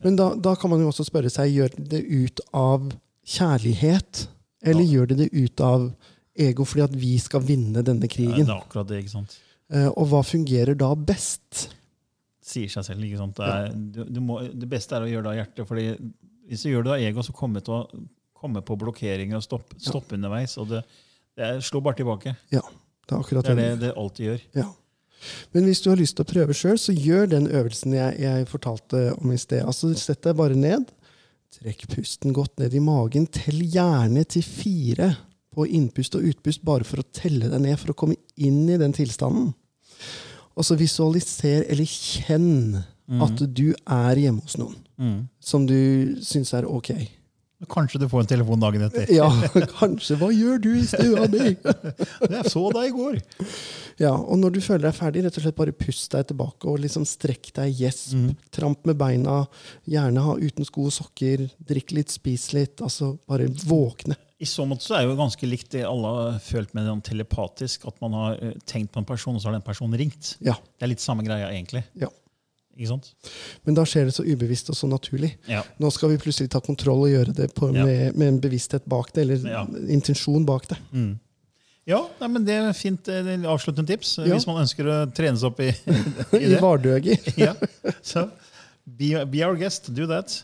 Men 0.03 0.15
da, 0.19 0.31
da 0.35 0.55
kan 0.55 0.69
man 0.73 0.79
jo 0.83 0.87
også 0.91 1.05
spørre 1.07 1.29
seg 1.33 1.53
gjør 1.55 1.75
det 1.91 2.03
ut 2.05 2.41
av 2.53 2.91
kjærlighet, 3.25 4.27
eller 4.65 4.81
Ja. 4.85 4.91
gjør 4.95 5.07
det 5.13 5.17
det 5.17 5.29
ut 5.33 5.61
av 5.61 5.87
ego 6.37 6.65
fordi 6.65 6.83
at 6.83 6.95
vi 6.99 7.17
skal 7.21 7.41
vinne 7.41 7.83
denne 7.85 8.07
krigen? 8.11 8.45
Ja, 8.45 8.45
Det 8.45 8.55
er 8.55 8.61
akkurat 8.61 8.87
det. 8.87 9.03
ikke 9.03 9.13
sant? 9.15 9.37
Eh, 9.71 9.87
og 9.87 10.07
hva 10.11 10.21
fungerer 10.23 10.75
da 10.77 10.93
best? 10.95 11.69
Sier 12.45 12.69
seg 12.69 12.85
selv. 12.85 13.03
ikke 13.03 13.17
sant? 13.17 13.35
Det, 13.35 13.45
er, 13.45 13.71
du, 13.73 14.03
du 14.05 14.19
må, 14.21 14.39
det 14.53 14.69
beste 14.69 14.93
er 14.95 15.01
å 15.01 15.09
gjøre 15.09 15.23
det 15.23 15.31
av 15.31 15.39
hjertet. 15.39 15.67
fordi 15.67 15.87
hvis 16.49 16.61
du 16.61 16.69
gjør 16.69 16.83
det 16.85 16.91
av 16.93 16.99
ego, 17.07 17.23
så 17.25 17.33
kommer 17.33 17.59
det 17.59 17.65
til 17.65 17.73
å 17.79 18.05
komme 18.35 18.61
på 18.61 18.77
blokkeringer 18.77 19.39
og 19.39 19.43
stoppe 19.43 19.79
stopp 19.81 20.11
underveis. 20.13 20.57
og 20.61 20.67
det, 20.69 20.83
det 21.35 21.43
er, 21.47 21.59
slår 21.65 21.81
bare 21.87 21.97
tilbake. 21.97 22.35
Ja, 22.53 22.61
det 23.07 23.15
er 23.15 23.23
akkurat 23.23 23.45
Det 23.49 23.55
er 23.55 23.61
det 23.75 23.79
det 23.87 23.93
alltid 23.97 24.25
gjør. 24.29 24.41
Ja. 24.59 24.67
Men 25.53 25.65
hvis 25.67 25.81
du 25.83 25.89
har 25.91 25.97
lyst 25.99 26.15
til 26.17 26.25
å 26.25 26.31
prøve 26.33 26.53
sjøl, 26.57 26.77
så 26.81 26.93
gjør 26.95 27.29
den 27.31 27.47
øvelsen 27.47 27.93
jeg, 27.97 28.19
jeg 28.19 28.47
fortalte 28.51 29.03
om 29.17 29.31
i 29.31 29.37
sted. 29.41 29.63
Altså, 29.65 29.93
Sett 29.97 30.21
deg 30.27 30.35
bare 30.37 30.55
ned. 30.55 30.89
Trekk 31.55 31.85
pusten 31.93 32.33
godt 32.35 32.59
ned 32.59 32.73
i 32.75 32.81
magen. 32.83 33.27
Tell 33.31 33.61
gjerne 33.63 34.25
til 34.27 34.43
fire 34.43 35.13
på 35.55 35.63
innpust 35.71 36.15
og 36.19 36.25
utpust, 36.27 36.63
bare 36.67 36.83
for 36.83 36.99
å 36.99 37.07
telle 37.15 37.47
deg 37.47 37.61
ned, 37.63 37.77
for 37.79 37.93
å 37.93 37.95
komme 37.97 38.17
inn 38.35 38.65
i 38.69 38.77
den 38.81 38.91
tilstanden. 38.93 39.53
Og 40.55 40.63
så 40.67 40.75
visualiser 40.79 41.63
eller 41.71 41.87
kjenn 41.87 42.81
at 43.21 43.41
du 43.55 43.69
er 43.85 44.15
hjemme 44.19 44.41
hos 44.43 44.57
noen 44.57 44.81
Mm. 44.97 45.27
som 45.43 45.65
du 45.67 46.15
syns 46.23 46.53
er 46.55 46.63
ok. 46.63 46.93
Kanskje 47.71 47.99
du 48.01 48.07
får 48.11 48.23
en 48.25 48.29
telefon 48.29 48.61
dagen 48.61 48.85
etter. 48.87 49.09
Ja, 49.13 49.29
kanskje. 49.79 50.17
Hva 50.21 50.29
gjør 50.33 50.61
du 50.63 50.69
i 50.77 50.83
stua 50.89 51.25
mi? 51.31 51.55
Jeg 52.35 52.51
så 52.51 52.65
deg 52.75 52.91
i 52.91 52.95
går! 52.95 53.19
Ja, 54.01 54.11
og 54.11 54.35
når 54.41 54.57
du 54.57 54.59
føler 54.59 54.89
deg 54.89 54.97
ferdig, 54.97 55.21
rett 55.23 55.37
og 55.39 55.45
slett 55.45 55.55
bare 55.55 55.71
pust 55.71 56.11
deg 56.11 56.25
tilbake 56.27 56.67
og 56.67 56.81
liksom 56.83 57.05
strekk 57.07 57.53
deg, 57.55 57.77
gjesp, 57.79 58.33
tramp 58.51 58.81
med 58.89 58.97
beina, 58.99 59.37
gjerne 59.87 60.23
ha 60.25 60.33
uten 60.35 60.67
sko 60.67 60.89
og 60.89 60.95
sokker, 60.97 61.45
drikk 61.63 61.93
litt, 61.95 62.11
spis 62.11 62.49
litt, 62.57 62.83
altså 62.83 63.13
bare 63.29 63.47
våkne. 63.69 64.17
I 64.35 64.49
så 64.51 64.65
måte 64.67 64.83
så 64.83 64.97
er 64.97 65.05
det 65.05 65.13
jo 65.13 65.19
ganske 65.21 65.47
likt 65.47 65.71
det 65.77 65.85
alle 65.87 66.09
har 66.11 66.41
følt 66.43 66.73
med 66.75 66.89
den 66.89 66.99
telepatisk. 67.07 67.85
At 67.87 68.01
man 68.03 68.17
har 68.19 68.35
eh, 68.43 68.51
tenkt 68.67 68.91
på 68.91 68.99
en 68.99 69.07
person, 69.07 69.37
og 69.37 69.39
så 69.39 69.47
har 69.47 69.55
den 69.55 69.63
personen 69.63 69.95
ringt. 70.01 70.33
Ja, 70.43 70.57
Det 70.75 70.83
er 70.89 70.91
litt 70.91 71.03
samme 71.03 71.23
greia, 71.23 71.47
egentlig. 71.55 71.85
ja. 71.95 72.11
Men 73.65 73.73
da 73.77 73.83
skjer 73.87 74.05
det 74.09 74.13
så 74.17 74.23
ubevisst 74.27 74.69
og 74.69 74.75
så 74.75 74.87
naturlig. 74.91 75.35
Ja. 75.47 75.61
Nå 75.79 75.91
skal 75.91 76.09
vi 76.11 76.17
plutselig 76.17 76.49
ta 76.51 76.59
kontroll 76.59 77.05
og 77.05 77.11
gjøre 77.13 77.33
det 77.35 77.53
på, 77.55 77.69
Ja. 77.75 77.85
med, 77.85 78.15
med 78.15 78.27
en 78.27 78.39
bevissthet 78.43 78.85
bak 78.85 79.13
det, 79.13 79.21
eller 79.23 79.47
Ja. 79.49 79.65
intensjon 79.89 80.45
bak 80.45 80.67
det. 80.67 80.77
Ja, 81.87 81.99
nei, 82.19 82.27
men 82.27 82.43
Det 82.45 82.53
er 82.57 82.73
fint 82.73 83.05
avsluttende 83.07 83.85
tips 83.87 84.17
hvis 84.25 84.47
man 84.47 84.63
ønsker 84.63 84.85
å 84.89 84.95
trene 85.13 85.37
seg 85.37 85.51
opp 85.51 85.59
i, 85.61 85.69
i 86.41 86.51
I 86.55 86.59
vardøger. 86.59 87.17
Ja. 87.37 87.53
Så 88.01 88.29
be, 88.85 89.23
be 89.25 89.43
our 89.45 89.55
guest, 89.55 89.93
do 89.93 90.07
that. 90.07 90.43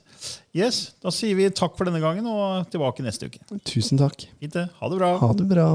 Yes, 0.54 0.92
Da 1.02 1.10
sier 1.10 1.34
vi 1.36 1.50
takk 1.50 1.76
for 1.78 1.86
denne 1.90 2.00
gangen 2.00 2.28
og 2.30 2.70
tilbake 2.70 3.02
neste 3.02 3.26
uke. 3.26 3.40
Tusen 3.66 3.98
takk. 3.98 4.28
Fint 4.40 4.54
det. 4.54 4.68
Ha 4.80 4.90
det 4.90 4.98
bra. 5.02 5.18
Ha 5.18 5.32
det 5.34 5.48
bra. 5.50 5.68